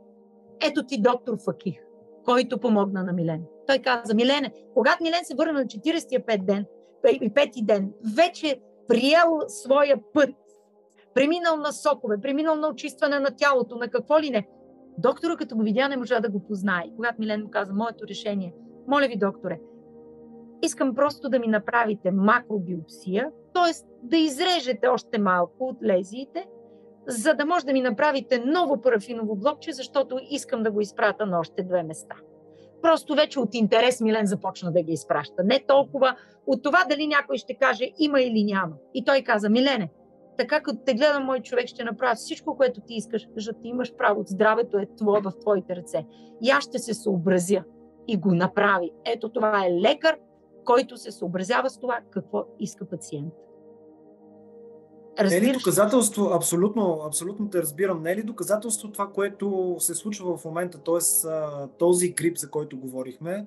ето 0.60 0.86
ти 0.86 1.02
доктор 1.02 1.38
Факих 1.44 1.88
който 2.28 2.58
помогна 2.58 3.04
на 3.04 3.12
Милен. 3.12 3.42
Той 3.66 3.78
каза, 3.78 4.14
Милене, 4.14 4.52
когато 4.74 5.02
Милен 5.02 5.24
се 5.24 5.34
върна 5.34 5.52
на 5.52 5.64
45 5.64 6.44
ден, 6.44 6.64
и 7.20 7.34
пети 7.34 7.64
ден, 7.64 7.92
вече 8.16 8.60
приел 8.88 9.40
своя 9.48 9.96
път, 10.14 10.30
преминал 11.14 11.56
на 11.56 11.72
сокове, 11.72 12.20
преминал 12.20 12.56
на 12.56 12.68
очистване 12.68 13.18
на 13.18 13.30
тялото, 13.36 13.76
на 13.76 13.88
какво 13.88 14.20
ли 14.20 14.30
не. 14.30 14.48
Доктора, 14.98 15.36
като 15.36 15.56
го 15.56 15.62
видя, 15.62 15.88
не 15.88 15.96
можа 15.96 16.20
да 16.20 16.30
го 16.30 16.46
познае. 16.46 16.84
Когато 16.96 17.16
Милен 17.18 17.42
му 17.42 17.50
каза, 17.50 17.72
моето 17.74 18.06
решение, 18.06 18.54
моля 18.88 19.06
ви, 19.08 19.18
докторе, 19.18 19.60
искам 20.62 20.94
просто 20.94 21.28
да 21.28 21.38
ми 21.38 21.46
направите 21.46 22.10
макробиопсия, 22.10 23.30
т.е. 23.54 23.72
да 24.02 24.16
изрежете 24.16 24.86
още 24.86 25.18
малко 25.18 25.64
от 25.64 25.76
лезиите 25.84 26.46
за 27.08 27.34
да 27.34 27.46
може 27.46 27.66
да 27.66 27.72
ми 27.72 27.80
направите 27.80 28.42
ново 28.46 28.82
парафиново 28.82 29.36
блокче, 29.36 29.72
защото 29.72 30.18
искам 30.30 30.62
да 30.62 30.70
го 30.70 30.80
изпрата 30.80 31.26
на 31.26 31.38
още 31.38 31.62
две 31.62 31.82
места. 31.82 32.14
Просто 32.82 33.14
вече 33.14 33.40
от 33.40 33.54
интерес 33.54 34.00
Милен 34.00 34.26
започна 34.26 34.72
да 34.72 34.82
ги 34.82 34.92
изпраща. 34.92 35.44
Не 35.44 35.64
толкова 35.68 36.16
от 36.46 36.62
това 36.62 36.84
дали 36.90 37.06
някой 37.06 37.36
ще 37.36 37.54
каже 37.54 37.90
има 37.98 38.20
или 38.20 38.44
няма. 38.44 38.72
И 38.94 39.04
той 39.04 39.22
каза, 39.22 39.48
Милене, 39.48 39.90
така 40.38 40.60
като 40.60 40.78
те 40.86 40.94
гледам, 40.94 41.24
мой 41.24 41.40
човек 41.40 41.68
ще 41.68 41.84
направя 41.84 42.14
всичко, 42.14 42.56
което 42.56 42.80
ти 42.80 42.94
искаш, 42.94 43.28
защото 43.36 43.60
ти 43.60 43.68
имаш 43.68 43.94
право, 43.94 44.22
здравето 44.26 44.78
е 44.78 44.86
твое 44.96 45.20
в 45.20 45.32
твоите 45.40 45.76
ръце. 45.76 46.06
И 46.42 46.50
аз 46.50 46.64
ще 46.64 46.78
се 46.78 46.94
съобразя. 46.94 47.64
И 48.08 48.16
го 48.16 48.34
направи. 48.34 48.90
Ето 49.04 49.28
това 49.28 49.66
е 49.66 49.80
лекар, 49.80 50.16
който 50.64 50.96
се 50.96 51.10
съобразява 51.10 51.70
с 51.70 51.78
това 51.78 51.98
какво 52.10 52.44
иска 52.58 52.88
пациент. 52.88 53.34
Разбираш. 55.18 55.42
Не 55.42 55.48
е 55.48 55.52
ли 55.52 55.56
доказателство, 55.56 56.30
абсолютно, 56.34 57.02
абсолютно 57.06 57.50
те 57.50 57.62
разбирам, 57.62 58.02
не 58.02 58.12
е 58.12 58.16
ли 58.16 58.22
доказателство 58.22 58.92
това, 58.92 59.10
което 59.12 59.76
се 59.78 59.94
случва 59.94 60.36
в 60.36 60.44
момента, 60.44 60.78
т.е. 60.78 61.28
този 61.78 62.12
грип, 62.12 62.38
за 62.38 62.50
който 62.50 62.78
говорихме, 62.78 63.46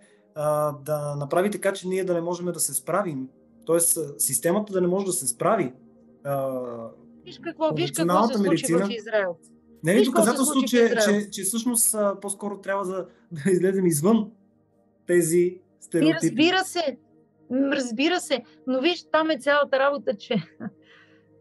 да 0.85 1.15
направи 1.17 1.51
така, 1.51 1.73
че 1.73 1.87
ние 1.87 2.03
да 2.03 2.13
не 2.13 2.21
можем 2.21 2.45
да 2.45 2.59
се 2.59 2.73
справим, 2.73 3.27
т.е. 3.67 3.79
системата 4.17 4.73
да 4.73 4.81
не 4.81 4.87
може 4.87 5.05
да 5.05 5.11
се 5.11 5.27
справи. 5.27 5.73
Виж 7.25 7.39
какво, 7.43 7.73
виж 7.73 7.91
какво 7.91 8.27
се 8.27 8.37
случи 8.37 8.73
в 8.73 8.89
Израел. 8.89 9.35
Не 9.83 9.93
е 9.93 9.99
ли 9.99 10.05
доказателство, 10.05 10.61
че, 10.61 10.95
че, 11.05 11.29
че 11.31 11.43
всъщност 11.43 11.95
по-скоро 12.21 12.61
трябва 12.61 12.85
да, 12.85 13.07
да 13.31 13.51
излезем 13.51 13.85
извън 13.85 14.31
тези 15.07 15.57
стереотипи? 15.79 16.27
разбира 16.27 16.63
се, 16.65 16.97
разбира 17.51 18.19
се, 18.19 18.43
но 18.67 18.81
виж, 18.81 19.05
там 19.11 19.29
е 19.29 19.39
цялата 19.39 19.79
работа, 19.79 20.17
че 20.17 20.35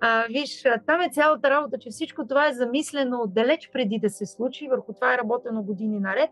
а, 0.00 0.26
виж, 0.30 0.62
там 0.86 1.00
е 1.00 1.10
цялата 1.12 1.50
работа, 1.50 1.78
че 1.78 1.90
всичко 1.90 2.26
това 2.26 2.48
е 2.48 2.52
замислено 2.52 3.26
далеч 3.26 3.70
преди 3.72 3.98
да 3.98 4.10
се 4.10 4.26
случи, 4.26 4.68
върху 4.68 4.92
това 4.92 5.14
е 5.14 5.18
работено 5.18 5.62
години 5.62 6.00
наред. 6.00 6.30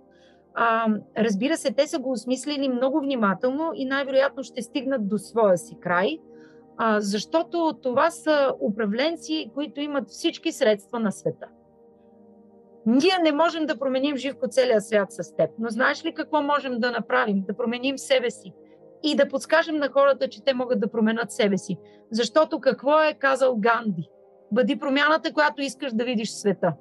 А, 0.55 0.87
разбира 1.19 1.57
се, 1.57 1.73
те 1.73 1.87
са 1.87 1.99
го 1.99 2.11
осмислили 2.11 2.69
много 2.69 3.01
внимателно 3.01 3.73
и 3.75 3.85
най-вероятно 3.85 4.43
ще 4.43 4.62
стигнат 4.62 5.09
до 5.09 5.19
своя 5.19 5.59
си 5.59 5.77
край, 5.81 6.19
а, 6.77 7.01
защото 7.01 7.79
това 7.83 8.11
са 8.11 8.55
управленци, 8.61 9.51
които 9.55 9.81
имат 9.81 10.09
всички 10.09 10.53
средства 10.53 11.01
на 11.01 11.12
света. 11.12 11.47
Ние 12.87 13.19
не 13.23 13.33
можем 13.33 13.66
да 13.66 13.79
променим 13.79 14.16
живко 14.16 14.49
целия 14.49 14.81
свят 14.81 15.12
с 15.12 15.37
теб, 15.37 15.51
но 15.59 15.69
знаеш 15.69 16.05
ли 16.05 16.14
какво 16.14 16.43
можем 16.43 16.79
да 16.79 16.91
направим? 16.91 17.45
Да 17.47 17.57
променим 17.57 17.99
себе 17.99 18.31
си 18.31 18.53
и 19.03 19.17
да 19.17 19.29
подскажем 19.29 19.77
на 19.77 19.89
хората, 19.89 20.29
че 20.29 20.45
те 20.45 20.55
могат 20.55 20.81
да 20.81 20.91
променят 20.91 21.33
себе 21.33 21.59
си. 21.59 21.79
Защото 22.11 22.61
какво 22.61 23.01
е 23.01 23.15
казал 23.15 23.57
Ганди? 23.59 24.11
Бъди 24.53 24.79
промяната, 24.79 25.33
която 25.33 25.63
искаш 25.63 25.93
да 25.93 26.05
видиш 26.05 26.29
в 26.29 26.39
света. 26.39 26.73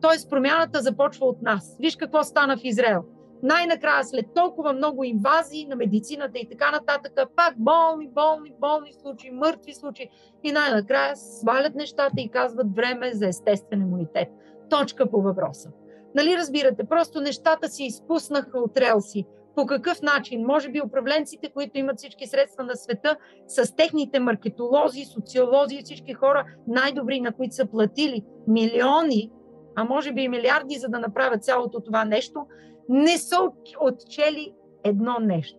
Тоест 0.00 0.30
промяната 0.30 0.80
започва 0.82 1.26
от 1.26 1.42
нас. 1.42 1.76
Виж 1.80 1.96
какво 1.96 2.22
стана 2.22 2.56
в 2.56 2.64
Израел. 2.64 3.04
най-накрая 3.42 4.04
след 4.04 4.26
толкова 4.34 4.72
много 4.72 5.04
инвазии 5.04 5.66
на 5.66 5.76
медицината 5.76 6.38
и 6.38 6.48
така 6.48 6.70
нататък, 6.70 7.12
пак 7.36 7.54
болни, 7.56 8.08
болни, 8.08 8.52
болни 8.60 8.92
случаи, 8.92 9.30
мъртви 9.30 9.74
случаи 9.74 10.08
и 10.44 10.52
най-накрая 10.52 11.16
свалят 11.16 11.74
нещата 11.74 12.14
и 12.18 12.28
казват 12.28 12.76
време 12.76 13.12
за 13.12 13.26
естествен 13.26 13.80
имунитет. 13.80 14.28
Точка 14.70 15.10
по 15.10 15.22
въпроса. 15.22 15.70
Нали 16.14 16.36
разбирате, 16.36 16.84
просто 16.84 17.20
нещата 17.20 17.68
си 17.68 17.84
изпуснаха 17.84 18.58
от 18.58 18.76
релси. 18.76 19.26
По 19.56 19.66
какъв 19.66 20.02
начин? 20.02 20.46
Може 20.46 20.68
би 20.68 20.82
управленците, 20.82 21.50
които 21.50 21.78
имат 21.78 21.98
всички 21.98 22.26
средства 22.26 22.64
на 22.64 22.76
света, 22.76 23.16
с 23.46 23.76
техните 23.76 24.20
маркетолози, 24.20 25.04
социолози 25.04 25.76
и 25.76 25.82
всички 25.82 26.12
хора, 26.12 26.44
най-добри, 26.66 27.20
на 27.20 27.32
които 27.32 27.54
са 27.54 27.66
платили 27.66 28.24
милиони, 28.48 29.30
а 29.76 29.84
може 29.84 30.12
би 30.12 30.22
и 30.22 30.28
милиарди, 30.28 30.74
за 30.74 30.88
да 30.88 30.98
направят 30.98 31.44
цялото 31.44 31.80
това 31.80 32.04
нещо, 32.04 32.46
не 32.88 33.18
са 33.18 33.36
отчели 33.80 34.54
едно 34.84 35.18
нещо. 35.20 35.58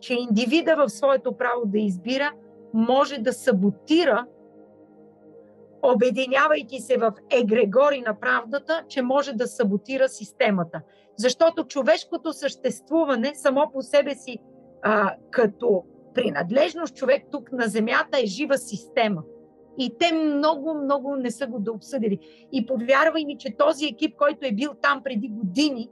Че 0.00 0.14
индивида 0.14 0.76
в 0.76 0.88
своето 0.88 1.36
право 1.36 1.66
да 1.66 1.78
избира 1.78 2.32
може 2.74 3.18
да 3.18 3.32
саботира, 3.32 4.26
обединявайки 5.82 6.80
се 6.80 6.96
в 6.96 7.12
егрегори 7.30 8.00
на 8.00 8.20
правдата, 8.20 8.84
че 8.88 9.02
може 9.02 9.32
да 9.32 9.46
саботира 9.46 10.08
системата. 10.08 10.80
Защото 11.16 11.64
човешкото 11.64 12.32
съществуване 12.32 13.32
само 13.34 13.70
по 13.72 13.82
себе 13.82 14.14
си 14.14 14.38
а, 14.82 15.14
като 15.30 15.84
принадлежност 16.14 16.96
човек 16.96 17.22
тук 17.32 17.52
на 17.52 17.66
Земята 17.66 18.18
е 18.22 18.26
жива 18.26 18.58
система. 18.58 19.22
И 19.78 19.98
те 19.98 20.12
много, 20.12 20.74
много 20.74 21.16
не 21.16 21.30
са 21.30 21.46
го 21.46 21.58
да 21.58 21.72
обсъдили. 21.72 22.18
И 22.52 22.66
повярвай 22.66 23.24
ми, 23.24 23.38
че 23.38 23.56
този 23.56 23.86
екип, 23.86 24.16
който 24.16 24.46
е 24.46 24.52
бил 24.52 24.70
там 24.82 25.02
преди 25.04 25.28
години, 25.28 25.90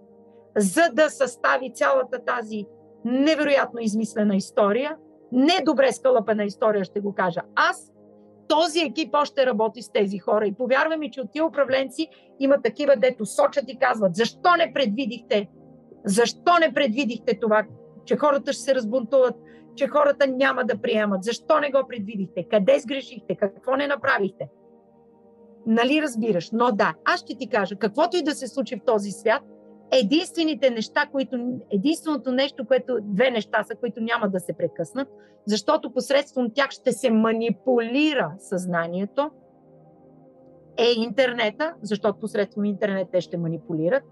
за 0.56 0.82
да 0.92 1.10
състави 1.10 1.72
цялата 1.74 2.24
тази 2.24 2.66
невероятно 3.04 3.80
измислена 3.80 4.36
история, 4.36 4.96
не 5.32 5.62
добре 5.64 5.92
скълъпена 5.92 6.44
история, 6.44 6.84
ще 6.84 7.00
го 7.00 7.14
кажа 7.14 7.40
аз, 7.54 7.92
този 8.49 8.80
екип 8.80 9.14
още 9.14 9.47
работи 9.47 9.82
с 9.82 9.92
тези 9.92 10.18
хора. 10.18 10.47
И 10.47 10.55
повярвай 10.55 10.97
ми, 10.97 11.11
че 11.11 11.20
от 11.20 11.32
тия 11.32 11.47
управленци 11.47 12.09
има 12.40 12.62
такива, 12.62 12.97
дето 12.97 13.26
сочат 13.26 13.64
и 13.68 13.78
казват, 13.78 14.14
защо 14.14 14.57
не 14.59 14.72
предвидихте, 14.72 15.49
защо 16.05 16.59
не 16.61 16.74
предвидихте 16.74 17.38
това, 17.40 17.64
че 18.05 18.16
хората 18.16 18.53
ще 18.53 18.62
се 18.62 18.74
разбунтуват, 18.74 19.34
че 19.76 19.88
хората 19.88 20.26
няма 20.26 20.64
да 20.64 20.80
приемат, 20.80 21.24
защо 21.24 21.61
не 21.61 21.70
го 21.70 21.88
предвидихте, 21.88 22.47
къде 22.51 22.78
сгрешихте, 22.78 23.36
какво 23.36 23.76
не 23.76 23.86
направихте. 23.86 24.49
Нали 25.66 26.03
разбираш? 26.03 26.51
Но 26.53 26.72
да, 26.72 26.95
аз 27.05 27.20
ще 27.20 27.36
ти 27.36 27.49
кажа, 27.49 27.76
каквото 27.76 28.16
и 28.16 28.22
да 28.22 28.34
се 28.34 28.49
случи 28.49 28.76
в 28.76 28.84
този 28.86 29.11
свят, 29.11 29.42
единствените 29.99 30.70
неща, 30.70 31.07
които, 31.12 31.59
единственото 31.70 32.32
нещо, 32.32 32.66
което, 32.66 32.99
две 33.03 33.30
неща 33.30 33.64
са, 33.64 33.74
които 33.74 34.01
няма 34.01 34.28
да 34.28 34.40
се 34.40 34.53
прекъснат, 34.53 35.09
защото 35.47 35.92
посредством 35.92 36.51
тях 36.55 36.70
ще 36.70 36.92
се 36.92 37.11
манипулира 37.11 38.32
съзнанието, 38.38 39.30
е 40.76 40.92
интернета, 40.97 41.74
защото 41.82 42.20
посредством 42.20 42.64
интернет 42.64 43.09
те 43.12 43.20
ще 43.20 43.36
манипулират. 43.36 44.03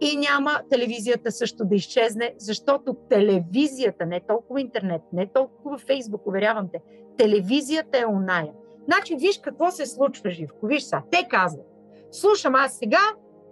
И 0.00 0.16
няма 0.16 0.60
телевизията 0.70 1.32
също 1.32 1.64
да 1.64 1.74
изчезне, 1.74 2.34
защото 2.38 2.94
телевизията, 2.94 4.06
не 4.06 4.20
толкова 4.20 4.60
интернет, 4.60 5.02
не 5.12 5.26
толкова 5.26 5.78
Фейсбук, 5.78 6.26
уверявам 6.26 6.68
те, 6.72 6.80
телевизията 7.16 7.98
е 7.98 8.06
оная. 8.06 8.52
Значи, 8.84 9.16
виж 9.16 9.40
какво 9.42 9.70
се 9.70 9.86
случва, 9.86 10.30
Живко. 10.30 10.66
Виж 10.66 10.82
са, 10.82 11.02
те 11.10 11.26
казват. 11.30 11.66
Слушам 12.10 12.54
аз 12.54 12.78
сега, 12.78 12.98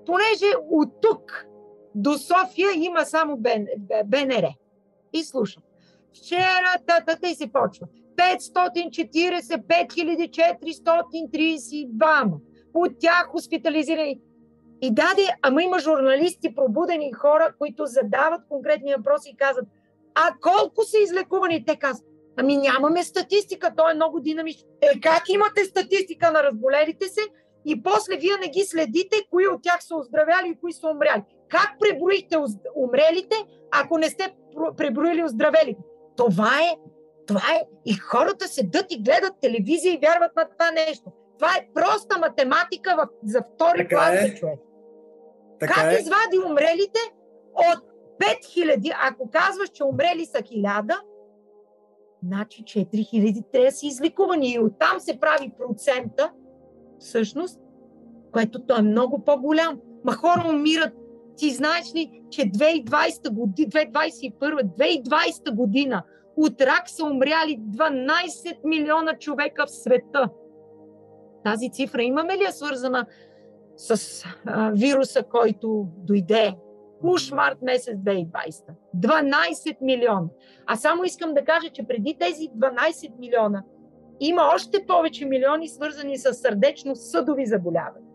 понеже 0.06 0.52
от 0.70 1.00
тук 1.02 1.46
до 1.94 2.18
София 2.18 2.70
има 2.74 3.04
само 3.04 3.36
БНР. 4.04 4.48
И 5.12 5.24
слушам. 5.24 5.62
Вчера 6.16 6.76
тата 6.86 7.28
и 7.28 7.34
се 7.34 7.52
почва. 7.52 7.86
540, 8.16 9.66
5432. 9.66 12.32
От 12.74 12.92
тях 13.00 13.26
хоспитализирани. 13.26 14.20
И 14.82 14.90
даде, 14.90 15.28
ама 15.42 15.62
има 15.62 15.78
журналисти, 15.78 16.54
пробудени 16.54 17.12
хора, 17.12 17.54
които 17.58 17.86
задават 17.86 18.40
конкретни 18.48 18.94
въпроси 18.94 19.30
и 19.30 19.36
казват, 19.36 19.68
а 20.14 20.34
колко 20.40 20.84
са 20.84 20.98
излекувани? 20.98 21.64
Те 21.64 21.76
казват, 21.76 22.08
ами 22.36 22.56
нямаме 22.56 23.04
статистика, 23.04 23.74
то 23.76 23.90
е 23.90 23.94
много 23.94 24.20
динамично. 24.20 24.68
Е, 24.80 25.00
как 25.00 25.22
имате 25.28 25.64
статистика 25.64 26.32
на 26.32 26.42
разболелите 26.42 27.08
се? 27.08 27.20
И 27.64 27.82
после 27.82 28.16
вие 28.16 28.36
не 28.40 28.48
ги 28.48 28.64
следите, 28.64 29.16
кои 29.30 29.48
от 29.48 29.62
тях 29.62 29.84
са 29.84 29.96
оздравяли 29.96 30.48
и 30.48 30.60
кои 30.60 30.72
са 30.72 30.88
умряли. 30.88 31.22
Как 31.48 31.76
преброихте 31.80 32.36
умрелите, 32.76 33.36
ако 33.70 33.98
не 33.98 34.10
сте 34.10 34.34
преброили 34.76 35.24
оздравелите? 35.24 35.80
Това 36.16 36.50
е, 36.62 36.76
това 37.26 37.42
е. 37.54 37.62
И 37.86 37.94
хората 37.94 38.48
седат 38.48 38.86
и 38.90 39.02
гледат 39.02 39.40
телевизия 39.40 39.94
и 39.94 39.98
вярват 39.98 40.36
на 40.36 40.48
това 40.48 40.70
нещо. 40.70 41.12
Това 41.38 41.50
е 41.56 41.68
проста 41.74 42.18
математика 42.18 42.96
в, 42.96 43.08
за 43.24 43.42
втори 43.54 43.78
така 43.78 43.96
клас 43.96 44.24
е. 44.24 44.34
човек. 44.34 44.58
Така 45.60 45.74
как 45.74 45.92
е. 45.92 45.96
извади 46.00 46.38
умрелите 46.46 47.00
от 47.54 47.84
5000, 48.18 48.96
ако 49.02 49.30
казваш, 49.30 49.68
че 49.68 49.84
умрели 49.84 50.26
са 50.26 50.38
1000, 50.38 51.00
значи 52.22 52.64
4000 52.64 53.44
трябва 53.52 53.66
да 53.66 53.72
са 53.72 53.86
изликувани. 53.86 54.52
И 54.52 54.58
оттам 54.58 55.00
се 55.00 55.20
прави 55.20 55.52
процента, 55.58 56.32
всъщност, 57.00 57.60
което 58.32 58.66
то 58.66 58.78
е 58.78 58.82
много 58.82 59.24
по-голям. 59.24 59.80
Ма 60.04 60.12
хора 60.12 60.44
умират. 60.48 60.94
Ти 61.36 61.50
знаеш 61.50 61.94
ли, 61.94 62.22
че 62.30 62.42
2020 62.42 63.30
година, 63.30 63.68
2021, 63.68 64.64
2020 64.64 65.54
година 65.54 66.02
от 66.36 66.60
рак 66.60 66.88
са 66.88 67.04
умряли 67.04 67.58
12 67.58 68.56
милиона 68.64 69.18
човека 69.18 69.66
в 69.66 69.70
света. 69.70 70.28
Тази 71.44 71.70
цифра 71.70 72.02
имаме 72.02 72.36
ли 72.36 72.44
е 72.48 72.52
свързана 72.52 73.06
с 73.76 74.24
а, 74.46 74.70
вируса, 74.70 75.22
който 75.22 75.86
дойде 75.96 76.54
уж 77.02 77.32
март 77.32 77.62
месец 77.62 77.96
2020? 77.96 78.28
12 78.96 79.76
милиона. 79.80 80.28
А 80.66 80.76
само 80.76 81.04
искам 81.04 81.34
да 81.34 81.44
кажа, 81.44 81.70
че 81.72 81.82
преди 81.82 82.16
тези 82.20 82.48
12 82.48 83.18
милиона 83.18 83.64
има 84.20 84.42
още 84.54 84.86
повече 84.86 85.24
милиони, 85.24 85.68
свързани 85.68 86.18
с 86.18 86.34
сърдечно-съдови 86.34 87.46
заболявания. 87.46 88.06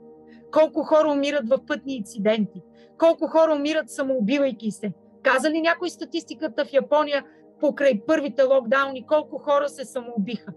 Колко 0.51 0.83
хора 0.83 1.11
умират 1.11 1.49
в 1.49 1.65
пътни 1.67 1.95
инциденти? 1.95 2.61
Колко 2.97 3.27
хора 3.27 3.53
умират 3.53 3.89
самоубивайки 3.89 4.71
се? 4.71 4.93
Каза 5.23 5.49
ли 5.49 5.61
някой 5.61 5.89
статистиката 5.89 6.65
в 6.65 6.73
Япония 6.73 7.25
покрай 7.59 8.01
първите 8.07 8.43
локдауни? 8.43 9.05
Колко 9.05 9.37
хора 9.37 9.69
се 9.69 9.85
самоубиха? 9.85 10.53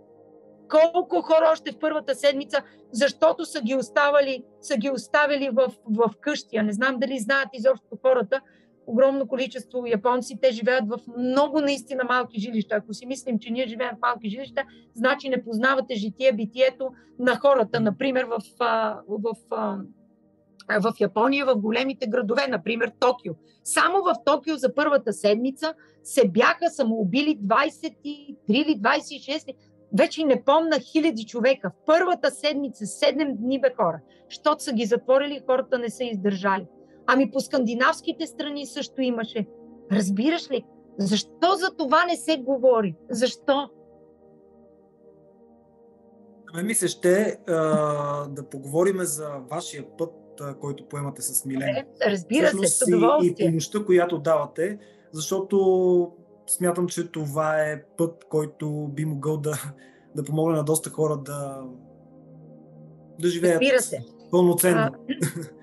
Колко 0.68 1.22
хора 1.22 1.48
още 1.52 1.72
в 1.72 1.78
първата 1.78 2.14
седмица, 2.14 2.62
защото 2.92 3.44
са 3.44 3.60
ги 3.60 3.74
оставали, 3.74 4.44
са 4.60 4.76
ги 4.76 4.90
оставили 4.90 5.50
в, 5.52 5.72
в 5.90 6.10
къщи. 6.20 6.56
А 6.56 6.62
не 6.62 6.72
знам 6.72 6.96
дали 6.98 7.18
знаят 7.18 7.48
изобщо 7.52 7.98
хората, 8.02 8.40
огромно 8.88 9.28
количество 9.28 9.86
японци, 9.86 10.38
те 10.42 10.52
живеят 10.52 10.88
в 10.88 10.98
много 11.18 11.60
наистина 11.60 12.04
малки 12.04 12.40
жилища. 12.40 12.74
Ако 12.74 12.94
си 12.94 13.06
мислим, 13.06 13.38
че 13.38 13.50
ние 13.50 13.66
живеем 13.66 13.96
в 13.96 14.00
малки 14.00 14.28
жилища, 14.28 14.62
значи 14.94 15.28
не 15.28 15.44
познавате 15.44 15.94
житие, 15.94 16.32
битието 16.32 16.90
на 17.18 17.36
хората. 17.36 17.80
Например, 17.80 18.24
в, 18.24 18.42
в, 18.58 19.02
в, 19.08 19.34
в 20.80 20.92
Япония, 21.00 21.46
в 21.46 21.56
големите 21.56 22.06
градове, 22.06 22.46
например 22.48 22.92
Токио. 23.00 23.32
Само 23.64 24.02
в 24.02 24.14
Токио 24.24 24.56
за 24.56 24.74
първата 24.74 25.12
седмица 25.12 25.74
се 26.02 26.28
бяха 26.28 26.70
самоубили 26.70 27.38
23 27.38 27.94
или 28.48 28.80
26 28.80 29.54
вече 29.98 30.24
не 30.24 30.44
помна 30.44 30.78
хиляди 30.80 31.24
човека. 31.24 31.70
В 31.70 31.86
първата 31.86 32.30
седмица, 32.30 32.84
7 32.84 33.36
дни 33.36 33.60
бе 33.60 33.74
хора. 33.76 34.00
Щото 34.28 34.64
са 34.64 34.72
ги 34.72 34.84
затворили, 34.84 35.42
хората 35.46 35.78
не 35.78 35.90
са 35.90 36.04
издържали. 36.04 36.66
Ами 37.10 37.30
по 37.30 37.40
скандинавските 37.40 38.26
страни 38.26 38.66
също 38.66 39.02
имаше. 39.02 39.46
Разбираш 39.92 40.50
ли? 40.50 40.64
Защо 40.98 41.54
за 41.56 41.76
това 41.76 42.04
не 42.04 42.16
се 42.16 42.36
говори? 42.36 42.94
Защо? 43.10 43.70
Ами 46.54 46.62
ми 46.62 46.74
се 46.74 46.88
ще 46.88 47.38
а, 47.46 47.54
да 48.28 48.48
поговорим 48.48 48.96
за 49.00 49.28
вашия 49.50 49.96
път, 49.98 50.12
а, 50.40 50.54
който 50.54 50.88
поемате 50.88 51.22
с 51.22 51.44
Милена. 51.44 51.84
Разбира 52.06 52.46
Всъщност, 52.46 52.68
се, 52.68 52.84
с 52.84 52.88
удоволствие. 52.88 53.34
И, 53.38 53.48
и 53.48 53.50
помощта, 53.50 53.84
която 53.84 54.18
давате, 54.18 54.78
защото 55.12 56.12
смятам, 56.46 56.86
че 56.86 57.10
това 57.10 57.62
е 57.62 57.82
път, 57.96 58.24
който 58.28 58.88
би 58.88 59.04
могъл 59.04 59.36
да, 59.36 59.72
да 60.16 60.24
помогне 60.24 60.56
на 60.56 60.64
доста 60.64 60.90
хора 60.90 61.16
да, 61.16 61.62
да 63.20 63.28
живеят 63.28 63.62
пълноценно. 64.30 64.80
А, 64.80 64.90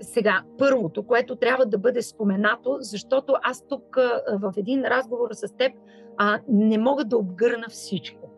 Сега, 0.00 0.42
първото, 0.58 1.06
което 1.06 1.36
трябва 1.36 1.66
да 1.66 1.78
бъде 1.78 2.02
споменато, 2.02 2.76
защото 2.80 3.34
аз 3.42 3.66
тук 3.68 3.96
в 4.32 4.52
един 4.56 4.84
разговор 4.84 5.28
с 5.32 5.56
теб 5.56 5.72
а, 6.16 6.40
не 6.48 6.78
мога 6.78 7.04
да 7.04 7.16
обгърна 7.16 7.66
всичко. 7.68 8.30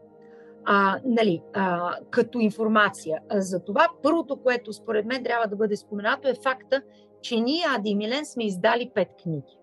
А, 0.65 1.01
нали, 1.05 1.43
а, 1.55 1.95
като 2.11 2.39
информация. 2.39 3.19
За 3.33 3.65
това 3.65 3.89
първото, 4.03 4.37
което 4.37 4.73
според 4.73 5.07
мен 5.07 5.25
трябва 5.25 5.47
да 5.47 5.57
бъде 5.57 5.77
споменато 5.77 6.29
е 6.29 6.35
факта, 6.43 6.83
че 7.23 7.41
ние, 7.41 7.65
Ади 7.77 7.91
и 7.91 7.95
Милен, 7.95 8.27
сме 8.27 8.45
издали 8.45 8.91
пет 8.95 9.09
книги. 9.23 9.59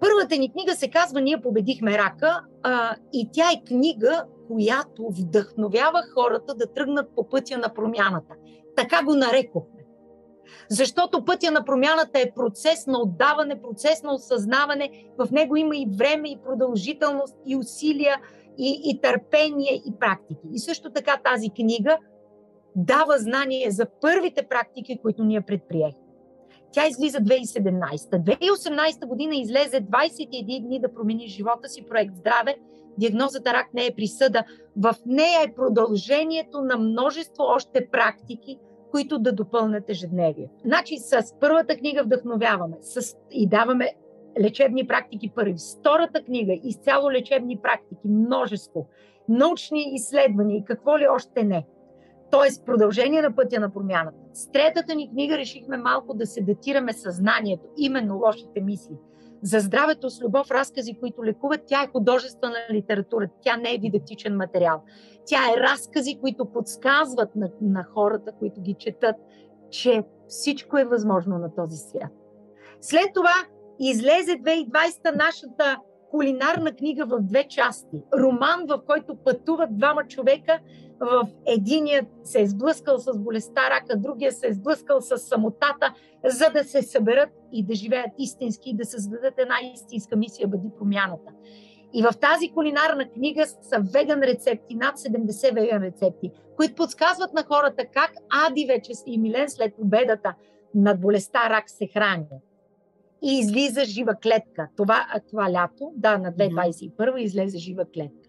Първата 0.00 0.36
ни 0.36 0.52
книга 0.52 0.74
се 0.74 0.90
казва 0.90 1.20
Ние 1.20 1.40
победихме 1.40 1.98
рака 1.98 2.40
а, 2.62 2.96
и 3.12 3.28
тя 3.32 3.52
е 3.52 3.64
книга, 3.66 4.24
която 4.46 5.08
вдъхновява 5.08 6.02
хората 6.14 6.54
да 6.54 6.72
тръгнат 6.72 7.10
по 7.16 7.28
пътя 7.28 7.58
на 7.58 7.74
промяната. 7.74 8.34
Така 8.76 9.04
го 9.04 9.14
нарекохме. 9.14 9.75
Защото 10.68 11.24
пътя 11.24 11.50
на 11.50 11.64
промяната 11.64 12.20
е 12.20 12.32
процес 12.34 12.86
на 12.86 13.00
отдаване, 13.00 13.62
процес 13.62 14.02
на 14.02 14.14
осъзнаване. 14.14 14.90
В 15.18 15.28
него 15.32 15.56
има 15.56 15.76
и 15.76 15.86
време, 15.98 16.28
и 16.28 16.38
продължителност, 16.44 17.36
и 17.46 17.56
усилия, 17.56 18.16
и, 18.58 18.80
и 18.84 19.00
търпение, 19.00 19.82
и 19.86 19.92
практики. 20.00 20.48
И 20.52 20.58
също 20.58 20.90
така 20.90 21.20
тази 21.24 21.50
книга 21.50 21.98
дава 22.76 23.18
знание 23.18 23.70
за 23.70 23.86
първите 24.00 24.42
практики, 24.42 24.98
които 25.02 25.24
ние 25.24 25.40
предприехме. 25.40 26.00
Тя 26.72 26.86
излиза 26.86 27.18
2017. 27.18 27.96
2018 27.96 29.06
година 29.06 29.36
излезе 29.36 29.80
21 29.80 30.66
дни 30.66 30.80
да 30.80 30.94
промени 30.94 31.28
живота 31.28 31.68
си, 31.68 31.84
проект 31.88 32.14
Здраве. 32.16 32.56
Диагнозата 32.98 33.52
рак 33.52 33.74
не 33.74 33.86
е 33.86 33.94
присъда. 33.94 34.44
В 34.76 34.94
нея 35.06 35.42
е 35.42 35.54
продължението 35.54 36.60
на 36.60 36.76
множество 36.76 37.42
още 37.42 37.88
практики, 37.90 38.58
които 38.90 39.18
да 39.18 39.32
допълнят 39.32 39.90
ежедневие. 39.90 40.50
Значи 40.64 40.98
с 40.98 41.34
първата 41.40 41.76
книга 41.76 42.02
вдъхновяваме 42.02 42.76
с, 42.80 43.16
и 43.30 43.48
даваме 43.48 43.94
лечебни 44.40 44.86
практики 44.86 45.32
първи. 45.34 45.58
С 45.58 45.78
втората 45.78 46.22
книга 46.24 46.52
изцяло 46.64 47.12
лечебни 47.12 47.58
практики, 47.62 48.08
множество, 48.08 48.88
научни 49.28 49.94
изследвания 49.94 50.56
и 50.56 50.64
какво 50.64 50.98
ли 50.98 51.06
още 51.08 51.44
не. 51.44 51.66
Тоест 52.30 52.66
продължение 52.66 53.22
на 53.22 53.34
пътя 53.36 53.60
на 53.60 53.72
промяната. 53.72 54.18
С 54.32 54.50
третата 54.50 54.94
ни 54.94 55.10
книга 55.10 55.38
решихме 55.38 55.76
малко 55.76 56.14
да 56.14 56.26
се 56.26 56.42
датираме 56.42 56.92
съзнанието, 56.92 57.64
именно 57.76 58.18
лошите 58.18 58.60
мисли. 58.60 58.94
За 59.46 59.60
здравето 59.60 60.10
с 60.10 60.22
любов, 60.22 60.50
разкази, 60.50 60.98
които 61.00 61.24
лекуват, 61.24 61.60
тя 61.66 61.82
е 61.82 61.86
художествена 61.86 62.56
литература, 62.72 63.28
тя 63.42 63.56
не 63.56 63.70
е 63.70 63.78
дидактичен 63.78 64.36
материал. 64.36 64.82
Тя 65.26 65.38
е 65.38 65.60
разкази, 65.60 66.18
които 66.20 66.52
подсказват 66.52 67.36
на, 67.36 67.50
на 67.60 67.84
хората, 67.94 68.32
които 68.38 68.60
ги 68.60 68.74
четат, 68.78 69.16
че 69.70 70.04
всичко 70.28 70.78
е 70.78 70.84
възможно 70.84 71.38
на 71.38 71.54
този 71.54 71.76
свят. 71.76 72.12
След 72.80 73.06
това 73.14 73.34
излезе 73.80 74.32
2020 74.32 75.16
нашата 75.16 75.78
кулинарна 76.10 76.72
книга 76.72 77.06
в 77.06 77.18
две 77.20 77.48
части. 77.48 78.02
Роман, 78.18 78.66
в 78.68 78.80
който 78.86 79.16
пътуват 79.24 79.78
двама 79.78 80.06
човека 80.06 80.58
в 81.00 81.28
единият 81.46 82.06
се 82.24 82.40
е 82.40 82.46
сблъскал 82.46 82.98
с 82.98 83.18
болестта 83.18 83.70
рака, 83.70 83.96
другия 83.96 84.32
се 84.32 84.48
е 84.48 84.52
сблъскал 84.52 85.00
с 85.00 85.18
самотата, 85.18 85.94
за 86.24 86.50
да 86.50 86.64
се 86.64 86.82
съберат 86.82 87.30
и 87.52 87.64
да 87.64 87.74
живеят 87.74 88.10
истински 88.18 88.70
и 88.70 88.76
да 88.76 88.84
създадат 88.84 89.34
една 89.38 89.54
истинска 89.74 90.16
мисия 90.16 90.48
Бъди 90.48 90.70
промяната. 90.78 91.32
И 91.92 92.02
в 92.02 92.12
тази 92.20 92.48
кулинарна 92.48 93.10
книга 93.10 93.46
са 93.46 93.76
веган 93.92 94.22
рецепти, 94.22 94.74
над 94.74 94.98
70 94.98 95.54
веган 95.54 95.82
рецепти, 95.82 96.30
които 96.56 96.74
подсказват 96.74 97.32
на 97.32 97.44
хората 97.44 97.84
как 97.92 98.12
Ади 98.46 98.66
вече 98.66 98.92
и 99.06 99.18
Милен 99.18 99.50
след 99.50 99.74
победата 99.76 100.34
над 100.74 101.00
болестта 101.00 101.50
рак 101.50 101.70
се 101.70 101.86
храни. 101.86 102.26
И 103.22 103.38
излиза 103.38 103.84
жива 103.84 104.14
клетка. 104.22 104.68
Това, 104.76 105.06
това 105.30 105.52
лято, 105.52 105.92
да, 105.96 106.18
на 106.18 106.32
2021 106.32 107.16
излезе 107.16 107.58
жива 107.58 107.84
клетка 107.94 108.26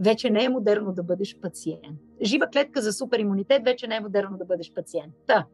вече 0.00 0.30
не 0.30 0.44
е 0.44 0.48
модерно 0.48 0.92
да 0.92 1.02
бъдеш 1.02 1.38
пациент. 1.40 2.00
Жива 2.22 2.46
клетка 2.46 2.82
за 2.82 2.92
суперимунитет 2.92 3.64
вече 3.64 3.86
не 3.86 3.96
е 3.96 4.00
модерно 4.00 4.38
да 4.38 4.44
бъдеш 4.44 4.72
пациент. 4.72 5.14
Та, 5.26 5.46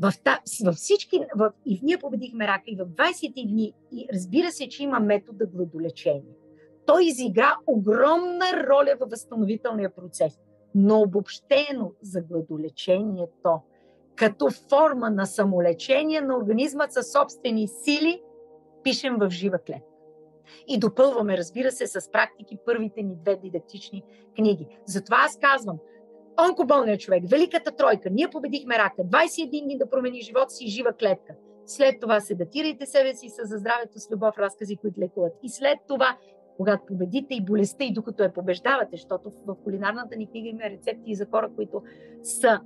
в, 0.00 0.12
та, 0.24 0.40
във 0.64 0.74
всички, 0.74 1.20
в, 1.36 1.52
и 1.66 1.78
в 1.78 1.82
ние 1.82 1.98
победихме 1.98 2.46
рака, 2.46 2.64
и 2.66 2.76
в 2.76 2.86
20 2.86 3.48
дни, 3.48 3.72
и 3.92 4.06
разбира 4.12 4.50
се, 4.50 4.68
че 4.68 4.82
има 4.82 5.00
метода 5.00 5.46
гладолечение. 5.46 6.36
Той 6.86 7.04
изигра 7.04 7.58
огромна 7.66 8.44
роля 8.68 8.94
във 9.00 9.10
възстановителния 9.10 9.94
процес, 9.94 10.40
но 10.74 11.00
обобщено 11.00 11.92
за 12.02 12.20
гладолечението, 12.20 13.60
като 14.16 14.50
форма 14.50 15.10
на 15.10 15.26
самолечение 15.26 16.20
на 16.20 16.36
организма 16.36 16.86
със 16.90 17.12
собствени 17.12 17.68
сили, 17.68 18.22
пишем 18.82 19.16
в 19.18 19.30
жива 19.30 19.58
клетка. 19.58 19.89
И 20.68 20.78
допълваме, 20.78 21.38
разбира 21.38 21.72
се, 21.72 21.86
с 21.86 22.10
практики 22.10 22.58
първите 22.66 23.02
ни 23.02 23.14
две 23.24 23.36
дидактични 23.36 24.02
книги. 24.36 24.66
Затова 24.86 25.16
аз 25.26 25.38
казвам, 25.38 25.78
онкоболният 26.48 27.00
човек, 27.00 27.22
Великата 27.30 27.70
тройка, 27.70 28.10
ние 28.10 28.28
победихме 28.28 28.78
рака, 28.78 29.02
21 29.02 29.64
дни 29.64 29.78
да 29.78 29.90
промени 29.90 30.20
живота 30.20 30.50
си, 30.50 30.68
жива 30.68 30.92
клетка. 30.92 31.34
След 31.66 32.00
това 32.00 32.20
се 32.20 32.34
датирайте 32.34 32.86
себе 32.86 33.14
си 33.14 33.28
с 33.28 33.48
за 33.48 33.58
здравето 33.58 33.98
с 33.98 34.10
любов, 34.10 34.38
разкази, 34.38 34.76
които 34.76 35.00
лекуват. 35.00 35.32
И 35.42 35.48
след 35.48 35.78
това, 35.88 36.16
когато 36.56 36.86
победите 36.86 37.34
и 37.34 37.44
болестта, 37.44 37.84
и 37.84 37.92
докато 37.92 38.22
я 38.22 38.32
побеждавате, 38.32 38.88
защото 38.92 39.32
в 39.46 39.54
кулинарната 39.64 40.16
ни 40.16 40.26
книга 40.26 40.48
има 40.48 40.62
рецепти 40.62 41.10
и 41.10 41.14
за 41.14 41.26
хора, 41.26 41.50
които 41.56 41.82
са 42.22 42.60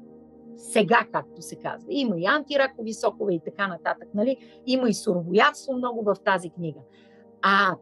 сега, 0.56 1.06
както 1.12 1.42
се 1.42 1.56
казва. 1.56 1.86
Има 1.90 2.18
и 2.18 2.26
антиракови 2.26 2.94
сокове 2.94 3.34
и 3.34 3.40
така 3.44 3.68
нататък. 3.68 4.08
Нали? 4.14 4.36
Има 4.66 4.88
и 4.88 4.94
суровоядство 4.94 5.72
много 5.72 6.02
в 6.02 6.16
тази 6.24 6.50
книга. 6.50 6.80
А 7.46 7.76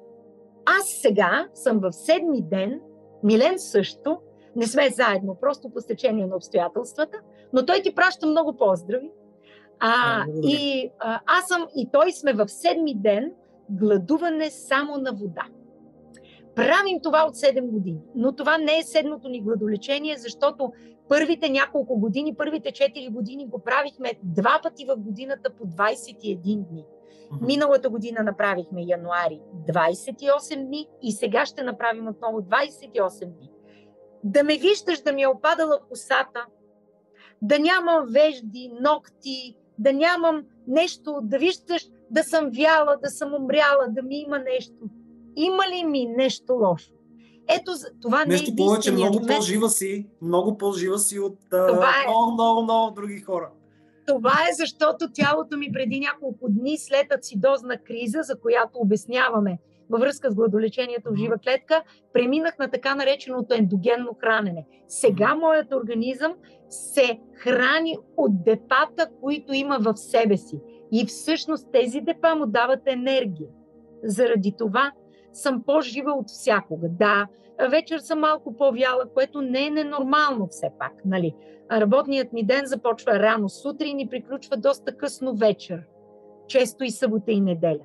аз 0.66 0.88
сега 0.88 1.48
съм 1.54 1.78
в 1.78 1.92
седми 1.92 2.42
ден, 2.42 2.80
Милен 3.24 3.58
също, 3.58 4.18
не 4.56 4.66
сме 4.66 4.90
заедно, 4.90 5.36
просто 5.40 5.70
по 5.70 5.80
стечение 5.80 6.26
на 6.26 6.36
обстоятелствата, 6.36 7.18
но 7.52 7.66
той 7.66 7.82
ти 7.82 7.94
праща 7.94 8.26
много 8.26 8.56
поздрави. 8.56 9.10
А, 9.78 10.24
и 10.42 10.90
а, 10.98 11.20
аз 11.26 11.48
съм 11.48 11.66
и 11.76 11.88
той 11.92 12.12
сме 12.12 12.32
в 12.32 12.48
седми 12.48 12.94
ден 12.94 13.32
гладуване 13.70 14.50
само 14.50 14.96
на 14.96 15.12
вода. 15.12 15.46
Правим 16.54 17.00
това 17.02 17.24
от 17.28 17.34
7 17.34 17.60
години, 17.60 18.00
но 18.14 18.32
това 18.32 18.58
не 18.58 18.78
е 18.78 18.82
седмото 18.82 19.28
ни 19.28 19.40
гладолечение, 19.40 20.16
защото 20.18 20.72
първите 21.08 21.48
няколко 21.48 21.98
години, 21.98 22.34
първите 22.34 22.72
4 22.72 23.10
години 23.10 23.46
го 23.46 23.58
правихме 23.58 24.12
два 24.22 24.60
пъти 24.62 24.84
в 24.84 24.96
годината 24.96 25.50
по 25.50 25.64
21 25.66 26.56
дни. 26.70 26.84
Миналата 27.40 27.90
година 27.90 28.22
направихме 28.22 28.82
януари 28.82 29.40
28 29.68 30.66
дни 30.66 30.88
и 31.02 31.12
сега 31.12 31.46
ще 31.46 31.62
направим 31.62 32.08
отново 32.08 32.40
28 32.40 33.26
дни. 33.26 33.50
Да 34.24 34.44
ме 34.44 34.56
виждаш 34.56 35.02
да 35.02 35.12
ми 35.12 35.22
е 35.22 35.28
опадала 35.28 35.78
косата, 35.88 36.46
да 37.42 37.58
нямам 37.58 38.06
вежди, 38.10 38.72
ногти, 38.80 39.56
да 39.78 39.92
нямам 39.92 40.42
нещо, 40.66 41.18
да 41.22 41.38
виждаш 41.38 41.88
да 42.10 42.24
съм 42.24 42.50
вяла, 42.56 42.96
да 43.02 43.10
съм 43.10 43.34
умряла, 43.34 43.86
да 43.88 44.02
ми 44.02 44.16
има 44.16 44.38
нещо. 44.38 44.74
Има 45.36 45.62
ли 45.68 45.84
ми 45.84 46.06
нещо 46.06 46.52
лошо? 46.52 46.92
Ето, 47.48 47.72
това 48.02 48.24
нещо 48.24 48.50
не 48.50 48.62
е 48.62 48.66
повече, 48.66 48.92
много 48.92 49.26
по-жива 49.26 49.70
си, 49.70 50.06
много 50.22 50.58
по-жива 50.58 50.98
си 50.98 51.18
от 51.18 51.38
това 51.50 51.90
е. 52.04 52.08
много, 52.08 52.32
много, 52.32 52.62
много 52.62 52.94
други 52.94 53.20
хора. 53.20 53.50
Това 54.06 54.32
е 54.50 54.54
защото 54.54 55.12
тялото 55.12 55.56
ми 55.56 55.72
преди 55.72 56.00
няколко 56.00 56.48
дни 56.48 56.78
след 56.78 57.12
ацидозна 57.12 57.78
криза, 57.78 58.18
за 58.22 58.40
която 58.40 58.78
обясняваме 58.78 59.58
във 59.90 60.00
връзка 60.00 60.30
с 60.30 60.34
гладолечението 60.34 61.10
в 61.10 61.16
жива 61.16 61.38
клетка, 61.38 61.82
преминах 62.12 62.58
на 62.58 62.70
така 62.70 62.94
нареченото 62.94 63.54
ендогенно 63.54 64.16
хранене. 64.20 64.66
Сега 64.88 65.34
моят 65.34 65.72
организъм 65.72 66.34
се 66.68 67.20
храни 67.34 67.98
от 68.16 68.44
депата, 68.44 69.08
които 69.20 69.52
има 69.52 69.78
в 69.78 69.96
себе 69.96 70.36
си. 70.36 70.60
И 70.92 71.06
всъщност 71.06 71.72
тези 71.72 72.00
депа 72.00 72.34
му 72.34 72.46
дават 72.46 72.80
енергия. 72.86 73.48
Заради 74.04 74.54
това 74.58 74.92
съм 75.32 75.62
по-жива 75.66 76.12
от 76.12 76.28
всякога. 76.28 76.88
Да, 76.88 77.26
вечер 77.70 77.98
съм 77.98 78.20
малко 78.20 78.56
по-вяла, 78.56 79.04
което 79.14 79.40
не 79.40 79.66
е 79.66 79.70
ненормално 79.70 80.46
все 80.50 80.70
пак. 80.78 80.92
Нали? 81.04 81.34
Работният 81.72 82.32
ми 82.32 82.44
ден 82.44 82.66
започва 82.66 83.12
рано 83.12 83.48
сутрин 83.48 84.00
и 84.00 84.08
приключва 84.08 84.56
доста 84.56 84.96
късно 84.96 85.34
вечер. 85.34 85.82
Често 86.46 86.84
и 86.84 86.90
събота 86.90 87.32
и 87.32 87.40
неделя. 87.40 87.84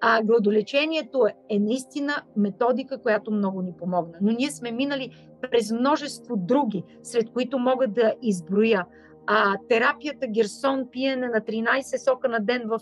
А 0.00 0.22
гладолечението 0.22 1.26
е 1.48 1.58
наистина 1.58 2.12
методика, 2.36 3.02
която 3.02 3.30
много 3.30 3.62
ни 3.62 3.72
помогна. 3.72 4.18
Но 4.20 4.32
ние 4.32 4.50
сме 4.50 4.72
минали 4.72 5.10
през 5.40 5.72
множество 5.72 6.36
други, 6.36 6.84
сред 7.02 7.30
които 7.30 7.58
мога 7.58 7.86
да 7.88 8.14
изброя. 8.22 8.86
А, 9.26 9.54
терапията 9.68 10.26
Герсон, 10.26 10.88
пиене 10.90 11.28
на 11.28 11.40
13 11.40 12.10
сока 12.10 12.28
на 12.28 12.40
ден 12.40 12.62
в 12.66 12.80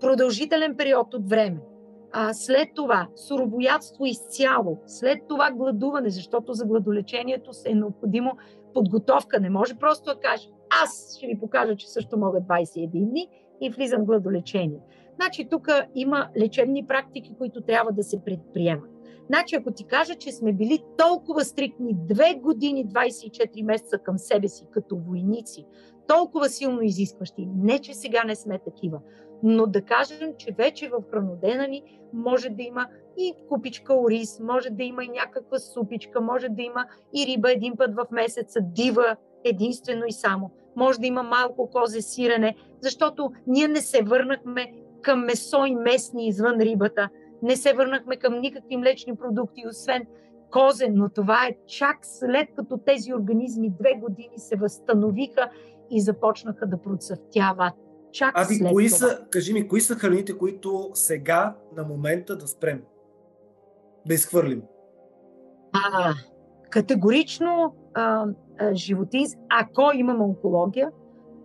продължителен 0.00 0.76
период 0.76 1.14
от 1.14 1.28
време– 1.30 1.58
а, 2.12 2.34
след 2.34 2.68
това 2.74 3.08
суровоядство 3.16 4.06
изцяло, 4.06 4.78
след 4.86 5.18
това 5.28 5.50
гладуване, 5.50 6.10
защото 6.10 6.52
за 6.52 6.64
гладолечението 6.66 7.50
е 7.66 7.74
необходимо 7.74 8.32
подготовка. 8.74 9.40
Не 9.40 9.50
може 9.50 9.74
просто 9.74 10.04
да 10.04 10.20
кажа, 10.20 10.48
аз 10.82 11.16
ще 11.16 11.26
ви 11.26 11.40
покажа, 11.40 11.76
че 11.76 11.88
също 11.88 12.18
мога 12.18 12.40
21 12.40 13.10
дни. 13.10 13.28
и 13.60 13.70
влизам 13.70 14.02
в 14.02 14.04
гладолечение. 14.04 14.80
Значи 15.16 15.48
тук 15.50 15.68
има 15.94 16.28
лечебни 16.38 16.86
практики, 16.86 17.34
които 17.38 17.60
трябва 17.60 17.92
да 17.92 18.02
се 18.02 18.24
предприемат. 18.24 18.90
Значи, 19.26 19.56
ако 19.56 19.72
ти 19.72 19.84
кажа, 19.84 20.14
че 20.14 20.32
сме 20.32 20.52
били 20.52 20.84
толкова 20.98 21.44
стриктни 21.44 21.96
две 22.08 22.34
години, 22.34 22.86
24 22.86 23.62
месеца 23.62 23.98
към 23.98 24.18
себе 24.18 24.48
си, 24.48 24.64
като 24.70 24.96
войници, 24.96 25.64
толкова 26.06 26.48
силно 26.48 26.82
изискващи, 26.82 27.48
не 27.56 27.78
че 27.78 27.94
сега 27.94 28.24
не 28.24 28.34
сме 28.34 28.58
такива, 28.58 29.00
но 29.42 29.66
да 29.66 29.82
кажем, 29.82 30.34
че 30.38 30.54
вече 30.58 30.88
в 30.88 31.10
хранодена 31.10 31.68
ни 31.68 32.00
може 32.12 32.48
да 32.48 32.62
има 32.62 32.86
и 33.16 33.34
купичка 33.48 33.94
ориз, 33.94 34.40
може 34.40 34.70
да 34.70 34.82
има 34.82 35.04
и 35.04 35.08
някаква 35.08 35.58
супичка, 35.58 36.20
може 36.20 36.48
да 36.48 36.62
има 36.62 36.86
и 37.14 37.26
риба 37.26 37.52
един 37.52 37.76
път 37.76 37.94
в 37.94 38.06
месеца, 38.10 38.60
дива 38.62 39.16
единствено 39.44 40.06
и 40.06 40.12
само. 40.12 40.50
Може 40.76 41.00
да 41.00 41.06
има 41.06 41.22
малко 41.22 41.70
козе 41.70 42.02
сирене, 42.02 42.56
защото 42.80 43.32
ние 43.46 43.68
не 43.68 43.80
се 43.80 44.02
върнахме 44.02 44.72
към 45.02 45.24
месо 45.24 45.66
и 45.66 45.74
местни 45.74 46.28
извън 46.28 46.60
рибата. 46.60 47.08
Не 47.42 47.56
се 47.56 47.72
върнахме 47.72 48.16
към 48.16 48.40
никакви 48.40 48.76
млечни 48.76 49.16
продукти, 49.16 49.62
освен 49.68 50.06
козе, 50.50 50.88
но 50.90 51.08
това 51.08 51.46
е 51.46 51.56
чак 51.66 51.96
след 52.02 52.48
като 52.56 52.78
тези 52.78 53.14
организми 53.14 53.70
две 53.80 53.94
години 53.94 54.38
се 54.38 54.56
възстановиха 54.56 55.50
и 55.90 56.00
започнаха 56.00 56.66
да 56.66 56.82
процъфтяват. 56.82 57.74
Чак 58.12 58.38
Ави, 58.38 58.54
след 58.54 58.68
кои 58.68 58.86
това. 58.86 58.96
са, 58.98 59.26
кажи 59.30 59.52
ми, 59.52 59.68
кои 59.68 59.80
са 59.80 59.94
храните, 59.94 60.38
които 60.38 60.90
сега, 60.94 61.56
на 61.76 61.82
момента 61.84 62.36
да 62.36 62.46
спрем? 62.48 62.82
Да 64.06 64.14
изхвърлим? 64.14 64.62
А, 65.72 66.14
категорично 66.70 67.74
а, 67.94 68.24
а, 68.58 68.74
животинс, 68.74 69.32
ако 69.48 69.90
имаме 69.94 70.24
онкология, 70.24 70.90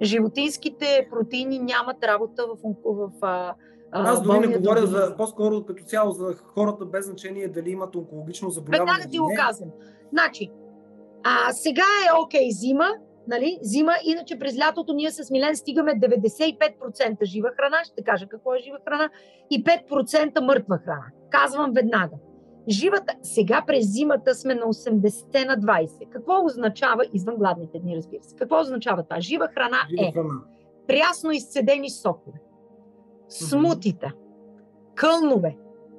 животинските 0.02 1.08
протеини 1.12 1.60
нямат 1.60 2.04
работа 2.04 2.46
в, 2.48 2.76
в 2.86 3.10
а, 3.22 3.56
Аз 3.92 4.22
дори 4.22 4.48
не 4.48 4.58
говоря 4.58 4.88
за 4.88 5.16
по-скоро 5.18 5.66
като 5.66 5.84
цяло 5.84 6.12
за 6.12 6.36
хората 6.36 6.86
без 6.86 7.06
значение 7.06 7.48
дали 7.48 7.70
имат 7.70 7.96
онкологично 7.96 8.50
заболяване. 8.50 8.92
Веднага 8.92 9.10
ти 9.12 9.20
го 9.20 9.32
казвам. 9.38 9.70
Значи, 10.12 10.52
а, 11.24 11.54
сега 11.54 11.84
е 12.10 12.22
окей 12.24 12.52
зима, 12.52 12.90
нали? 13.28 13.60
Зима, 13.62 13.94
иначе 14.04 14.40
през 14.40 14.58
лятото 14.58 14.94
ние 14.94 15.12
с 15.12 15.32
Милен 15.32 15.56
стигаме 15.56 15.92
95% 15.92 17.24
жива 17.24 17.50
храна, 17.60 17.84
ще 17.84 18.04
кажа 18.04 18.28
какво 18.28 18.54
е 18.54 18.60
жива 18.60 18.78
храна, 18.88 19.10
и 19.50 19.64
5% 19.64 20.40
мъртва 20.40 20.78
храна. 20.78 21.06
Казвам 21.30 21.72
веднага. 21.74 22.16
Живата, 22.70 23.14
сега 23.22 23.64
през 23.68 23.94
зимата 23.94 24.36
сме 24.36 24.56
на 24.56 24.62
80 24.62 25.48
на 25.48 25.58
20. 25.58 26.10
Какво 26.10 26.46
означава, 26.46 27.04
извън 27.14 27.36
гладните 27.36 27.80
дни, 27.80 27.96
разбира 27.96 28.24
се, 28.24 28.36
какво 28.36 28.60
означава 28.60 29.04
това? 29.04 29.20
Жива 29.20 29.48
храна 29.54 29.78
Жива 29.90 30.08
е 30.08 30.12
храна. 30.12 30.34
прясно 30.88 31.32
изцедени 31.32 31.90
сокове, 31.90 32.40
смутита, 33.30 34.12
кълнове, 34.96 35.58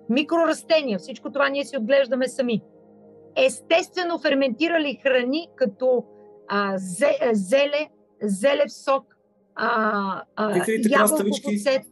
микрорастения, 0.08 0.98
всичко 0.98 1.32
това 1.32 1.48
ние 1.48 1.64
си 1.64 1.76
отглеждаме 1.76 2.28
сами. 2.28 2.62
Естествено 3.36 4.18
ферментирали 4.18 5.00
храни 5.02 5.48
като 5.56 6.04
а, 6.48 6.78
зе, 6.78 7.18
зеле, 7.32 7.88
зелев 8.22 8.72
сок, 8.72 9.04
а, 9.54 10.22
а, 10.36 10.52
Киселите 10.60 10.88
ябълков 10.88 11.18
краставички? 11.18 11.56
оцет. 11.56 11.82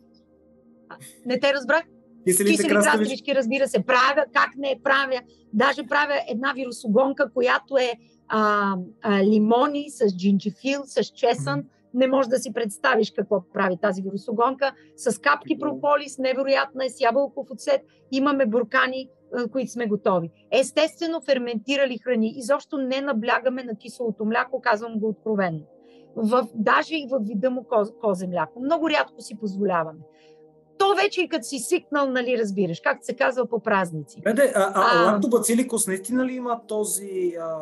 А, 0.88 0.96
Не 1.26 1.40
те 1.40 1.52
разбрах? 1.54 1.82
Киселите 2.26 2.52
Кисели 2.52 2.68
краставички. 2.68 2.98
краставички, 2.98 3.34
разбира 3.34 3.68
се, 3.68 3.82
правя, 3.86 4.24
как 4.32 4.50
не 4.56 4.80
правя. 4.84 5.20
Даже 5.52 5.86
правя 5.86 6.14
една 6.28 6.52
вирусогонка, 6.52 7.32
която 7.32 7.76
е 7.76 7.92
а, 8.28 8.74
а, 9.02 9.22
лимони 9.22 9.90
с 9.90 10.16
джинджифил, 10.16 10.80
с 10.84 11.04
чесън. 11.04 11.58
Мгм. 11.58 11.68
Не 11.94 12.06
можеш 12.06 12.28
да 12.28 12.38
си 12.38 12.52
представиш 12.52 13.10
какво 13.10 13.42
прави 13.52 13.76
тази 13.82 14.02
вирусогонка. 14.02 14.72
С 14.96 15.20
капки 15.20 15.58
прополис, 15.58 16.18
невероятна 16.18 16.84
е, 16.84 16.88
с 16.90 17.00
ябълков 17.00 17.46
оцет. 17.50 17.80
Имаме 18.10 18.46
буркани, 18.46 19.08
които 19.52 19.72
сме 19.72 19.86
готови. 19.86 20.30
Естествено, 20.52 21.20
ферментирали 21.20 21.98
храни. 21.98 22.32
Изобщо 22.36 22.78
не 22.78 23.00
наблягаме 23.00 23.64
на 23.64 23.76
киселото 23.76 24.24
мляко, 24.24 24.60
казвам 24.60 24.98
го 24.98 25.08
откровенно. 25.08 25.60
В, 26.16 26.48
даже 26.54 26.94
и 26.94 27.06
в 27.10 27.18
вида 27.22 27.50
му 27.50 27.64
коз, 27.64 27.88
козе 28.00 28.26
мляко. 28.26 28.60
Много 28.60 28.90
рядко 28.90 29.20
си 29.22 29.38
позволяваме. 29.40 30.00
То 30.78 30.94
вече 30.94 31.22
и 31.22 31.28
като 31.28 31.44
си 31.44 31.58
свикнал, 31.58 32.10
нали, 32.10 32.38
разбираш, 32.38 32.80
както 32.80 33.06
се 33.06 33.16
казва 33.16 33.46
по 33.46 33.60
празници. 33.60 34.20
Беде, 34.20 34.52
а, 34.54 34.72
а, 34.74 35.08
А. 35.08 35.12
лактобациликос 35.12 35.86
наистина 35.86 36.26
ли 36.26 36.32
има 36.32 36.60
този... 36.68 37.32
А, 37.40 37.56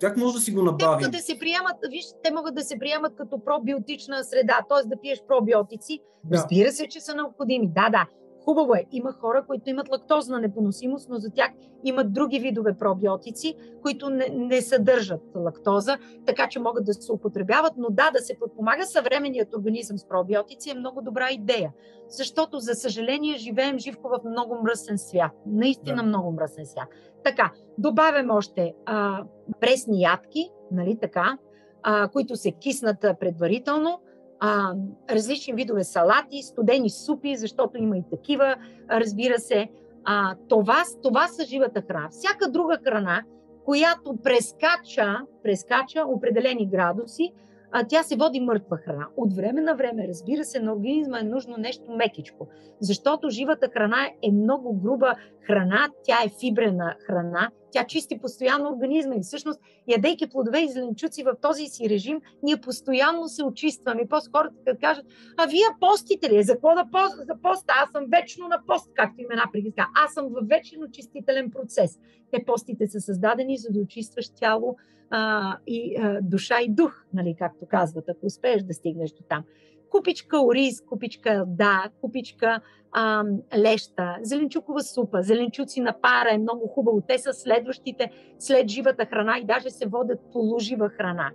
как 0.00 0.16
може 0.16 0.34
да 0.34 0.40
си 0.40 0.52
го 0.52 0.58
Те 0.58 0.64
набавим? 0.64 0.92
могат 0.98 1.12
да 1.12 1.18
се 1.18 1.38
приемат, 1.38 1.76
виж, 1.90 2.04
те 2.22 2.30
могат 2.30 2.54
да 2.54 2.62
се 2.62 2.78
приемат 2.78 3.16
като 3.16 3.44
пробиотична 3.44 4.24
среда, 4.24 4.60
т.е. 4.68 4.88
да 4.88 5.00
пиеш 5.00 5.22
пробиотици. 5.28 6.00
Да. 6.24 6.36
Разбира 6.36 6.72
се, 6.72 6.88
че 6.88 7.00
са 7.00 7.14
необходими. 7.14 7.68
Да, 7.68 7.88
да. 7.90 8.06
Хубаво 8.48 8.74
е. 8.74 8.84
Има 8.92 9.12
хора, 9.12 9.44
които 9.46 9.70
имат 9.70 9.88
лактозна 9.88 10.40
непоносимост, 10.40 11.08
но 11.08 11.16
за 11.16 11.30
тях 11.30 11.50
имат 11.84 12.12
други 12.12 12.38
видове 12.38 12.74
пробиотици, 12.78 13.54
които 13.82 14.10
не, 14.10 14.28
не 14.28 14.62
съдържат 14.62 15.20
лактоза, 15.34 15.98
така 16.26 16.48
че 16.48 16.60
могат 16.60 16.84
да 16.84 16.94
се 16.94 17.12
употребяват. 17.12 17.72
Но 17.76 17.90
да, 17.90 18.10
да 18.10 18.18
се 18.18 18.38
подпомага 18.38 18.86
съвременният 18.86 19.54
организъм 19.54 19.98
с 19.98 20.08
пробиотици 20.08 20.70
е 20.70 20.74
много 20.74 21.02
добра 21.02 21.30
идея. 21.30 21.72
Защото, 22.08 22.58
за 22.58 22.74
съжаление, 22.74 23.36
живеем 23.36 23.78
живко 23.78 24.08
в 24.08 24.30
много 24.30 24.62
мръсен 24.62 24.98
свят. 24.98 25.32
Наистина 25.46 25.96
Да. 25.96 26.02
много 26.02 26.32
мръсен 26.32 26.66
свят. 26.66 26.88
Така, 27.24 27.52
добавям 27.78 28.30
още 28.30 28.74
а, 28.86 29.24
пресни 29.60 30.02
ядки, 30.02 30.50
нали 30.72 30.98
така, 31.00 31.38
а, 31.82 32.08
които 32.08 32.36
се 32.36 32.52
киснат 32.52 33.00
предварително, 33.20 34.00
а, 34.40 34.74
различни 35.10 35.54
видове 35.54 35.84
салати, 35.84 36.42
студени 36.42 36.90
супи, 36.90 37.36
защото 37.36 37.78
има 37.78 37.96
и 37.98 38.02
такива, 38.10 38.56
разбира 38.90 39.38
се. 39.38 39.68
А, 40.04 40.34
това, 40.48 40.82
това 41.02 41.28
са 41.28 41.44
живата 41.44 41.82
храна. 41.82 42.08
Всяка 42.10 42.50
друга 42.50 42.78
храна, 42.84 43.22
която 43.64 44.16
прескача, 44.22 45.16
прескача 45.42 46.04
определени 46.06 46.68
градуси, 46.68 47.32
а, 47.72 47.84
тя 47.88 48.02
се 48.02 48.16
води 48.16 48.40
мъртва 48.40 48.76
храна. 48.76 49.06
От 49.16 49.32
време 49.32 49.60
на 49.60 49.74
време, 49.74 50.08
разбира 50.08 50.44
се, 50.44 50.60
на 50.60 50.72
организма 50.72 51.18
е 51.18 51.22
нужно 51.22 51.56
нещо 51.58 51.92
мекичко, 51.96 52.48
защото 52.80 53.30
живата 53.30 53.68
храна 53.68 54.06
е 54.22 54.32
много 54.32 54.80
груба 54.80 55.14
храна, 55.46 55.88
тя 56.04 56.16
е 56.26 56.28
фибрена 56.40 56.94
храна, 57.06 57.50
тя 57.70 57.84
чисти 57.84 58.18
постоянно 58.18 58.70
организма 58.70 59.14
и 59.14 59.20
всъщност, 59.22 59.60
ядейки 59.88 60.28
плодове 60.28 60.60
и 60.60 60.68
зеленчуци 60.68 61.22
в 61.22 61.34
този 61.42 61.66
си 61.66 61.88
режим, 61.88 62.20
ние 62.42 62.56
постоянно 62.56 63.28
се 63.28 63.44
очистваме. 63.44 64.02
И 64.02 64.08
после 64.08 64.30
хората 64.36 64.54
като 64.66 64.78
кажат, 64.80 65.06
а 65.36 65.46
вие 65.46 65.66
постите 65.80 66.30
ли? 66.30 66.42
За 66.42 66.52
какво 66.52 66.74
да 66.74 66.84
пост? 66.92 67.16
За 67.16 67.42
поста? 67.42 67.74
Аз 67.82 67.90
съм 67.90 68.04
вечно 68.08 68.48
на 68.48 68.62
пост, 68.66 68.90
както 68.94 69.20
има 69.20 69.32
една 69.32 69.48
приказка. 69.52 69.86
Аз 70.04 70.14
съм 70.14 70.28
в 70.28 70.46
вечен 70.48 70.82
очистителен 70.82 71.50
процес. 71.50 71.98
Те 72.30 72.44
постите 72.44 72.86
са 72.86 73.00
създадени, 73.00 73.56
за 73.56 73.72
да 73.72 73.80
очистваш 73.80 74.28
тяло 74.28 74.76
а, 75.10 75.56
и 75.66 75.96
а, 75.96 76.18
душа 76.22 76.60
и 76.60 76.68
дух, 76.68 77.04
нали, 77.14 77.34
както 77.38 77.66
казват, 77.66 78.08
ако 78.08 78.26
успееш 78.26 78.62
да 78.62 78.74
стигнеш 78.74 79.12
до 79.12 79.22
там. 79.28 79.44
Купичка 79.90 80.40
ориз, 80.40 80.80
купичка 80.80 81.44
да, 81.46 81.90
купичка 82.00 82.60
а, 82.92 83.24
леща, 83.56 84.16
зеленчукова 84.22 84.82
супа, 84.82 85.22
зеленчуци 85.22 85.80
на 85.80 85.94
пара 86.02 86.28
е 86.32 86.38
много 86.38 86.68
хубаво. 86.68 87.02
Те 87.08 87.18
са 87.18 87.32
следващите 87.32 88.10
след 88.38 88.68
живата 88.68 89.06
храна 89.06 89.38
и 89.38 89.44
даже 89.44 89.70
се 89.70 89.86
водят 89.86 90.20
полужива 90.32 90.88
храна. 90.88 91.30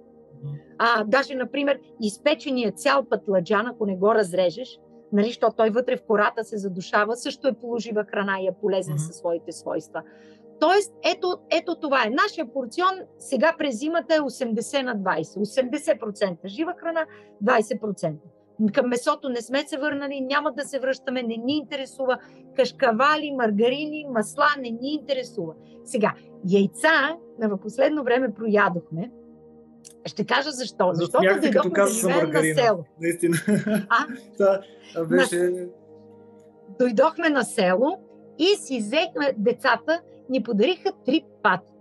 А, 0.77 1.03
даже, 1.03 1.35
например, 1.35 1.79
изпечения 2.01 2.71
цял 2.71 3.05
пътладжан, 3.09 3.67
ако 3.67 3.85
не 3.85 3.95
го 3.95 4.15
разрежеш, 4.15 4.79
нали, 5.11 5.27
защото 5.27 5.55
той 5.55 5.69
вътре 5.69 5.97
в 5.97 6.03
кората 6.07 6.43
се 6.43 6.57
задушава, 6.57 7.15
също 7.15 7.47
е 7.47 7.53
положива 7.53 8.03
храна 8.03 8.39
и 8.41 8.47
е 8.47 8.55
полезен 8.61 8.93
Мгм. 8.93 9.03
със 9.03 9.15
своите 9.15 9.51
свойства. 9.51 10.01
Тоест, 10.59 10.93
ето, 11.03 11.37
ето 11.51 11.75
това 11.75 12.03
е. 12.05 12.09
Нашия 12.09 12.53
порцион 12.53 12.99
сега 13.19 13.55
през 13.57 13.79
зимата 13.79 14.15
е 14.15 14.19
80 14.19 14.81
на 14.81 14.95
20. 14.95 15.21
80% 15.23 16.47
жива 16.47 16.73
храна, 16.77 17.05
20%. 17.43 18.13
Към 18.73 18.89
месото 18.89 19.29
не 19.29 19.41
сме 19.41 19.67
се 19.67 19.77
върнали, 19.77 20.21
няма 20.21 20.51
да 20.51 20.63
се 20.63 20.79
връщаме, 20.79 21.23
не 21.23 21.37
ни 21.37 21.57
интересува. 21.57 22.17
Кашкавали, 22.55 23.31
маргарини, 23.31 24.05
масла 24.09 24.47
не 24.57 24.69
ни 24.69 24.93
интересува. 24.93 25.53
Сега, 25.83 26.13
яйца 26.49 27.17
в 27.39 27.57
последно 27.57 28.03
време 28.03 28.33
проядохме. 28.33 29.11
Ще 30.05 30.25
кажа 30.25 30.51
защо. 30.51 30.89
Защото 30.93 31.23
Засмяхте, 31.23 31.51
като 31.51 31.69
да 31.69 31.73
каза 31.73 31.93
за 31.93 32.09
живеем 32.09 32.29
на 32.29 32.63
село. 32.63 32.85
Наистина. 33.01 33.37
А? 33.89 34.05
Това 34.93 35.05
беше... 35.05 35.67
Дойдохме 36.79 37.29
на 37.29 37.43
село 37.43 37.99
и 38.39 38.45
си 38.45 38.79
взехме 38.79 39.33
децата, 39.37 40.01
ни 40.29 40.43
подариха 40.43 40.91
три 41.05 41.25
пати. 41.43 41.73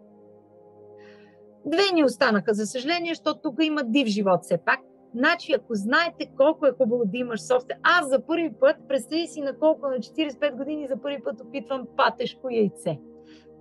Две 1.67 1.95
ни 1.95 2.05
останаха, 2.05 2.55
за 2.55 2.67
съжаление, 2.67 3.15
защото 3.15 3.41
тук 3.41 3.55
има 3.63 3.83
див 3.85 4.07
живот 4.07 4.41
все 4.43 4.59
пак. 4.59 4.81
Значи, 5.15 5.53
ако 5.53 5.75
знаете 5.75 6.31
колко 6.37 6.67
е 6.67 6.73
хубаво 6.73 7.05
да 7.05 7.17
имаш 7.17 7.41
собствен... 7.43 7.79
Аз 7.83 8.09
за 8.09 8.27
първи 8.27 8.53
път, 8.61 8.77
представи 8.89 9.27
си 9.27 9.41
на 9.41 9.59
колко, 9.59 9.89
на 9.89 9.97
45 9.97 10.57
години, 10.57 10.89
за 10.89 10.97
първи 10.97 11.23
път 11.23 11.41
опитвам 11.41 11.87
патешко 11.97 12.51
яйце. 12.51 12.99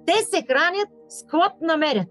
Те 0.05 0.13
се 0.13 0.41
хранят 0.41 0.89
с 1.07 1.27
клоп 1.27 1.61
намерят. 1.61 2.07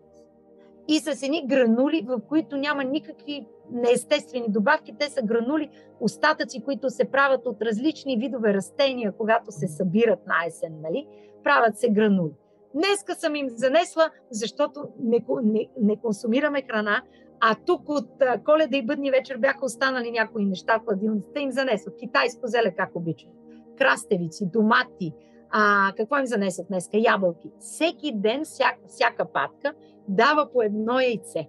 И 0.89 0.99
с 0.99 1.23
едни 1.23 1.47
гранули, 1.47 2.07
в 2.09 2.21
които 2.29 2.57
няма 2.57 2.85
никакви 2.85 3.47
неестествени 3.73 4.47
добавки, 4.49 4.95
те 4.99 5.09
са 5.09 5.23
гранули, 5.23 5.71
остатъци, 6.01 6.63
които 6.65 6.91
се 6.91 7.05
правят 7.05 7.47
от 7.47 7.63
различни 7.63 8.17
видове 8.17 8.55
растения, 8.55 9.13
когато 9.13 9.53
се 9.53 9.69
събират 9.69 10.27
на 10.27 10.35
есен, 10.47 10.81
нали? 10.83 11.07
правят 11.45 11.79
се 11.79 11.91
гранули. 11.91 12.33
Днеска 12.75 13.15
съм 13.15 13.37
им 13.37 13.49
занесла, 13.49 14.11
защото 14.31 14.89
не, 15.01 15.25
не, 15.43 15.69
не 15.81 15.97
консумираме 15.97 16.63
храна, 16.63 17.03
а 17.41 17.57
тук 17.67 17.89
от 17.89 18.23
а, 18.23 18.43
коледа 18.45 18.77
и 18.77 18.87
бъдни 18.87 19.11
вечер 19.11 19.37
бяха 19.37 19.65
останали 19.65 20.11
някои 20.11 20.45
неща 20.45 20.79
в 20.79 20.85
хладилницата, 20.85 21.41
им 21.41 21.53
занесох. 21.53 21.95
Китайско 22.01 22.47
зеле, 22.47 22.75
как 22.77 22.97
обичам. 22.97 23.31
Крастевици, 23.79 24.47
домати, 24.47 25.13
а, 25.51 25.93
какво 25.97 26.19
им 26.19 26.27
занесох 26.27 26.67
днеска? 26.67 26.99
Ябълки. 26.99 27.51
Всеки 27.59 28.13
ден, 28.15 28.45
всяка, 28.45 28.89
всяка 28.89 29.33
патка 29.33 29.75
дава 30.09 30.53
по 30.53 30.63
едно 30.63 31.01
яйце. 31.01 31.49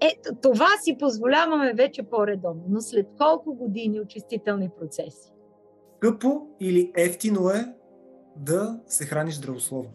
Ето, 0.00 0.34
това 0.42 0.68
си 0.82 0.96
позволяваме 0.98 1.72
вече 1.72 2.02
по-редовно, 2.02 2.64
но 2.68 2.80
след 2.80 3.06
колко 3.18 3.54
години 3.54 4.00
очистителни 4.00 4.70
процеси? 4.78 5.32
Скъпо 5.96 6.46
или 6.60 6.92
ефтино 6.96 7.50
е 7.50 7.74
да 8.36 8.80
се 8.86 9.04
храниш 9.04 9.34
здравословно? 9.34 9.90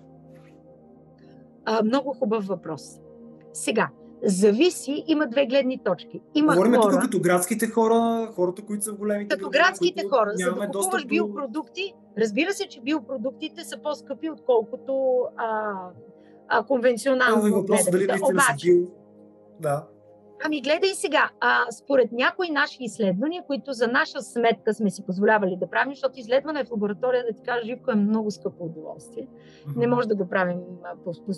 А, 1.66 1.84
много 1.84 2.14
хубав 2.14 2.46
въпрос. 2.46 3.00
Сега, 3.54 3.90
зависи, 4.24 5.04
има 5.08 5.28
две 5.28 5.46
гледни 5.46 5.78
точки. 5.78 6.22
Има 6.36 6.54
Говорим 6.54 6.74
хора, 6.74 6.92
тук 6.92 7.02
като 7.02 7.20
градските 7.20 7.68
хора, 7.68 8.32
хората, 8.36 8.62
които 8.62 8.84
са 8.84 8.92
в 8.92 8.98
големите 8.98 9.36
като 9.38 9.50
градските 9.50 10.04
хора, 10.10 10.32
за 10.36 10.46
да 10.46 10.68
купуваш 10.68 11.02
до- 11.04 11.08
биопродукти, 11.08 11.94
разбира 12.18 12.54
се, 12.54 12.68
че 12.68 12.82
биопродуктите 12.82 13.64
са 13.64 13.78
по-скъпи, 13.78 14.30
отколкото 14.30 15.22
а, 15.38 15.74
а, 16.48 16.64
конвенционално. 16.64 17.56
Въпрос 17.56 17.86
дали 17.92 18.08
наистина 18.08 18.42
си 18.42 18.66
бил. 18.66 18.88
Да. 19.60 19.86
Ами 20.46 20.62
гледай 20.62 20.90
сега, 20.94 21.30
а, 21.40 21.72
според 21.72 22.12
някои 22.12 22.50
наши 22.50 22.78
изследвания, 22.80 23.44
които 23.48 23.74
за 23.74 23.88
наша 23.88 24.22
сметка 24.22 24.74
сме 24.74 24.90
си 24.90 25.06
позволявали 25.06 25.58
да 25.60 25.70
правим, 25.70 25.94
защото 25.94 26.20
изследване 26.20 26.66
в 26.66 26.72
лаборатория, 26.72 27.24
да 27.26 27.34
ти 27.34 27.44
кажа, 27.44 27.66
Живко 27.66 27.92
е 27.92 27.96
много 27.96 28.32
скъпо 28.32 28.64
удоволствие. 28.64 29.28
Не, 29.76 29.88
може 29.88 30.08
да 30.08 30.16
го 30.16 30.30
правим, 30.30 30.60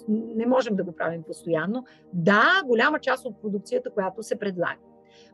не 0.09 0.45
можем 0.45 0.75
да 0.75 0.83
го 0.83 0.95
правим 0.95 1.23
постоянно. 1.23 1.85
Да, 2.13 2.61
голяма 2.65 2.99
част 2.99 3.25
от 3.25 3.41
продукцията, 3.41 3.91
която 3.91 4.23
се 4.23 4.39
предлага. 4.39 4.79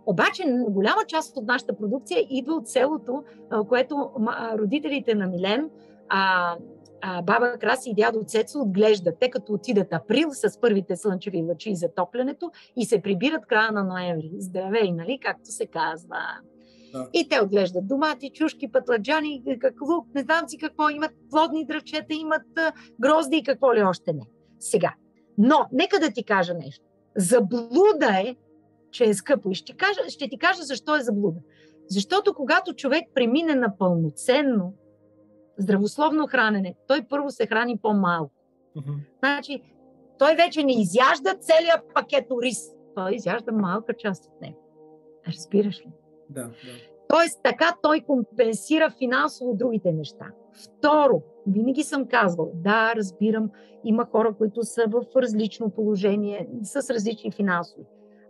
Обаче 0.06 0.44
голяма 0.70 1.06
част 1.08 1.38
от 1.38 1.46
нашата 1.46 1.78
продукция 1.78 2.26
идва 2.30 2.54
от 2.54 2.68
селото, 2.68 3.24
което 3.68 4.12
родителите 4.58 5.16
на 5.16 5.28
Милен, 5.28 5.70
а, 6.10 6.56
а, 7.02 7.22
баба 7.22 7.58
Краси 7.60 7.90
и 7.90 7.94
дядо 7.94 8.24
Цецо 8.24 8.60
отглеждат. 8.60 9.16
Те 9.20 9.30
като 9.30 9.54
отидат 9.54 9.94
април 9.94 10.30
с 10.32 10.62
първите 10.62 10.96
слънчеви 10.96 11.46
лъчи 11.50 11.76
за 11.76 11.94
топлянето 11.96 12.52
и 12.76 12.86
се 12.86 13.02
прибират 13.02 13.46
края 13.46 13.72
на 13.72 13.84
ноември. 13.84 14.32
Здравей, 14.38 14.92
нали, 14.92 15.20
както 15.22 15.52
се 15.52 15.66
казва. 15.66 16.18
Да. 16.94 17.08
И 17.14 17.30
те 17.30 17.42
отглеждат 17.42 17.88
домати, 17.88 18.32
чушки, 18.34 18.72
пътладжани, 18.72 19.44
как 19.60 19.74
лук, 19.82 20.08
не 20.16 20.22
знам 20.22 20.50
си 20.50 20.58
какво, 20.58 20.90
имат 20.90 21.12
плодни 21.30 21.66
дръвчета, 21.66 22.14
имат 22.14 22.58
а, 22.58 22.72
грозди 23.00 23.38
и 23.38 23.44
какво 23.44 23.76
ли 23.76 23.84
още 23.84 24.14
не. 24.14 24.26
Сега. 24.60 24.94
Но, 25.38 25.66
нека 25.72 26.00
да 26.00 26.12
ти 26.12 26.24
кажа 26.24 26.54
нещо. 26.54 26.86
Заблуда 27.18 28.20
е, 28.26 28.36
че 28.92 29.04
е 29.04 29.14
скъпо. 29.14 29.52
И 29.52 29.56
ще, 29.56 29.74
кажа, 29.74 30.00
ще 30.10 30.30
ти 30.30 30.38
кажа 30.38 30.64
защо 30.64 30.96
е 30.96 31.02
заблуда. 31.02 31.40
Защото 31.88 32.34
когато 32.34 32.74
човек 32.74 33.04
премине 33.14 33.56
на 33.56 33.78
пълноценно 33.78 34.74
здравословно 35.60 36.28
хранене, 36.28 36.76
той 36.88 37.06
първо 37.10 37.32
се 37.32 37.48
храни 37.48 37.78
по-малко. 37.78 38.32
Мгм. 38.76 38.92
Значи, 39.20 39.62
той 40.20 40.36
вече 40.36 40.64
не 40.64 40.82
изяжда 40.82 41.34
целият 41.40 41.94
пакет 41.94 42.26
рис. 42.42 42.72
Той 42.96 43.12
изяжда 43.16 43.52
малка 43.52 43.94
част 43.94 44.26
от 44.26 44.42
него. 44.42 44.58
Разбираш 45.28 45.80
ли? 45.80 45.92
Да, 46.30 46.44
да. 46.44 46.52
Тоест, 47.10 47.40
така 47.44 47.76
той 47.84 48.02
компенсира 48.02 48.90
финансово 48.90 49.56
другите 49.56 49.92
неща. 49.92 50.26
Второ, 50.66 51.22
винаги 51.48 51.84
съм 51.84 52.08
казвал, 52.08 52.52
да, 52.54 52.94
разбирам, 52.96 53.50
има 53.84 54.06
хора, 54.06 54.34
които 54.38 54.64
са 54.64 54.84
в 54.88 55.04
различно 55.16 55.70
положение, 55.70 56.50
с 56.64 56.94
различни 56.94 57.32
финансови. 57.32 57.84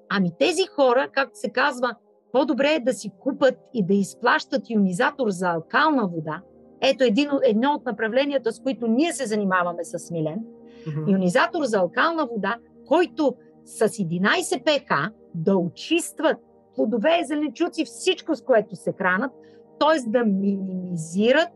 Ами 0.09 0.31
тези 0.39 0.65
хора, 0.65 1.09
както 1.13 1.39
се 1.39 1.49
казва, 1.49 1.95
по-добре 2.31 2.73
е 2.73 2.79
да 2.79 2.93
си 2.93 3.11
купат 3.19 3.57
и 3.73 3.85
да 3.85 3.93
изплащат 3.93 4.69
ионизатор 4.69 5.29
за 5.29 5.49
алкална 5.49 6.07
вода. 6.07 6.41
Ето 6.81 7.03
един, 7.03 7.29
едно 7.43 7.71
от 7.73 7.85
направленията, 7.85 8.51
с 8.51 8.59
които 8.59 8.87
ние 8.87 9.13
се 9.13 9.25
занимаваме 9.25 9.83
с 9.83 10.11
Милен. 10.11 10.39
Мгм. 10.87 11.11
Ионизатор 11.11 11.63
за 11.63 11.77
алкална 11.77 12.25
вода, 12.25 12.57
който 12.87 13.35
с 13.65 13.89
11 13.89 14.63
pH 14.63 15.11
да 15.35 15.57
очистват 15.57 16.37
плодове, 16.75 17.21
зеленчуци, 17.23 17.85
всичко 17.85 18.35
с 18.35 18.41
което 18.41 18.75
се 18.75 18.91
хранат, 18.91 19.31
т.е. 19.79 20.09
да 20.09 20.25
минимизират 20.25 21.49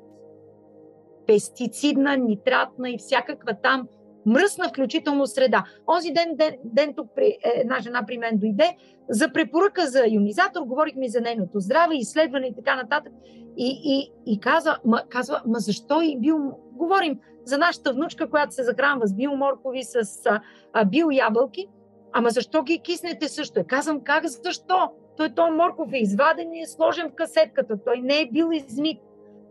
пестицидна, 1.27 2.17
нитратна 2.17 2.89
и 2.89 2.97
всякаква 2.97 3.53
там 3.63 3.87
мръсна, 4.25 4.69
включително 4.69 5.27
среда. 5.27 5.63
Онзи 5.87 6.11
ден, 6.11 6.35
ден, 6.35 6.55
ден 6.63 6.93
тук 6.97 7.07
при, 7.15 7.25
е, 7.25 7.37
една 7.43 7.79
жена 7.79 8.03
при 8.07 8.17
мен 8.17 8.37
дойде 8.37 8.77
за 9.09 9.33
препоръка 9.33 9.85
за 9.85 10.03
ионизатор, 10.07 10.61
говорихме 10.61 11.07
за 11.07 11.21
нейното 11.21 11.59
здраве, 11.59 11.95
изследване 11.95 12.47
и 12.47 12.55
така 12.55 12.75
нататък. 12.75 13.13
И, 13.57 13.81
и, 13.83 14.11
и 14.33 14.39
каза, 14.39 14.77
ма, 14.85 15.03
казва, 15.09 15.41
ма 15.45 15.59
защо 15.59 16.01
и 16.01 16.17
био... 16.19 16.37
Говорим 16.71 17.19
за 17.45 17.57
нашата 17.57 17.93
внучка, 17.93 18.29
която 18.29 18.53
се 18.53 18.63
захранва 18.63 19.07
с 19.07 19.13
биоморкови, 19.13 19.83
с 19.83 19.95
а, 20.25 20.41
а, 20.73 20.85
биоябълки. 20.85 21.67
Ама 22.13 22.29
защо 22.29 22.63
ги 22.63 22.79
киснете 22.79 23.27
също? 23.27 23.59
Е, 23.59 23.63
казвам, 23.63 24.01
как 24.03 24.27
защо? 24.27 24.89
Той 25.17 25.29
то 25.29 25.51
морков 25.51 25.93
е 25.93 25.97
изваден 25.97 26.53
и 26.53 26.61
е 26.61 26.67
сложен 26.67 27.09
в 27.09 27.15
касетката. 27.15 27.77
Той 27.85 28.01
не 28.01 28.21
е 28.21 28.29
бил 28.31 28.49
измит. 28.53 28.99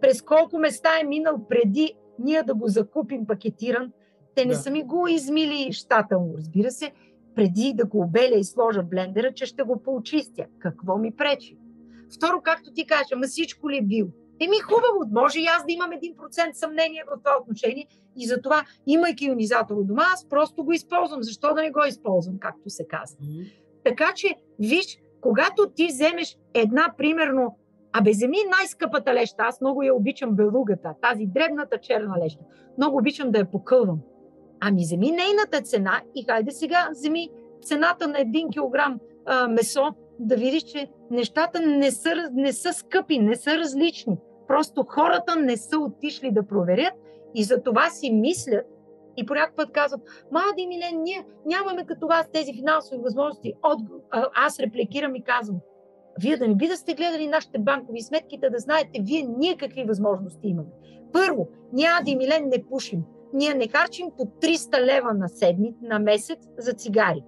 През 0.00 0.22
колко 0.22 0.58
места 0.58 0.88
е 1.00 1.04
минал 1.04 1.36
преди 1.48 1.94
ние 2.18 2.42
да 2.42 2.54
го 2.54 2.68
закупим 2.68 3.26
пакетиран. 3.26 3.92
Те 4.34 4.44
не 4.44 4.52
Да. 4.52 4.58
са 4.58 4.70
ми 4.70 4.82
го 4.82 5.08
измили 5.08 5.72
щателно, 5.72 6.34
разбира 6.36 6.70
се, 6.70 6.92
преди 7.34 7.72
да 7.74 7.86
го 7.86 8.00
обеля 8.00 8.34
и 8.34 8.44
сложа 8.44 8.82
в 8.82 8.88
блендера, 8.88 9.34
че 9.34 9.46
ще 9.46 9.62
го 9.62 9.82
поочистя. 9.82 10.44
Какво 10.58 10.98
ми 10.98 11.16
пречи? 11.16 11.56
Второ, 12.16 12.40
както 12.42 12.72
ти 12.72 12.86
кажа, 12.86 13.16
ма 13.16 13.26
всичко 13.26 13.70
ли 13.70 13.76
е 13.76 13.82
бил? 13.82 14.08
Еми 14.40 14.56
хубаво, 14.58 15.20
може 15.20 15.40
и 15.40 15.44
аз 15.44 15.64
да 15.66 15.72
имам 15.72 15.90
1% 15.90 16.52
съмнение 16.52 17.02
в 17.06 17.18
това 17.18 17.36
отношение 17.40 17.86
и 18.16 18.26
затова, 18.26 18.64
имайки 18.86 19.26
ионизатор 19.26 19.76
у 19.76 19.84
дома, 19.84 20.02
аз 20.14 20.28
просто 20.28 20.64
го 20.64 20.72
използвам. 20.72 21.22
Защо 21.22 21.54
да 21.54 21.62
не 21.62 21.70
го 21.70 21.84
използвам, 21.88 22.38
както 22.38 22.70
се 22.70 22.86
казва? 22.86 23.18
Мгм. 23.22 23.42
Така 23.84 24.12
че, 24.16 24.28
виж, 24.58 24.98
когато 25.20 25.70
ти 25.74 25.86
вземеш 25.86 26.36
една, 26.54 26.94
примерно, 26.98 27.58
Абе, 27.94 28.10
вземи 28.10 28.36
най-скъпата 28.58 29.14
леща. 29.14 29.42
Аз 29.42 29.60
много 29.60 29.82
я 29.82 29.94
обичам 29.94 30.34
белугата, 30.34 30.94
тази 31.02 31.26
дребната 31.26 31.78
черна 31.78 32.14
леща. 32.24 32.44
Много 32.78 32.98
обичам 32.98 33.30
да 33.30 33.38
я 33.38 33.50
покълвам. 33.50 34.00
Ами 34.64 34.82
вземи 34.82 35.10
нейната 35.10 35.62
цена 35.62 36.02
и 36.14 36.24
хайде 36.24 36.50
сега 36.50 36.88
вземи 36.90 37.28
цената 37.62 38.08
на 38.08 38.14
1 38.14 38.48
кг 38.48 39.00
а, 39.26 39.48
месо, 39.48 39.94
да 40.18 40.36
видиш, 40.36 40.62
че 40.62 40.88
нещата 41.10 41.60
не 41.60 41.90
са, 41.90 42.10
не 42.32 42.52
са 42.52 42.72
скъпи, 42.72 43.18
не 43.18 43.36
са 43.36 43.58
различни. 43.58 44.16
Просто 44.48 44.86
хората 44.88 45.36
не 45.36 45.56
са 45.56 45.78
отишли 45.78 46.30
да 46.30 46.46
проверят 46.46 46.92
и 47.34 47.44
за 47.44 47.62
това 47.62 47.90
си 47.90 48.12
мислят 48.12 48.66
и 49.16 49.26
по 49.26 49.34
път 49.56 49.72
казват, 49.72 50.00
Мади 50.32 50.66
Милен, 50.66 51.02
ние 51.02 51.24
нямаме 51.46 51.86
като 51.86 52.06
вас 52.06 52.30
тези 52.30 52.52
финансови 52.54 53.00
възможности. 53.02 53.54
От, 53.62 53.80
а, 54.10 54.28
аз 54.34 54.60
репликирам 54.60 55.14
и 55.14 55.22
казвам, 55.22 55.56
вие 56.20 56.36
да 56.36 56.48
не 56.48 56.54
би 56.54 56.68
да 56.68 56.76
сте 56.76 56.94
гледали 56.94 57.26
нашите 57.26 57.58
банкови 57.58 58.00
сметки, 58.00 58.38
да, 58.38 58.50
да 58.50 58.58
знаете 58.58 59.00
вие 59.00 59.22
ние 59.38 59.56
какви 59.56 59.84
възможности 59.84 60.48
имаме. 60.48 60.68
Първо, 61.12 61.48
ние 61.72 61.88
Ади 62.00 62.16
Милен 62.16 62.48
не 62.48 62.64
пушим. 62.70 63.02
Ние 63.34 63.54
не 63.54 63.68
харчим 63.68 64.06
по 64.16 64.24
300 64.24 64.80
лева 64.80 65.14
на 65.14 65.28
седмица, 65.28 65.78
на 65.82 65.98
месец 65.98 66.38
за 66.58 66.72
цигари. 66.72 67.24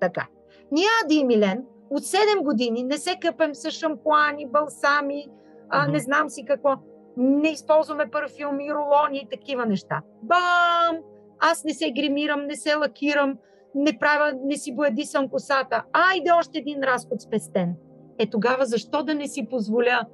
Така. 0.00 0.26
Ние 0.72 0.86
Ади 1.04 1.14
и 1.14 1.24
Милен 1.24 1.64
от 1.90 2.02
7 2.02 2.42
години 2.42 2.82
не 2.82 2.98
се 2.98 3.16
къпем 3.20 3.54
с 3.54 3.70
шампуани, 3.70 4.46
балсами, 4.46 5.28
а, 5.68 5.88
не 5.88 5.98
знам 5.98 6.30
си 6.30 6.44
какво. 6.44 6.74
Не 7.16 7.48
използваме 7.48 8.10
парфюми, 8.10 8.74
рулони 8.74 9.18
и 9.18 9.28
такива 9.30 9.66
неща. 9.66 10.02
Бам! 10.22 10.98
Аз 11.38 11.64
не 11.64 11.74
се 11.74 11.90
гримирам, 11.90 12.46
не 12.46 12.56
се 12.56 12.74
лакирам, 12.74 13.38
не 13.74 13.98
правя, 13.98 14.32
не 14.44 14.56
си 14.56 14.74
боядисам 14.74 15.28
косата. 15.28 15.84
Айде 15.92 16.30
още 16.38 16.58
един 16.58 16.82
разход 16.82 17.22
спестен. 17.22 17.74
Е 18.18 18.30
тогава 18.30 18.66
защо 18.66 19.02
да 19.02 19.14
не 19.14 19.28
си 19.28 19.46
позволя 19.50 20.06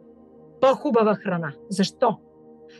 по-хубава 0.60 1.14
храна? 1.14 1.52
Защо? 1.68 2.18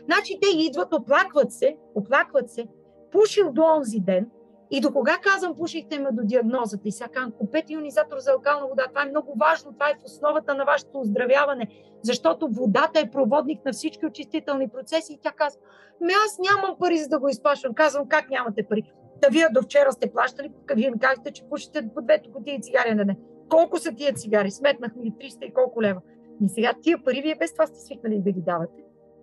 Значи 0.05 0.39
те 0.43 0.49
идват, 0.59 0.95
оплакват 0.95 1.53
се, 1.53 1.77
оплакват 1.95 2.51
се, 2.51 2.67
пушил 3.13 3.53
до 3.53 3.63
онзи 3.63 4.01
ден 4.01 4.27
и 4.75 4.81
до 4.81 4.93
кога 4.93 5.19
казвам 5.19 5.57
пушихте 5.57 5.99
ме 5.99 6.13
до 6.13 6.23
диагнозата 6.25 6.89
и 6.89 6.93
сега 6.93 7.09
казвам, 7.09 7.33
купете 7.39 7.73
ионизатор 7.73 8.19
за 8.19 8.33
алкална 8.33 8.67
вода. 8.67 8.87
Това 8.89 9.03
е 9.03 9.09
много 9.09 9.35
важно, 9.41 9.73
това 9.73 9.91
е 9.91 9.95
в 9.95 10.05
основата 10.05 10.55
на 10.55 10.65
вашето 10.65 11.01
оздравяване, 11.01 11.67
защото 12.03 12.49
водата 12.49 13.01
е 13.01 13.11
проводник 13.11 13.65
на 13.65 13.73
всички 13.73 14.07
очистителни 14.07 14.69
процеси 14.69 15.13
и 15.13 15.19
тя 15.23 15.33
казва, 15.33 15.61
ми 16.01 16.13
аз 16.27 16.39
нямам 16.39 16.77
пари 16.79 16.99
за 16.99 17.09
да 17.09 17.19
го 17.19 17.29
изплащам. 17.29 17.75
Казвам, 17.75 18.09
как 18.09 18.31
нямате 18.31 18.67
пари? 18.69 18.93
Да 19.23 19.29
вие 19.29 19.49
до 19.53 19.63
вчера 19.63 19.93
сте 19.93 20.13
плащали, 20.13 20.53
вие 20.75 20.91
ми 20.91 20.99
казахте, 20.99 21.33
че 21.33 21.45
пушите 21.51 21.91
по 21.95 22.03
двете 22.03 22.31
кутии 22.31 22.63
цигари 22.63 22.95
на 22.95 23.05
ден. 23.05 23.17
колко 23.49 23.79
са 23.79 23.95
тия 23.95 24.15
цигари? 24.15 24.51
Сметнахме 24.51 25.03
ги 25.03 25.13
300 25.13 25.45
и 25.45 25.55
колко 25.55 25.83
лева. 25.83 26.01
И 26.45 26.49
сега 26.49 26.73
тия 26.83 27.05
пари 27.05 27.23
вие 27.23 27.37
без 27.41 27.53
това 27.53 27.67
сте 27.67 27.81
свикнали 27.81 28.21
да 28.21 28.33
ги 28.33 28.41
давате. 28.41 28.83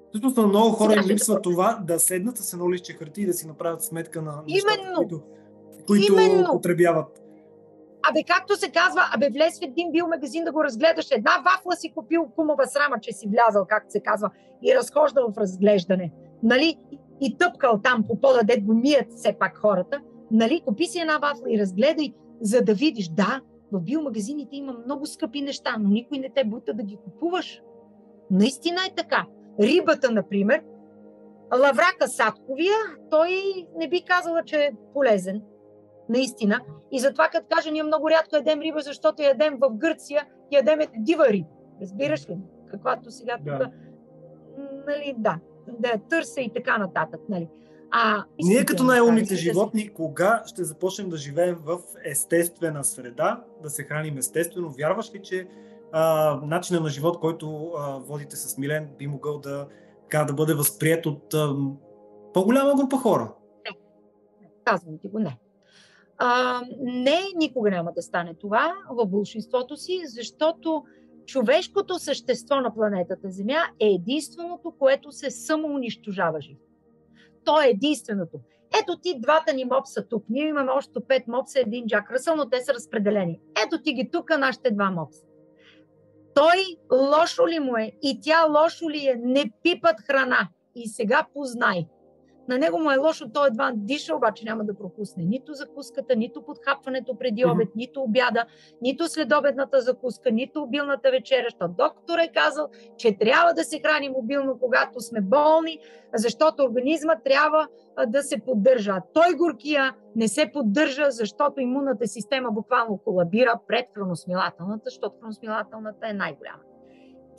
Всъщност 0.10 0.38
на 0.38 0.47
много 0.47 0.70
хора 0.70 0.93
им 0.93 1.03
липсва 1.07 1.41
това 1.41 1.80
да 1.88 1.99
седнат 1.99 2.38
с 2.38 2.53
едно 2.53 2.72
лище 2.72 2.93
хартия 2.93 3.24
и 3.24 3.26
да 3.26 3.34
си 3.34 3.47
направят 3.47 3.84
сметка 3.84 4.22
на 4.22 4.43
нещата, 4.47 4.93
които, 4.95 5.22
които 5.88 6.14
Именно. 6.14 6.51
потребяват. 6.51 7.22
Абе, 8.10 8.24
както 8.24 8.55
се 8.55 8.72
казва, 8.72 9.01
абе, 9.16 9.30
влез 9.30 9.60
в 9.60 9.64
един 9.64 9.91
бил 9.91 10.07
магазин 10.07 10.43
да 10.43 10.51
го 10.51 10.64
разгледаш. 10.64 11.07
Една 11.12 11.32
вафла 11.45 11.76
си 11.76 11.91
купил 11.95 12.26
кумова 12.36 12.68
срама, 12.68 12.95
че 13.01 13.12
си 13.12 13.28
влязал, 13.28 13.66
както 13.70 13.91
се 13.91 13.99
казва, 13.99 14.30
и 14.64 14.76
разхождал 14.76 15.32
в 15.32 15.38
разглеждане. 15.38 16.12
Нали? 16.43 16.78
И 17.22 17.38
тъпкал 17.38 17.80
там 17.84 18.03
по 18.07 18.22
пода, 18.22 18.43
дед 18.43 18.64
го 18.64 18.74
мият 18.74 19.14
все 19.16 19.36
пак 19.39 19.57
хората. 19.57 20.01
Нали? 20.32 20.62
Купи 20.66 20.86
си 20.86 20.99
една 20.99 21.18
вафла 21.18 21.45
и 21.49 21.60
разгледай, 21.60 22.14
за 22.41 22.62
да 22.62 22.74
видиш, 22.74 23.07
да, 23.07 23.41
в 23.72 23.82
биомагазините 23.82 24.55
има 24.55 24.74
много 24.86 25.05
скъпи 25.05 25.41
неща, 25.41 25.76
но 25.80 25.89
никой 25.89 26.18
не 26.18 26.30
те 26.36 26.43
бута 26.43 26.74
да 26.74 26.84
ги 26.84 26.97
купуваш. 27.03 27.62
Наистина 28.32 28.78
е 28.88 28.95
така. 28.95 29.26
Рибата, 29.60 30.12
например, 30.12 30.62
лаврака 31.53 32.07
садковия, 32.07 32.76
той 33.10 33.30
не 33.78 33.89
би 33.89 34.01
казала, 34.01 34.43
че 34.45 34.55
е 34.55 34.72
полезен. 34.93 35.41
Наистина. 36.10 36.60
И 36.91 36.99
затова, 36.99 37.28
като 37.28 37.45
кажа, 37.55 37.72
ние 37.72 37.84
много 37.84 38.10
рядко 38.10 38.36
ядем 38.36 38.62
риба, 38.62 38.80
защото 38.80 39.22
ядем 39.24 39.57
в 39.62 39.70
Гърция, 39.70 40.28
ядем 40.51 40.80
дива 40.97 41.30
риба. 41.30 41.47
Разбираш 41.82 42.30
ли? 42.30 42.38
Каквато 42.72 43.12
сега 43.12 43.38
да. 43.45 43.60
тук. 43.60 43.74
Нали, 44.88 45.16
да. 45.18 45.39
Да 45.80 45.93
търся 46.10 46.41
и 46.41 46.51
така 46.53 46.78
нататък. 46.78 47.22
Нали. 47.30 47.47
А, 47.91 48.24
Ние 48.43 48.66
като 48.66 48.84
най-умните 48.84 49.36
животни, 49.36 49.93
кога 49.93 50.43
ще 50.45 50.64
започнем 50.64 51.10
да 51.10 51.18
живеем 51.18 51.55
в 51.55 51.80
естествена 52.05 52.84
среда, 52.84 53.43
да 53.64 53.70
се 53.70 53.84
храним 53.84 54.18
естествено? 54.18 54.70
Вярваш 54.70 55.14
ли, 55.14 55.22
че 55.22 55.47
а, 55.92 56.36
начинът 56.44 56.84
на 56.84 56.90
живот, 56.90 57.20
който 57.20 57.72
а, 57.78 57.98
водите 57.98 58.36
с 58.36 58.58
Милен, 58.58 58.90
би 58.98 59.08
могъл 59.08 59.40
да, 59.40 59.68
така, 60.02 60.24
да 60.24 60.34
бъде 60.34 60.54
възприят 60.54 61.06
от 61.06 61.34
а, 61.34 61.56
по-голяма 62.34 62.76
група 62.76 62.98
хора? 62.98 63.34
Не. 63.66 63.78
Казвам 64.64 64.98
ти 65.02 65.08
го 65.08 65.20
не. 65.20 65.38
А, 66.18 66.62
не, 66.80 67.20
никога 67.36 67.70
няма 67.70 67.92
да 67.96 68.02
стане 68.02 68.34
това 68.34 68.74
в 68.90 69.06
большинството 69.06 69.78
си, 69.78 70.02
защото 70.06 70.84
човешкото 71.26 72.00
същество 72.00 72.56
на 72.56 72.76
планетата 72.76 73.30
Земя 73.30 73.62
е 73.80 73.88
единственото, 73.88 74.74
което 74.80 75.12
се 75.12 75.32
самоунищожава 75.32 76.42
живо. 76.42 76.60
То 77.44 77.62
е 77.62 77.68
единственото. 77.68 78.40
Ето 78.82 78.98
ти 78.98 79.20
двата 79.20 79.54
ни 79.54 79.66
мопса 79.66 80.08
тук. 80.08 80.24
Ние 80.30 80.48
имаме 80.48 80.72
още 80.72 81.00
пет 81.08 81.28
мопса, 81.28 81.60
един 81.60 81.88
Джак 81.88 82.12
Ръсъл, 82.12 82.36
но 82.36 82.50
те 82.50 82.62
са 82.62 82.74
разпределени. 82.74 83.40
Ето 83.66 83.82
ти 83.82 83.94
ги 83.94 84.10
тук, 84.12 84.30
нашите 84.40 84.72
два 84.72 84.92
мопса. 84.92 85.24
Той 86.34 86.77
лошо 86.91 87.47
ли 87.47 87.59
му 87.59 87.77
е? 87.77 87.91
И 88.01 88.21
тя 88.21 88.45
лошо 88.45 88.89
ли 88.89 89.07
е, 89.07 89.15
не 89.19 89.51
пипат 89.63 89.95
храна. 90.07 90.49
И 90.75 90.88
сега 90.88 91.25
познай– 91.34 91.86
на 92.50 92.58
него 92.58 92.80
му 92.80 92.91
е 92.91 92.97
лошо, 92.97 93.30
той 93.34 93.47
едва 93.47 93.72
диша, 93.76 94.16
обаче 94.16 94.45
няма 94.45 94.64
да 94.64 94.78
пропусне 94.78 95.24
нито 95.24 95.54
закуската, 95.54 96.16
нито 96.16 96.41
подхапването 96.41 97.18
преди 97.18 97.45
обед, 97.45 97.68
mm-hmm. 97.68 97.76
нито 97.76 98.02
обяда, 98.02 98.45
нито 98.82 99.08
следобедната 99.08 99.82
закуска, 99.82 100.32
нито 100.32 100.62
обилната 100.62 101.12
вечеря. 101.12 101.45
Защото 101.50 101.74
доктор 101.78 102.18
е 102.20 102.32
казал, 102.34 102.68
че 102.97 103.18
трябва 103.18 103.54
да 103.54 103.64
се 103.64 103.80
храни 103.80 104.10
мобилно, 104.10 104.60
когато 104.60 105.00
сме 105.00 105.22
болни, 105.22 105.80
защото 106.16 106.64
организма 106.64 107.16
трябва 107.16 107.68
да 108.08 108.24
се 108.24 108.39
поддържа. 108.39 108.91
А 108.91 109.02
той 109.14 109.34
горкия 109.34 109.95
не 110.16 110.28
се 110.28 110.52
поддържа, 110.54 111.06
защото 111.10 111.62
имунната 111.62 112.08
система 112.08 112.52
буквално 112.52 112.97
колабира 112.97 113.60
пред 113.68 113.86
храносмилателната, 113.93 114.84
защото 114.86 115.16
храносмилателната 115.20 116.08
е 116.08 116.14
най-голяма 116.14 116.68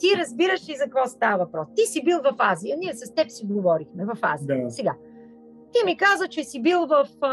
ти 0.01 0.17
разбираш 0.19 0.69
ли 0.69 0.75
за 0.75 0.83
какво 0.83 1.05
става 1.05 1.37
въпрос? 1.37 1.67
Ти 1.75 1.85
си 1.85 2.03
бил 2.03 2.17
в 2.17 2.35
Азия, 2.37 2.77
ние 2.77 2.93
с 2.93 3.13
теб 3.13 3.31
си 3.31 3.45
говорихме 3.45 4.05
в 4.05 4.17
Азия. 4.21 4.63
Да. 4.63 4.71
Сега. 4.71 4.95
Ти 5.71 5.85
ми 5.85 5.97
каза, 5.97 6.27
че 6.27 6.43
си 6.43 6.61
бил 6.61 6.85
в, 6.85 7.07
а, 7.21 7.29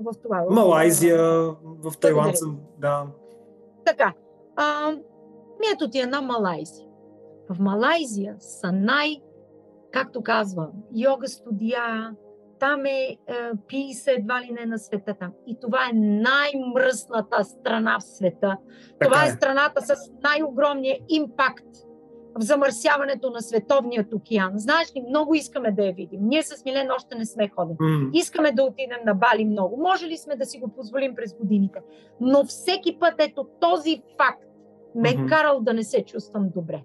в 0.00 0.12
това. 0.22 0.44
Малайзия, 0.50 1.22
в 1.62 1.92
Тайланд 2.00 2.38
съм, 2.38 2.58
да. 2.78 3.06
Така. 3.86 4.12
А, 4.56 4.92
ето 5.72 5.90
ти 5.90 5.98
една 5.98 6.20
Малайзия. 6.20 6.88
В 7.50 7.58
Малайзия 7.58 8.36
са 8.38 8.72
най, 8.72 9.16
както 9.92 10.22
казва, 10.22 10.68
йога 10.94 11.28
студия, 11.28 12.14
там 12.64 12.86
е, 12.86 12.90
е 12.90 13.16
пи 13.68 13.94
се 13.94 14.12
едва 14.12 14.40
ли 14.40 14.50
не 14.60 14.66
на 14.66 14.78
света 14.78 15.14
там. 15.20 15.32
И 15.46 15.56
това 15.60 15.78
е 15.78 15.92
най-мръсната 15.94 17.44
страна 17.44 17.98
в 18.00 18.04
света. 18.04 18.56
Така 18.98 19.12
това 19.12 19.24
е. 19.24 19.28
е 19.28 19.32
страната 19.32 19.82
с 19.82 19.94
най-огромния 20.22 20.98
импакт 21.08 21.66
в 22.34 22.40
замърсяването 22.40 23.30
на 23.30 23.42
световният 23.42 24.14
океан. 24.14 24.52
Знаеш 24.54 24.96
ли, 24.96 25.04
много 25.08 25.34
искаме 25.34 25.72
да 25.72 25.84
я 25.84 25.92
видим. 25.92 26.20
Ние 26.22 26.42
с 26.42 26.64
Милен 26.64 26.90
още 26.90 27.18
не 27.18 27.26
сме 27.26 27.48
ходили. 27.48 27.76
Mm. 27.76 28.10
Искаме 28.12 28.52
да 28.52 28.62
отидем 28.62 28.98
на 29.06 29.14
Бали 29.14 29.44
много. 29.44 29.76
Може 29.76 30.06
ли 30.06 30.16
сме 30.16 30.36
да 30.36 30.44
си 30.44 30.58
го 30.58 30.68
позволим 30.68 31.14
през 31.14 31.34
годините? 31.34 31.78
Но 32.20 32.44
всеки 32.44 32.98
път 32.98 33.14
ето 33.18 33.46
този 33.60 34.02
факт 34.18 34.44
ме 34.94 35.08
mm-hmm. 35.08 35.28
карал 35.28 35.60
да 35.60 35.74
не 35.74 35.82
се 35.82 36.04
чувствам 36.04 36.50
добре. 36.54 36.82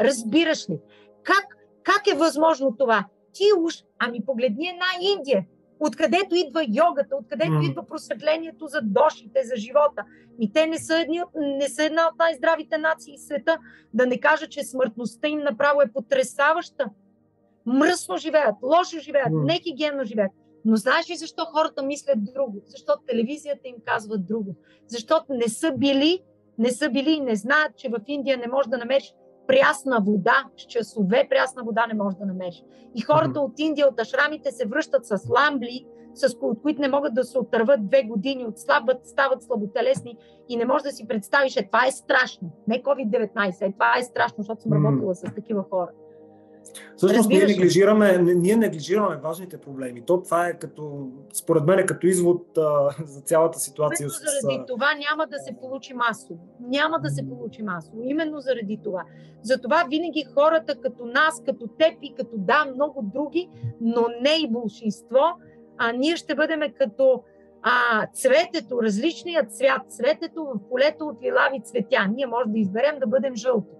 Разбираш 0.00 0.70
ли? 0.70 0.78
Как, 1.22 1.56
как 1.82 2.06
е 2.14 2.16
възможно 2.16 2.76
това? 2.78 3.04
Ти 3.36 3.44
уж, 3.58 3.74
ами 3.98 4.24
погледни 4.24 4.68
една 4.68 5.10
Индия, 5.12 5.46
откъдето 5.80 6.34
идва 6.34 6.66
йогата, 6.68 7.16
откъдето 7.16 7.50
mm. 7.50 7.70
идва 7.70 7.86
просветлението 7.86 8.66
за 8.66 8.80
дошите, 8.82 9.42
за 9.44 9.56
живота. 9.56 10.04
И 10.40 10.52
те 10.52 10.66
не 10.66 10.78
са, 10.78 11.00
едни, 11.00 11.20
не 11.36 11.68
са 11.68 11.84
една 11.84 12.08
от 12.08 12.18
най-здравите 12.18 12.78
нации 12.78 13.16
в 13.18 13.20
света. 13.20 13.58
Да 13.94 14.06
не 14.06 14.20
кажа, 14.20 14.46
че 14.46 14.64
смъртността 14.64 15.28
им 15.28 15.38
направо 15.38 15.82
е 15.82 15.92
потрясаваща. 15.92 16.90
Мръсно 17.66 18.16
живеят, 18.16 18.54
лошо 18.62 18.98
живеят, 18.98 19.32
mm. 19.32 19.44
нехигиенно 19.44 20.04
живеят. 20.04 20.32
Но 20.64 20.76
знаеш 20.76 21.10
ли 21.10 21.16
защо 21.16 21.44
хората 21.44 21.82
мислят 21.82 22.24
друго? 22.24 22.62
Защото 22.66 23.02
телевизията 23.06 23.68
им 23.68 23.76
казва 23.84 24.18
друго. 24.18 24.54
Защото 24.86 25.26
не 25.28 25.48
са 25.48 25.72
били, 25.72 26.22
не 26.58 26.70
са 26.70 26.90
били 26.90 27.10
и 27.10 27.20
не 27.20 27.36
знаят, 27.36 27.76
че 27.76 27.88
в 27.88 28.00
Индия 28.06 28.38
не 28.38 28.48
можеш 28.48 28.68
да 28.68 28.78
намериш 28.78 29.14
прясна 29.46 30.00
вода, 30.00 30.44
с 30.56 30.62
часове 30.62 31.26
прясна 31.30 31.62
вода 31.64 31.86
не 31.86 31.94
можеш 31.94 32.18
да 32.18 32.26
намериш. 32.26 32.62
И 32.94 33.00
хората 33.00 33.40
от 33.40 33.58
Индия, 33.58 33.88
от 33.88 34.00
ашрамите 34.00 34.50
се 34.50 34.66
връщат 34.66 35.06
с 35.06 35.28
ламбли, 35.28 35.86
с 36.14 36.36
от 36.40 36.62
които 36.62 36.80
не 36.80 36.88
могат 36.88 37.14
да 37.14 37.24
се 37.24 37.38
отърват 37.38 37.86
две 37.86 38.02
години, 38.02 38.46
отслабват, 38.46 39.06
стават 39.06 39.42
слаботелесни 39.42 40.16
и 40.48 40.56
не 40.56 40.64
можеш 40.64 40.82
да 40.82 40.90
си 40.90 41.08
представиш, 41.08 41.56
е 41.56 41.66
това 41.66 41.86
е 41.86 41.90
страшно. 41.90 42.50
Не 42.68 42.82
COVID-19, 42.82 43.68
е 43.68 43.72
това 43.72 43.98
е 43.98 44.02
страшно, 44.02 44.36
защото 44.38 44.62
съм 44.62 44.72
работила 44.72 45.14
с 45.14 45.22
такива 45.34 45.64
хора. 45.70 45.90
Всъщност 46.96 47.28
ние 47.28 47.46
неглижираме, 47.46 48.18
ние 48.18 48.56
неглижираме 48.56 49.16
важните 49.16 49.58
проблеми. 49.58 50.02
То 50.06 50.22
това 50.22 50.48
е 50.48 50.58
като, 50.58 51.08
според 51.32 51.64
мен, 51.64 51.78
е 51.78 51.86
като 51.86 52.06
извод 52.06 52.58
а, 52.58 52.90
за 53.04 53.20
цялата 53.20 53.58
ситуация. 53.58 54.04
Именно 54.04 54.14
с... 54.14 54.40
заради 54.42 54.64
това 54.66 54.94
няма 54.94 55.26
да 55.26 55.38
се 55.38 55.56
получи 55.60 55.94
масово. 55.94 56.40
Няма 56.60 57.00
да 57.00 57.10
се 57.10 57.28
получи 57.28 57.62
масово. 57.62 58.02
Именно 58.02 58.40
заради 58.40 58.80
това. 58.84 59.04
Затова 59.42 59.84
винаги 59.90 60.26
хората 60.34 60.80
като 60.80 61.04
нас, 61.04 61.42
като 61.46 61.66
теб 61.66 61.98
и 62.02 62.14
като 62.14 62.32
да, 62.34 62.64
много 62.74 63.10
други, 63.14 63.48
но 63.80 64.06
не 64.22 64.30
и 64.30 64.50
большинство, 64.50 65.22
а 65.78 65.92
ние 65.92 66.16
ще 66.16 66.34
бъдем 66.34 66.60
като 66.78 67.22
а, 67.62 68.06
цветето, 68.14 68.82
различният 68.82 69.56
цвят, 69.56 69.82
цветето 69.88 70.44
в 70.44 70.68
полето 70.70 71.04
от 71.06 71.22
лилави 71.22 71.60
цветя. 71.64 72.06
Ние 72.14 72.26
може 72.26 72.50
да 72.50 72.58
изберем 72.58 72.98
да 72.98 73.06
бъдем 73.06 73.36
жълто 73.36 73.75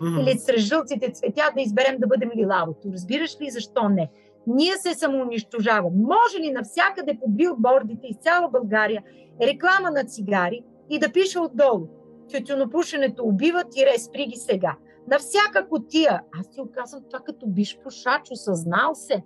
mm-hmm. 0.00 0.20
или 0.20 0.38
сред 0.38 0.58
жълците 0.58 1.12
цветя 1.12 1.50
да 1.56 1.62
изберем 1.62 1.98
да 1.98 2.06
бъдем 2.06 2.30
лилавото. 2.36 2.92
Разбираш 2.92 3.40
ли 3.40 3.50
защо 3.50 3.88
не? 3.88 4.10
Ние 4.46 4.72
се 4.72 4.94
самоунищожаваме. 4.94 5.96
Може 5.96 6.38
ли 6.38 6.52
навсякъде 6.52 7.18
по 7.20 7.28
билбордите 7.28 8.06
из 8.06 8.16
цяла 8.16 8.48
България 8.50 9.02
реклама 9.42 9.90
на 9.90 10.04
цигари 10.04 10.62
и 10.90 10.98
да 10.98 11.12
пише 11.12 11.38
отдолу 11.38 11.86
тютюнопушенето 12.32 13.24
убива, 13.24 13.64
тире 13.70 13.98
спри 13.98 14.26
ги 14.26 14.36
сега. 14.36 14.76
На 15.10 15.18
всяка 15.18 15.68
котия. 15.68 16.20
Аз 16.40 16.50
ти 16.50 16.60
оказвам 16.60 17.02
това 17.10 17.24
като 17.24 17.46
биш 17.46 17.78
пушач, 17.82 18.30
осъзнал 18.30 18.94
се. 18.94 19.22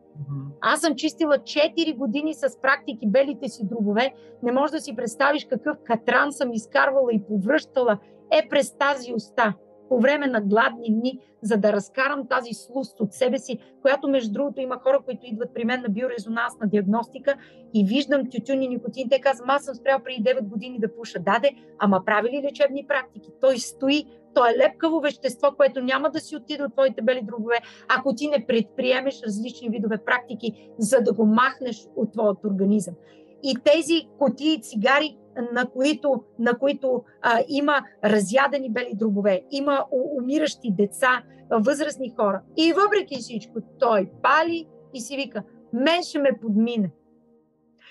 Аз 0.60 0.80
съм 0.80 0.94
чистила 0.94 1.38
4 1.38 1.96
години 1.96 2.34
с 2.34 2.60
практики 2.62 3.06
белите 3.06 3.48
си 3.48 3.62
дробове. 3.64 4.14
Не 4.42 4.52
можеш 4.52 4.70
да 4.70 4.80
си 4.80 4.96
представиш 4.96 5.46
какъв 5.50 5.76
катран 5.84 6.32
съм 6.32 6.52
изкарвала 6.52 7.12
и 7.12 7.22
повръщала 7.28 7.98
е 8.32 8.48
през 8.48 8.76
тази 8.76 9.14
уста 9.14 9.54
по 9.88 10.00
време 10.00 10.26
на 10.26 10.40
гладни 10.40 11.00
дни, 11.00 11.18
за 11.42 11.56
да 11.56 11.72
разкарам 11.72 12.28
тази 12.28 12.54
слуст 12.54 13.00
от 13.00 13.12
себе 13.12 13.38
си, 13.38 13.58
която 13.82 14.08
между 14.08 14.32
другото 14.32 14.60
има 14.60 14.78
хора, 14.78 15.00
които 15.04 15.26
идват 15.26 15.54
при 15.54 15.64
мен 15.64 15.82
на 15.82 15.88
биорезонансна 15.88 16.66
диагностика 16.66 17.34
и 17.74 17.84
виждам 17.84 18.30
тютюн 18.30 18.62
и 18.62 18.68
никотин. 18.68 19.08
Те 19.08 19.20
казват, 19.20 19.48
аз 19.50 19.64
съм 19.64 19.74
спрял 19.74 19.98
преди 20.04 20.22
9 20.22 20.42
години 20.42 20.78
да 20.78 20.94
пуша. 20.94 21.18
Даде, 21.18 21.50
ама 21.78 22.02
прави 22.06 22.28
ли 22.28 22.42
лечебни 22.42 22.86
практики? 22.88 23.30
Той 23.40 23.58
стои, 23.58 24.04
то 24.34 24.46
е 24.46 24.56
лепкаво 24.58 25.00
вещество, 25.00 25.48
което 25.56 25.80
няма 25.80 26.10
да 26.10 26.20
си 26.20 26.36
отиде 26.36 26.64
от 26.64 26.72
твоите 26.72 27.02
бели 27.02 27.22
дробове, 27.22 27.60
ако 27.88 28.14
ти 28.14 28.28
не 28.28 28.46
предприемеш 28.46 29.22
различни 29.22 29.68
видове 29.70 29.98
практики, 29.98 30.70
за 30.78 31.00
да 31.00 31.12
го 31.12 31.26
махнеш 31.26 31.86
от 31.96 32.12
твоят 32.12 32.44
организъм. 32.44 32.94
И 33.42 33.56
тези 33.64 34.08
котии 34.18 34.62
цигари 34.62 35.16
на 35.52 35.70
които, 35.70 36.24
на 36.38 36.58
които 36.58 37.04
а, 37.22 37.40
има 37.48 37.82
разядени 38.04 38.72
бели 38.72 38.90
дробове, 38.94 39.42
има 39.50 39.84
умиращи 40.18 40.72
деца, 40.72 41.22
възрастни 41.50 42.14
хора. 42.16 42.42
И 42.56 42.72
въпреки 42.72 43.16
всичко, 43.16 43.58
той 43.78 44.10
пали 44.22 44.66
и 44.94 45.00
си 45.00 45.16
вика, 45.16 45.42
мен 45.72 46.02
ще 46.02 46.18
ме 46.18 46.38
подмине. 46.42 46.90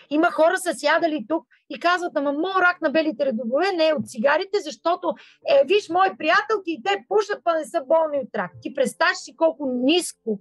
Има 0.10 0.32
хора 0.32 0.58
са 0.58 0.74
сядали 0.74 1.26
тук 1.28 1.46
и 1.70 1.80
казват, 1.80 2.12
ама 2.16 2.32
моят 2.32 2.58
рак 2.58 2.82
на 2.82 2.90
белите 2.90 3.26
редове 3.26 3.72
не 3.78 3.88
е 3.88 3.94
от 3.94 4.10
цигарите, 4.10 4.60
защото, 4.64 5.14
е, 5.48 5.66
виж, 5.66 5.90
мои 5.90 6.18
приятелки 6.18 6.72
и 6.72 6.82
те 6.84 7.06
пушат, 7.08 7.42
па 7.44 7.58
не 7.58 7.66
са 7.66 7.82
болни 7.88 8.18
от 8.18 8.36
рак. 8.36 8.52
Ти 8.62 8.74
представяш 8.74 9.18
си 9.18 9.36
колко 9.36 9.66
ниско 9.66 10.40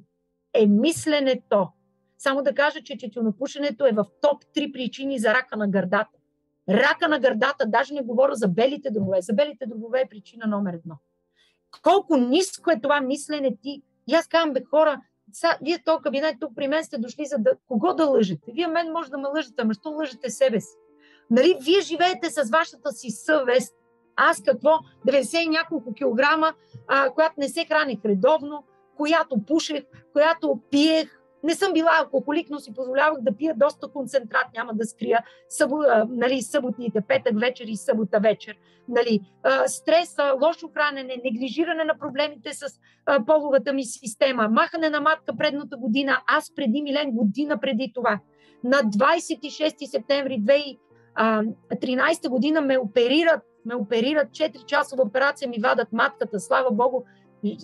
е 0.54 0.66
мисленето. 0.66 1.68
Само 2.18 2.42
да 2.42 2.54
кажа, 2.54 2.82
че 2.84 2.96
четюнопушенето 2.96 3.86
е 3.86 3.92
в 3.92 4.06
топ 4.22 4.44
3 4.56 4.72
причини 4.72 5.18
за 5.18 5.34
рака 5.34 5.56
на 5.56 5.68
гърдата. 5.68 6.10
Рака 6.68 7.08
на 7.08 7.20
гърдата, 7.20 7.66
даже 7.66 7.94
не 7.94 8.02
говоря 8.02 8.34
за 8.34 8.48
белите 8.48 8.90
дробове. 8.90 9.22
За 9.22 9.32
белите 9.32 9.66
дробове 9.66 10.00
е 10.00 10.08
причина 10.08 10.46
номер 10.46 10.72
едно. 10.74 10.94
Колко 11.82 12.16
ниско 12.16 12.70
е 12.70 12.80
това 12.80 13.00
мислене 13.00 13.56
ти. 13.62 13.82
И 14.08 14.14
аз 14.14 14.28
казвам, 14.28 14.52
бе, 14.52 14.62
хора, 14.70 15.00
са, 15.32 15.48
вие 15.62 15.82
този 15.84 16.02
кабинет 16.02 16.36
тук 16.40 16.52
при 16.56 16.68
мен 16.68 16.84
сте 16.84 16.98
дошли 16.98 17.26
за 17.26 17.38
да... 17.38 17.50
Кого 17.68 17.94
да 17.94 18.04
лъжете? 18.04 18.52
Вие 18.52 18.66
мен 18.66 18.92
може 18.92 19.10
да 19.10 19.18
ме 19.18 19.28
лъжете, 19.28 19.54
ама 19.58 19.74
що 19.74 19.90
лъжете 19.90 20.30
себе 20.30 20.60
си? 20.60 20.76
Нали, 21.30 21.58
вие 21.60 21.80
живеете 21.80 22.30
с 22.30 22.50
вашата 22.50 22.92
си 22.92 23.10
съвест. 23.10 23.74
Аз 24.16 24.42
какво? 24.42 24.70
90 25.06 25.44
и 25.44 25.48
няколко 25.48 25.94
килограма, 25.94 26.54
а, 26.88 27.10
която 27.10 27.34
не 27.38 27.48
се 27.48 27.64
храних 27.64 27.98
редовно, 28.04 28.64
която 28.96 29.42
пушех, 29.46 29.84
която 30.12 30.60
пиех, 30.70 31.15
не 31.44 31.54
съм 31.54 31.72
била 31.72 31.90
алкохолик, 31.98 32.46
но 32.50 32.58
си 32.58 32.74
позволявах 32.74 33.20
да 33.20 33.36
пия 33.36 33.54
доста 33.56 33.88
концентрат, 33.88 34.46
няма 34.54 34.74
да 34.74 34.84
скрия 34.84 35.24
събо, 35.48 35.76
нали, 36.08 36.42
съботните, 36.42 37.00
петък 37.00 37.40
вечер 37.40 37.64
и 37.64 37.76
събота 37.76 38.20
вечер. 38.20 38.56
Нали, 38.88 39.20
стреса, 39.66 40.34
лошо 40.42 40.70
хранене, 40.74 41.16
неглижиране 41.24 41.84
на 41.84 41.98
проблемите 41.98 42.52
с 42.52 42.66
половата 43.26 43.72
ми 43.72 43.84
система, 43.84 44.48
махане 44.48 44.90
на 44.90 45.00
матка 45.00 45.36
предната 45.36 45.76
година, 45.76 46.20
аз 46.26 46.54
преди 46.54 46.82
Милен 46.82 47.10
година 47.10 47.58
преди 47.60 47.92
това. 47.94 48.20
На 48.64 48.76
26 48.76 49.90
септември 49.90 50.42
2013 51.18 52.28
година 52.28 52.60
ме 52.60 52.78
оперират, 52.78 53.42
ме 53.64 53.74
оперират 53.74 54.28
4-часова 54.28 55.06
операция, 55.06 55.48
ми 55.48 55.58
вадат 55.62 55.92
матката, 55.92 56.40
слава 56.40 56.70
Богу, 56.70 57.02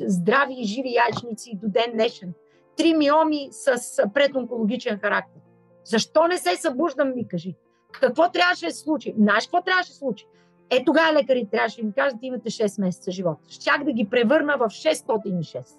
здрави 0.06 0.54
и 0.58 0.64
живи 0.64 0.94
яйчници 0.94 1.58
до 1.62 1.68
ден 1.68 1.92
днешен 1.92 2.34
три 2.76 2.94
миоми 2.94 3.48
с 3.50 3.76
предонкологичен 4.14 4.98
характер. 4.98 5.42
Защо 5.84 6.26
не 6.26 6.38
се 6.38 6.56
събуждам, 6.56 7.14
ми 7.14 7.28
кажи? 7.28 7.54
Какво 7.92 8.30
трябваше 8.30 8.66
да 8.66 8.72
се 8.72 8.78
случи? 8.78 9.14
Знаеш 9.18 9.46
какво 9.46 9.62
трябваше 9.62 9.88
да 9.88 9.92
се 9.92 9.98
случи? 9.98 10.26
Е, 10.70 10.84
тогава 10.84 11.12
лекарите 11.12 11.50
трябваше 11.50 11.80
да 11.80 11.86
ми 11.86 11.92
кажат, 11.92 12.18
имате 12.22 12.50
6 12.50 12.80
месеца 12.80 13.10
живот. 13.10 13.38
Щях 13.48 13.84
да 13.84 13.92
ги 13.92 14.08
превърна 14.10 14.56
в 14.56 14.60
606. 14.60 15.78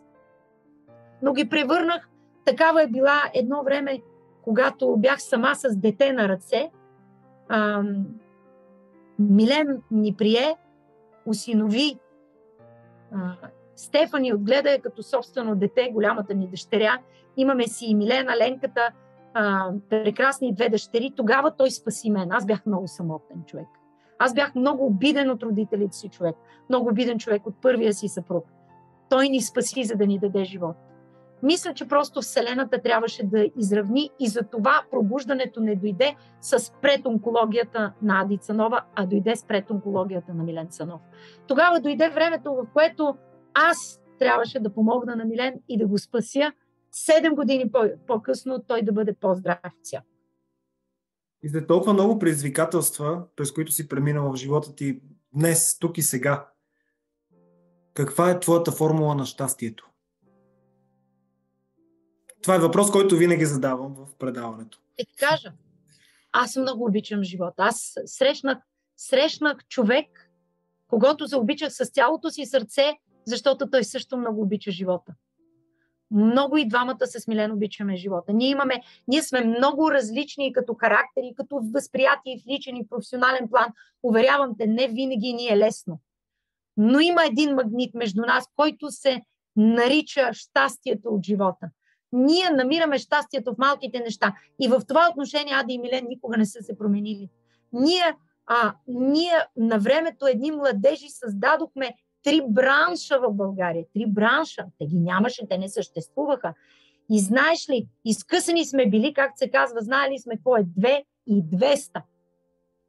Но 1.22 1.34
ги 1.34 1.50
превърнах, 1.50 2.10
такава 2.46 2.84
е 2.84 2.88
била 2.88 3.22
едно 3.34 3.64
време, 3.64 4.02
когато 4.42 4.98
бях 4.98 5.22
сама 5.22 5.56
с 5.56 5.76
дете 5.76 6.14
на 6.14 6.30
ръце. 6.30 6.72
Ам, 7.50 8.06
Милен 9.20 9.82
ни 9.92 10.16
прие, 10.16 10.56
усинови 11.26 12.00
а, 13.12 13.36
Стефани 13.84 14.34
отгледа 14.34 14.70
я 14.70 14.82
като 14.82 15.04
собствено 15.04 15.56
дете, 15.56 15.90
голямата 15.94 16.34
ни 16.34 16.48
дъщеря. 16.48 17.00
Имаме 17.38 17.68
си 17.68 17.86
и 17.86 17.96
Милена, 17.96 18.38
Ленката, 18.38 18.90
а, 19.34 19.72
прекрасни 19.90 20.54
две 20.54 20.70
дъщери. 20.70 21.14
Тогава 21.16 21.52
той 21.52 21.72
спаси 21.72 22.10
мен. 22.12 22.32
Аз 22.32 22.46
бях 22.46 22.66
много 22.66 22.88
самотен 22.88 23.44
човек. 23.48 23.68
Аз 24.20 24.34
бях 24.34 24.56
много 24.56 24.86
обиден 24.86 25.30
от 25.30 25.44
родителите 25.44 25.98
си 25.98 26.10
човек. 26.10 26.36
Много 26.70 26.90
обиден 26.90 27.20
човек 27.20 27.48
от 27.48 27.62
първия 27.62 27.94
си 27.94 28.08
съпруг. 28.08 28.46
Той 29.10 29.30
ни 29.30 29.42
спаси, 29.42 29.84
за 29.84 29.96
да 29.96 30.08
ни 30.08 30.20
даде 30.20 30.44
живот. 30.44 30.76
Мисля, 31.44 31.74
че 31.74 31.88
просто 31.88 32.22
Вселената 32.22 32.82
трябваше 32.82 33.24
да 33.24 33.50
изравни 33.58 34.10
и 34.20 34.28
за 34.28 34.44
това 34.44 34.84
пробуждането 34.92 35.60
не 35.60 35.76
дойде 35.76 36.16
с 36.42 36.74
предонкологията 36.82 37.94
на 38.02 38.22
Ади 38.22 38.38
Цанова, 38.38 38.82
а 38.96 39.06
дойде 39.06 39.36
с 39.36 39.46
предонкологията 39.46 40.34
на 40.34 40.44
Милен 40.44 40.68
Цанов. 40.68 41.02
Тогава 41.48 41.80
дойде 41.80 42.10
времето, 42.10 42.54
в 42.56 42.66
което 42.74 43.16
аз 43.54 44.02
трябваше 44.20 44.60
да 44.60 44.74
помогна 44.74 45.16
на 45.16 45.26
Милен 45.26 45.62
и 45.70 45.78
да 45.78 45.88
го 45.88 45.98
спася. 45.98 46.52
Седем 46.92 47.36
години 47.36 47.72
по-късно 48.08 48.64
той 48.68 48.82
да 48.82 48.92
бъде 48.92 49.14
по-здрав 49.14 49.74
цял. 49.84 50.02
И 51.44 51.50
след 51.50 51.68
толкова 51.68 51.94
много 51.94 52.20
предизвикателства, 52.20 53.24
през 53.36 53.52
които 53.52 53.72
си 53.72 53.88
преминала 53.88 54.34
в 54.34 54.36
живота 54.36 54.76
ти 54.76 55.02
днес, 55.34 55.80
тук 55.80 55.98
и 55.98 56.02
сега, 56.02 56.50
каква 57.94 58.30
е 58.30 58.40
твоята 58.40 58.72
формула 58.72 59.16
на 59.16 59.26
щастието? 59.26 59.90
Това 62.42 62.56
е 62.56 62.60
въпрос, 62.60 62.92
който 62.92 63.18
винаги 63.18 63.46
задавам 63.46 63.94
в 63.94 64.16
предаването. 64.16 64.80
Ще 64.94 65.06
ти 65.06 65.16
кажа, 65.16 65.54
аз 66.32 66.56
много 66.56 66.86
обичам 66.86 67.24
живота. 67.24 67.56
Аз 67.58 67.94
срещнах, 68.06 68.58
срещнах 68.98 69.58
човек, 69.68 70.32
когато 70.88 71.26
заобичах 71.26 71.74
с 71.74 71.86
цялото 71.86 72.30
си 72.30 72.46
сърце 72.46 72.92
защото 73.26 73.70
той 73.70 73.84
също 73.84 74.18
много 74.18 74.42
обича 74.42 74.72
живота. 74.72 75.14
Много 76.12 76.58
и 76.58 76.68
двамата 76.68 77.08
с 77.08 77.28
Милен 77.28 77.52
обичаме 77.52 77.96
живота. 77.96 78.34
Ние, 78.34 78.50
имаме, 78.50 78.82
ние 79.08 79.22
сме 79.22 79.42
много 79.46 79.92
различни 79.92 80.54
като 80.54 80.74
характери, 80.74 81.34
като 81.36 81.62
възприятие 81.74 82.38
в 82.38 82.48
личен 82.48 82.76
и 82.76 82.88
професионален 82.88 83.48
план. 83.50 83.68
Уверявам 84.04 84.56
те, 84.58 84.68
не 84.68 84.88
винаги 84.88 85.34
ни 85.34 85.48
е 85.48 85.58
лесно. 85.58 86.00
Но 86.78 87.00
има 87.00 87.26
един 87.26 87.56
магнит 87.56 87.94
между 87.94 88.22
нас, 88.22 88.46
който 88.56 88.92
се 88.92 89.22
нарича 89.56 90.30
щастието 90.34 91.10
от 91.10 91.26
живота. 91.26 91.70
Ние 92.12 92.50
намираме 92.50 92.98
щастието 92.98 93.54
в 93.54 93.58
малките 93.58 94.00
неща. 94.00 94.36
И 94.60 94.68
в 94.68 94.82
това 94.88 95.08
отношение 95.12 95.54
Ада 95.54 95.74
и 95.74 95.78
Милен 95.78 96.06
никога 96.10 96.38
не 96.38 96.46
са 96.46 96.64
се 96.64 96.78
променили. 96.78 97.30
Ние, 97.74 98.16
а, 98.46 98.74
ние 98.88 99.34
на 99.58 99.80
времето 99.80 100.28
едни 100.28 100.52
младежи 100.52 101.10
създадохме 101.10 101.96
три 102.24 102.42
бранша 102.50 103.20
в 103.20 103.34
България. 103.34 103.86
Три 103.94 104.06
бранша. 104.08 104.66
Те 104.80 104.86
ги 104.86 105.00
нямаше, 105.00 105.48
те 105.48 105.58
не 105.58 105.70
съществуваха. 105.70 106.54
И 107.10 107.20
знаеш 107.20 107.70
ли, 107.70 107.88
изкъсани 108.06 108.66
сме 108.66 108.90
били, 108.90 109.14
както 109.14 109.38
се 109.38 109.52
казва, 109.52 109.82
знаели 109.82 110.20
сме 110.20 110.36
какво 110.36 110.58
е 110.58 110.64
2 110.64 111.04
и 111.28 111.44
200. 111.44 112.02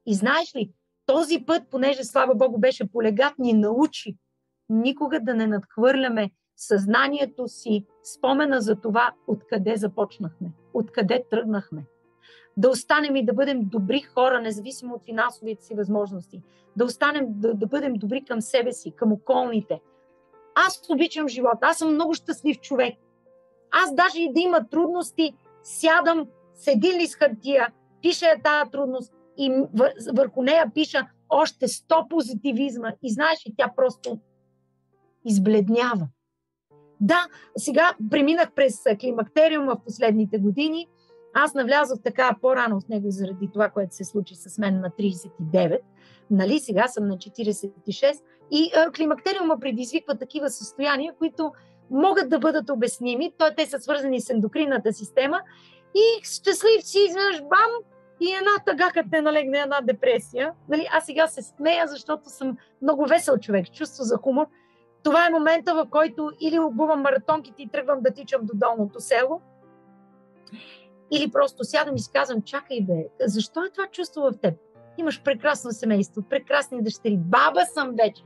И 0.07 0.15
знаеш 0.15 0.57
ли, 0.57 0.73
този 1.07 1.45
път, 1.47 1.63
понеже 1.71 2.05
слава 2.05 2.35
Богу 2.35 2.59
беше 2.59 2.93
полегат, 2.93 3.39
ни 3.39 3.53
научи 3.53 4.17
никога 4.69 5.21
да 5.21 5.35
не 5.35 5.47
надхвърляме 5.47 6.31
съзнанието 6.57 7.49
си, 7.49 7.87
спомена 8.17 8.61
за 8.61 8.77
това, 8.77 9.15
откъде 9.27 9.77
започнахме, 9.77 10.53
откъде 10.75 11.25
тръгнахме 11.31 11.85
да 12.57 12.69
останем 12.69 13.17
и 13.17 13.25
да 13.25 13.33
бъдем 13.33 13.61
добри 13.63 14.01
хора, 14.01 14.41
независимо 14.41 14.95
от 14.95 15.05
финансовите 15.05 15.65
си 15.65 15.75
възможности, 15.75 16.43
да 16.77 16.85
останем 16.85 17.27
да, 17.29 17.55
да 17.55 17.67
бъдем 17.67 17.95
добри 17.95 18.25
към 18.25 18.41
себе 18.41 18.73
си, 18.73 18.93
към 18.97 19.13
околните. 19.13 19.81
Аз 20.55 20.83
обичам 20.91 21.29
живота, 21.29 21.59
аз 21.61 21.79
съм 21.79 21.95
много 21.95 22.15
щастлив 22.15 22.61
човек. 22.61 22.95
Аз 23.71 23.95
даже 23.95 24.23
и 24.23 24.33
да 24.33 24.41
има 24.41 24.69
трудности, 24.69 25.35
сядам 25.63 26.27
с 26.55 26.67
един 26.67 27.01
лист 27.01 27.15
хартия, 27.15 27.73
пиша 28.03 28.27
я 28.27 28.43
тази 28.43 28.71
трудност 28.71 29.13
и 29.39 29.51
върху 30.15 30.43
нея 30.43 30.71
пиша 30.75 31.07
още 31.29 31.69
100 31.69 32.09
позитивизма 32.09 32.93
и 33.03 33.13
знаеш 33.13 33.47
ли, 33.47 33.55
тя 33.57 33.73
просто 33.77 34.19
избледнява. 35.25 36.09
Да, 37.01 37.27
сега 37.57 37.95
преминах 38.11 38.53
през 38.53 38.83
климактериума 39.01 39.77
в 39.77 39.85
последните 39.85 40.39
години– 40.39 40.89
аз 41.35 41.55
навлязох 41.55 41.99
така 42.05 42.37
по-рано 42.41 42.81
с 42.81 42.89
него 42.89 43.11
заради 43.11 43.49
това, 43.53 43.69
което 43.69 43.95
се 43.95 44.05
случи 44.05 44.35
с 44.35 44.59
мен 44.59 44.81
на 44.81 44.91
39. 44.91 45.79
Нали, 46.31 46.61
сега 46.61 46.89
съм 46.89 47.09
на 47.09 47.17
46. 47.17 48.21
И 48.51 48.71
а, 48.77 48.91
климактериума 48.91 49.59
предизвиква 49.61 50.19
такива 50.19 50.51
състояния, 50.51 51.15
които 51.19 51.53
могат 51.91 52.29
да 52.29 52.39
бъдат 52.39 52.71
обясними. 52.71 53.33
Той, 53.39 53.55
те 53.57 53.67
са 53.67 53.81
свързани 53.81 54.21
с 54.21 54.31
ендокринната 54.31 54.93
система. 54.93 55.41
И 55.95 56.25
щастлив 56.25 56.83
си, 56.83 56.99
изведнъж 57.09 57.41
бам, 57.41 57.71
и 58.21 58.33
една 58.33 58.51
тъга, 58.67 58.91
като 58.91 59.11
те 59.11 59.23
налегне 59.23 59.59
една 59.59 59.81
депресия. 59.81 60.53
Нали, 60.69 60.87
аз 60.93 61.07
сега 61.07 61.27
се 61.27 61.43
смея, 61.43 61.87
защото 61.87 62.29
съм 62.29 62.57
много 62.83 63.07
весел 63.07 63.39
човек, 63.39 63.73
чувство 63.73 64.05
за 64.05 64.17
хумор. 64.17 64.47
Това 65.03 65.27
е 65.27 65.31
момента, 65.31 65.75
в 65.75 65.87
който 65.91 66.31
или 66.41 66.59
обувам 66.59 67.01
маратонките 67.01 67.63
и 67.63 67.69
тръгвам 67.69 68.01
да 68.01 68.11
тичам 68.11 68.41
до 68.45 68.53
долното 68.55 69.01
село, 69.01 69.41
или 71.17 71.31
просто 71.31 71.65
сядам 71.65 71.97
и 71.97 71.99
си 71.99 72.11
казвам, 72.13 72.43
чакай 72.43 72.81
бе, 72.81 73.07
защо 73.21 73.65
е 73.65 73.71
това 73.71 73.87
чувство 73.87 74.21
в 74.23 74.33
теб? 74.43 74.55
Имаш 74.99 75.23
прекрасно 75.23 75.73
семейство, 75.73 76.23
прекрасни 76.23 76.83
дъщери, 76.83 77.17
баба 77.17 77.61
съм 77.75 77.93
вече. 77.99 78.23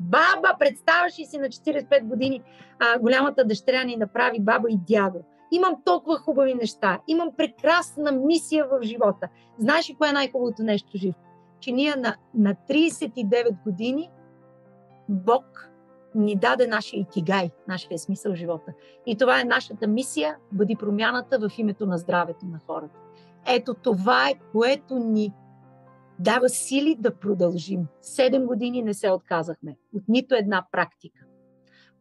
Баба, 0.00 0.56
представяш 0.58 1.18
ли 1.18 1.24
си 1.24 1.38
на 1.38 1.46
45 1.46 2.04
години, 2.04 2.42
а, 2.78 2.98
голямата 2.98 3.44
дъщеря 3.44 3.84
ни 3.84 3.96
направи 3.96 4.40
баба 4.40 4.70
и 4.70 4.78
дядо. 4.88 5.18
Имам 5.52 5.74
толкова 5.84 6.18
хубави 6.18 6.54
неща, 6.54 7.00
имам 7.08 7.30
прекрасна 7.36 8.12
мисия 8.12 8.66
в 8.68 8.82
живота. 8.82 9.28
Знаеш 9.58 9.90
ли 9.90 9.94
кое 9.94 10.08
е 10.08 10.12
най-хубавото 10.12 10.62
нещо 10.62 10.90
жив? 10.94 11.14
че 11.60 11.72
ние 11.72 11.96
на, 11.96 12.16
на 12.34 12.54
39 12.54 13.62
години 13.64 14.10
Бог 15.08 15.70
ни 16.16 16.36
даде 16.36 16.66
нашия 16.66 17.00
икигай, 17.00 17.50
нашия 17.68 17.98
смисъл 17.98 18.32
в 18.32 18.36
живота. 18.36 18.72
И 19.06 19.16
това 19.16 19.40
е 19.40 19.44
нашата 19.44 19.86
мисия, 19.86 20.36
бъди 20.52 20.76
промяната 20.76 21.38
в 21.38 21.58
името 21.58 21.86
на 21.86 21.98
здравето 21.98 22.46
на 22.46 22.60
хората. 22.66 22.98
Ето 23.46 23.74
това 23.74 24.28
е, 24.28 24.34
което 24.52 24.98
ни 24.98 25.32
дава 26.18 26.48
сили 26.48 26.96
да 26.98 27.18
продължим. 27.18 27.86
Седем 28.00 28.46
години 28.46 28.82
не 28.82 28.94
се 28.94 29.10
отказахме 29.10 29.76
от 29.94 30.02
нито 30.08 30.34
една 30.34 30.66
практика, 30.72 31.24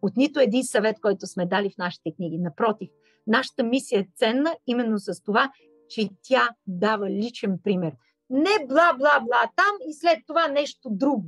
от 0.01 0.17
нито 0.17 0.39
един 0.39 0.63
съвет, 0.63 0.99
който 1.01 1.27
сме 1.27 1.45
дали 1.45 1.69
в 1.69 1.77
нашите 1.77 2.11
книги. 2.15 2.37
Напротив, 2.37 2.89
нашата 3.27 3.63
мисия 3.63 3.99
е 3.99 4.07
ценна 4.15 4.55
именно 4.67 4.99
с 4.99 5.23
това, 5.23 5.51
че 5.89 6.09
тя 6.21 6.49
дава 6.67 7.09
личен 7.09 7.59
пример. 7.63 7.93
Не 8.29 8.67
бла-бла-бла 8.67 9.49
там 9.55 9.75
и 9.89 9.93
след 9.93 10.19
това 10.27 10.47
нещо 10.47 10.89
друго. 10.91 11.25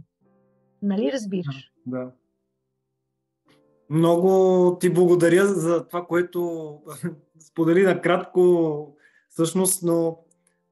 Нали 0.81 1.11
разбираш? 1.11 1.71
Да. 1.85 2.11
Много 3.89 4.77
ти 4.79 4.89
благодаря 4.89 5.47
за 5.47 5.87
това, 5.87 6.05
което 6.05 6.71
сподели 7.39 7.83
накратко 7.83 8.93
всъщност, 9.29 9.83
но 9.83 10.19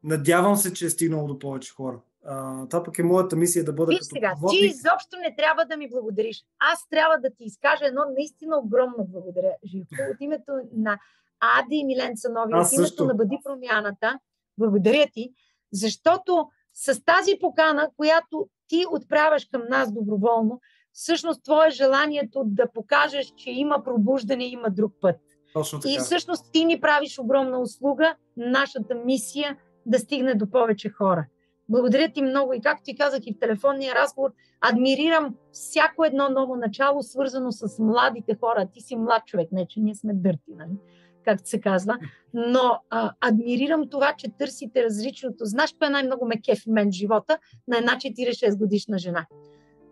надявам 0.04 0.56
се, 0.56 0.74
че 0.74 0.86
е 0.86 0.90
стигнало 0.90 1.28
до 1.28 1.40
повече 1.40 1.74
хора. 1.74 2.00
А, 2.26 2.68
това 2.68 2.84
пък 2.84 3.00
е 3.00 3.04
моята 3.04 3.36
мисия 3.36 3.64
да 3.64 3.74
бъда 3.74 3.90
Виж 3.92 4.00
сега, 4.02 4.32
проводник. 4.32 4.62
ти 4.62 4.66
изобщо 4.66 5.18
не 5.18 5.36
трябва 5.36 5.66
да 5.66 5.78
ми 5.78 5.90
благодариш. 5.90 6.44
Аз 6.60 6.90
трябва 6.90 7.18
да 7.18 7.30
ти 7.30 7.44
изкажа 7.44 7.86
едно 7.86 8.02
наистина 8.18 8.58
огромно 8.58 9.08
благодаря, 9.10 9.52
Живко, 9.66 9.96
от 10.14 10.22
името 10.22 10.52
на 10.74 11.00
Ади 11.40 11.76
и 11.76 11.86
Милен 11.86 12.16
Цанови, 12.16 12.54
от 12.54 12.74
името 12.74 12.88
също. 12.88 13.06
на 13.06 13.14
Бъди 13.14 13.40
промяната. 13.44 14.20
Благодаря 14.58 15.08
ти, 15.14 15.34
защото 15.72 16.50
с 16.74 17.04
тази 17.06 17.38
покана, 17.42 17.90
която 17.98 18.50
ти 18.68 18.86
отправяш 18.92 19.46
към 19.46 19.62
нас 19.70 19.94
доброволно, 19.94 20.62
всъщност 20.96 21.44
твое 21.44 21.70
желанието 21.70 22.44
да 22.46 22.72
покажеш, 22.74 23.34
че 23.38 23.52
има 23.52 23.84
пробуждане, 23.84 24.46
има 24.46 24.70
друг 24.70 24.94
път. 25.02 25.16
Точно 25.54 25.80
така. 25.80 25.94
И 25.94 25.98
всъщност 25.98 26.52
ти 26.52 26.66
ни 26.66 26.82
правиш 26.82 27.20
огромна 27.20 27.60
услуга, 27.60 28.16
нашата 28.38 28.96
мисия 28.96 29.58
да 29.86 30.00
стигне 30.00 30.36
до 30.36 30.50
повече 30.50 30.90
хора. 30.90 31.26
Благодаря 31.70 32.12
ти 32.12 32.22
много 32.22 32.54
и 32.54 32.62
както 32.62 32.84
ти 32.84 32.96
казах 32.96 33.20
и 33.26 33.34
в 33.34 33.40
телефонния 33.40 33.96
разговор, 33.96 34.32
адмирирам 34.62 35.36
всяко 35.52 36.06
едно 36.06 36.30
ново 36.30 36.56
начало, 36.56 37.04
свързано 37.04 37.52
с 37.52 37.80
младите 37.80 38.38
хора. 38.40 38.68
Ти 38.74 38.82
си 38.82 38.96
млад 38.96 39.26
човек, 39.26 39.52
не 39.52 39.68
че 39.68 39.80
ние 39.80 39.96
сме 39.96 40.14
дърти, 40.14 40.52
нали? 40.58 40.78
както 41.26 41.50
се 41.50 41.62
казва. 41.62 41.98
Но 42.34 42.80
а, 42.90 43.12
адмирирам 43.22 43.90
това, 43.90 44.14
че 44.18 44.28
търсите 44.40 44.84
различното. 44.84 45.46
Знаеш, 45.46 45.76
кое 45.80 45.90
най-много 45.90 46.26
ме 46.26 46.42
кефи 46.42 46.72
мен 46.72 46.90
в 46.92 46.96
живота 46.96 47.38
на 47.68 47.78
една 47.78 47.92
46 47.92 48.58
годишна 48.58 48.98
жена. 48.98 49.26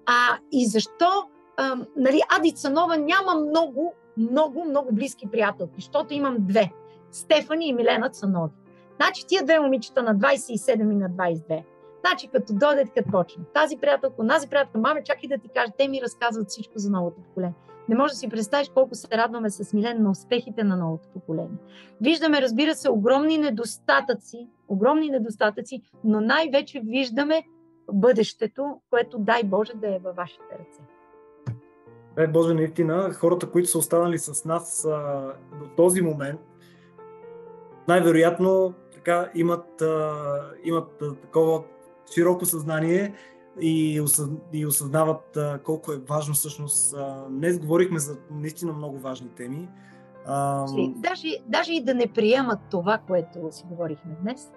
А, 0.06 0.38
и 0.52 0.66
защо 0.66 1.10
а, 1.58 1.76
нали, 1.98 2.22
Адица 2.40 2.70
Нова 2.70 2.98
няма 2.98 3.36
много, 3.36 3.94
много, 4.18 4.66
много 4.66 4.90
близки 4.92 5.28
приятелки, 5.32 5.74
защото 5.76 6.14
имам 6.14 6.38
две. 6.40 6.72
Стефани 7.12 7.68
и 7.68 7.74
Милена 7.74 8.10
Цанови. 8.10 8.54
Значи 8.96 9.28
тия 9.28 9.44
две 9.44 9.60
момичета 9.60 10.04
на 10.04 10.16
27 10.16 10.92
и 10.92 10.96
на 10.96 11.10
22. 11.10 11.64
Значи 12.06 12.28
като 12.28 12.54
дойдат, 12.54 12.94
като 12.96 13.12
почнат. 13.12 13.48
Тази 13.54 13.78
приятелка, 13.78 14.28
тази 14.28 14.48
приятелка, 14.48 14.78
маме, 14.78 15.04
чакай 15.04 15.30
да 15.30 15.38
ти 15.38 15.50
кажа, 15.56 15.72
те 15.78 15.88
ми 15.88 16.02
разказват 16.02 16.50
всичко 16.50 16.74
за 16.76 16.90
новото 16.90 17.22
поколение. 17.22 17.56
Не 17.90 17.96
можеш 17.96 18.14
да 18.14 18.18
си 18.18 18.30
представиш 18.30 18.70
колко 18.74 18.96
се 18.96 19.08
радваме 19.18 19.50
с 19.50 19.74
Милен 19.74 20.04
на 20.04 20.12
успехите 20.12 20.64
на 20.64 20.78
новото 20.78 21.08
поколение. 21.14 21.58
Виждаме, 22.02 22.42
разбира 22.42 22.76
се, 22.76 22.90
огромни 22.90 23.38
недостатъци, 23.38 24.48
огромни 24.68 25.10
недостатъци, 25.10 25.82
но 26.04 26.22
най-вече 26.22 26.82
виждаме 26.86 27.44
бъдещето, 27.92 28.82
което 28.90 29.20
дай 29.20 29.44
Боже 29.44 29.74
да 29.74 29.96
е 29.96 30.00
във 30.00 30.16
вашите 30.16 30.54
ръце. 30.60 30.82
Дай 32.16 32.28
Боже, 32.28 32.54
наистина, 32.54 33.14
хората, 33.14 33.52
които 33.52 33.70
са 33.70 33.78
останали 33.78 34.20
с 34.20 34.46
нас 34.46 34.86
а, 34.86 35.34
до 35.60 35.68
този 35.78 36.02
момент, 36.02 36.40
най-вероятно 37.88 38.74
така 38.94 39.30
имат, 39.36 39.82
а, 39.82 40.14
имат 40.64 41.02
а, 41.02 41.16
такова 41.16 41.64
широко 42.14 42.46
съзнание 42.46 43.14
и, 43.62 44.02
осъз, 44.02 44.30
и 44.54 44.66
осъзнават 44.66 45.38
а, 45.38 45.60
колко 45.64 45.92
е 45.92 45.98
важно 45.98 46.34
всъщност. 46.34 46.94
А, 46.94 47.26
днес 47.30 47.60
говорихме 47.60 48.00
за 48.00 48.18
наистина 48.32 48.74
много 48.74 49.00
важни 49.00 49.30
теми. 49.30 49.70
А... 50.26 50.66
Даже, 50.96 51.28
даже 51.48 51.74
и 51.74 51.84
да 51.84 51.94
не 51.94 52.08
приемат 52.08 52.60
това, 52.72 52.98
което 52.98 53.40
си 53.52 53.64
говорихме 53.70 54.18
днес, 54.22 54.52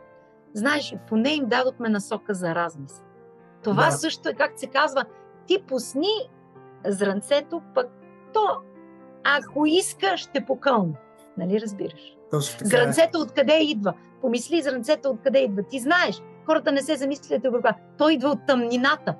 знаеш, 0.55 0.95
поне 1.09 1.31
им 1.31 1.47
дадохме 1.47 1.89
насока 1.89 2.35
за 2.35 2.55
размисъл. 2.55 3.05
Това 3.71 3.87
да. 3.87 3.93
също 3.93 4.29
е, 4.29 4.35
както 4.35 4.61
се 4.61 4.67
казва, 4.67 5.05
ти 5.47 5.63
пусни 5.69 6.31
зранцето, 6.87 7.63
пък 7.75 7.87
то, 8.33 8.49
ако 9.25 9.67
иска, 9.67 10.17
ще 10.17 10.45
покълне. 10.45 10.95
Нали 11.39 11.61
разбираш? 11.61 12.17
Точно 12.31 12.59
така. 12.59 12.69
Зранцето 12.69 13.19
откъде 13.19 13.59
идва? 13.63 13.95
Помисли 14.21 14.63
зранцето 14.63 15.11
откъде 15.11 15.39
идва. 15.39 15.63
Ти 15.63 15.79
знаеш, 15.79 16.23
хората 16.47 16.73
не 16.73 16.83
се 16.83 16.97
замислят 16.97 17.43
върху 17.43 17.57
това. 17.57 17.75
Той 17.99 18.13
идва 18.13 18.29
от 18.29 18.47
тъмнината. 18.47 19.15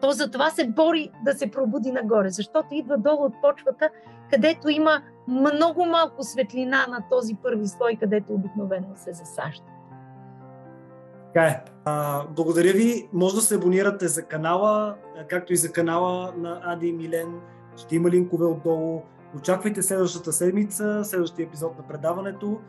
То 0.00 0.10
за 0.10 0.30
това 0.30 0.50
се 0.50 0.68
бори 0.68 1.10
да 1.24 1.34
се 1.34 1.50
пробуди 1.50 1.92
нагоре, 1.92 2.30
защото 2.30 2.66
идва 2.72 2.98
долу 2.98 3.24
от 3.24 3.34
почвата, 3.42 3.90
където 4.30 4.68
има 4.68 5.02
много 5.28 5.84
малко 5.84 6.22
светлина 6.22 6.86
на 6.86 7.04
този 7.10 7.34
първи 7.42 7.66
слой, 7.66 7.96
където 8.00 8.32
обикновено 8.32 8.88
се 8.96 9.12
засажда. 9.12 9.64
Така 11.34 11.46
е. 11.46 11.64
А, 11.84 12.26
благодаря 12.26 12.72
ви. 12.72 13.08
Може 13.12 13.34
да 13.34 13.40
се 13.40 13.54
абонирате 13.54 14.08
за 14.08 14.22
канала, 14.22 14.96
както 15.28 15.52
и 15.52 15.56
за 15.56 15.72
канала 15.72 16.34
на 16.36 16.60
Ади 16.64 16.88
и 16.88 16.92
Милен. 16.92 17.40
Ще 17.76 17.96
има 17.96 18.10
линкове 18.10 18.44
отдолу. 18.44 19.02
Очаквайте 19.38 19.82
следващата 19.82 20.32
седмица, 20.32 21.04
следващия 21.04 21.46
епизод 21.46 21.78
на 21.78 21.86
предаването. 21.86 22.60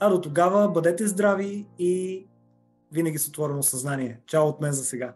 А 0.00 0.08
до 0.08 0.20
тогава 0.20 0.68
бъдете 0.68 1.06
здрави 1.06 1.66
и 1.78 2.26
винаги 2.92 3.18
с 3.18 3.28
отворено 3.28 3.62
съзнание. 3.62 4.20
Чао 4.26 4.46
от 4.46 4.60
мен 4.60 4.72
за 4.72 4.84
сега. 4.84 5.12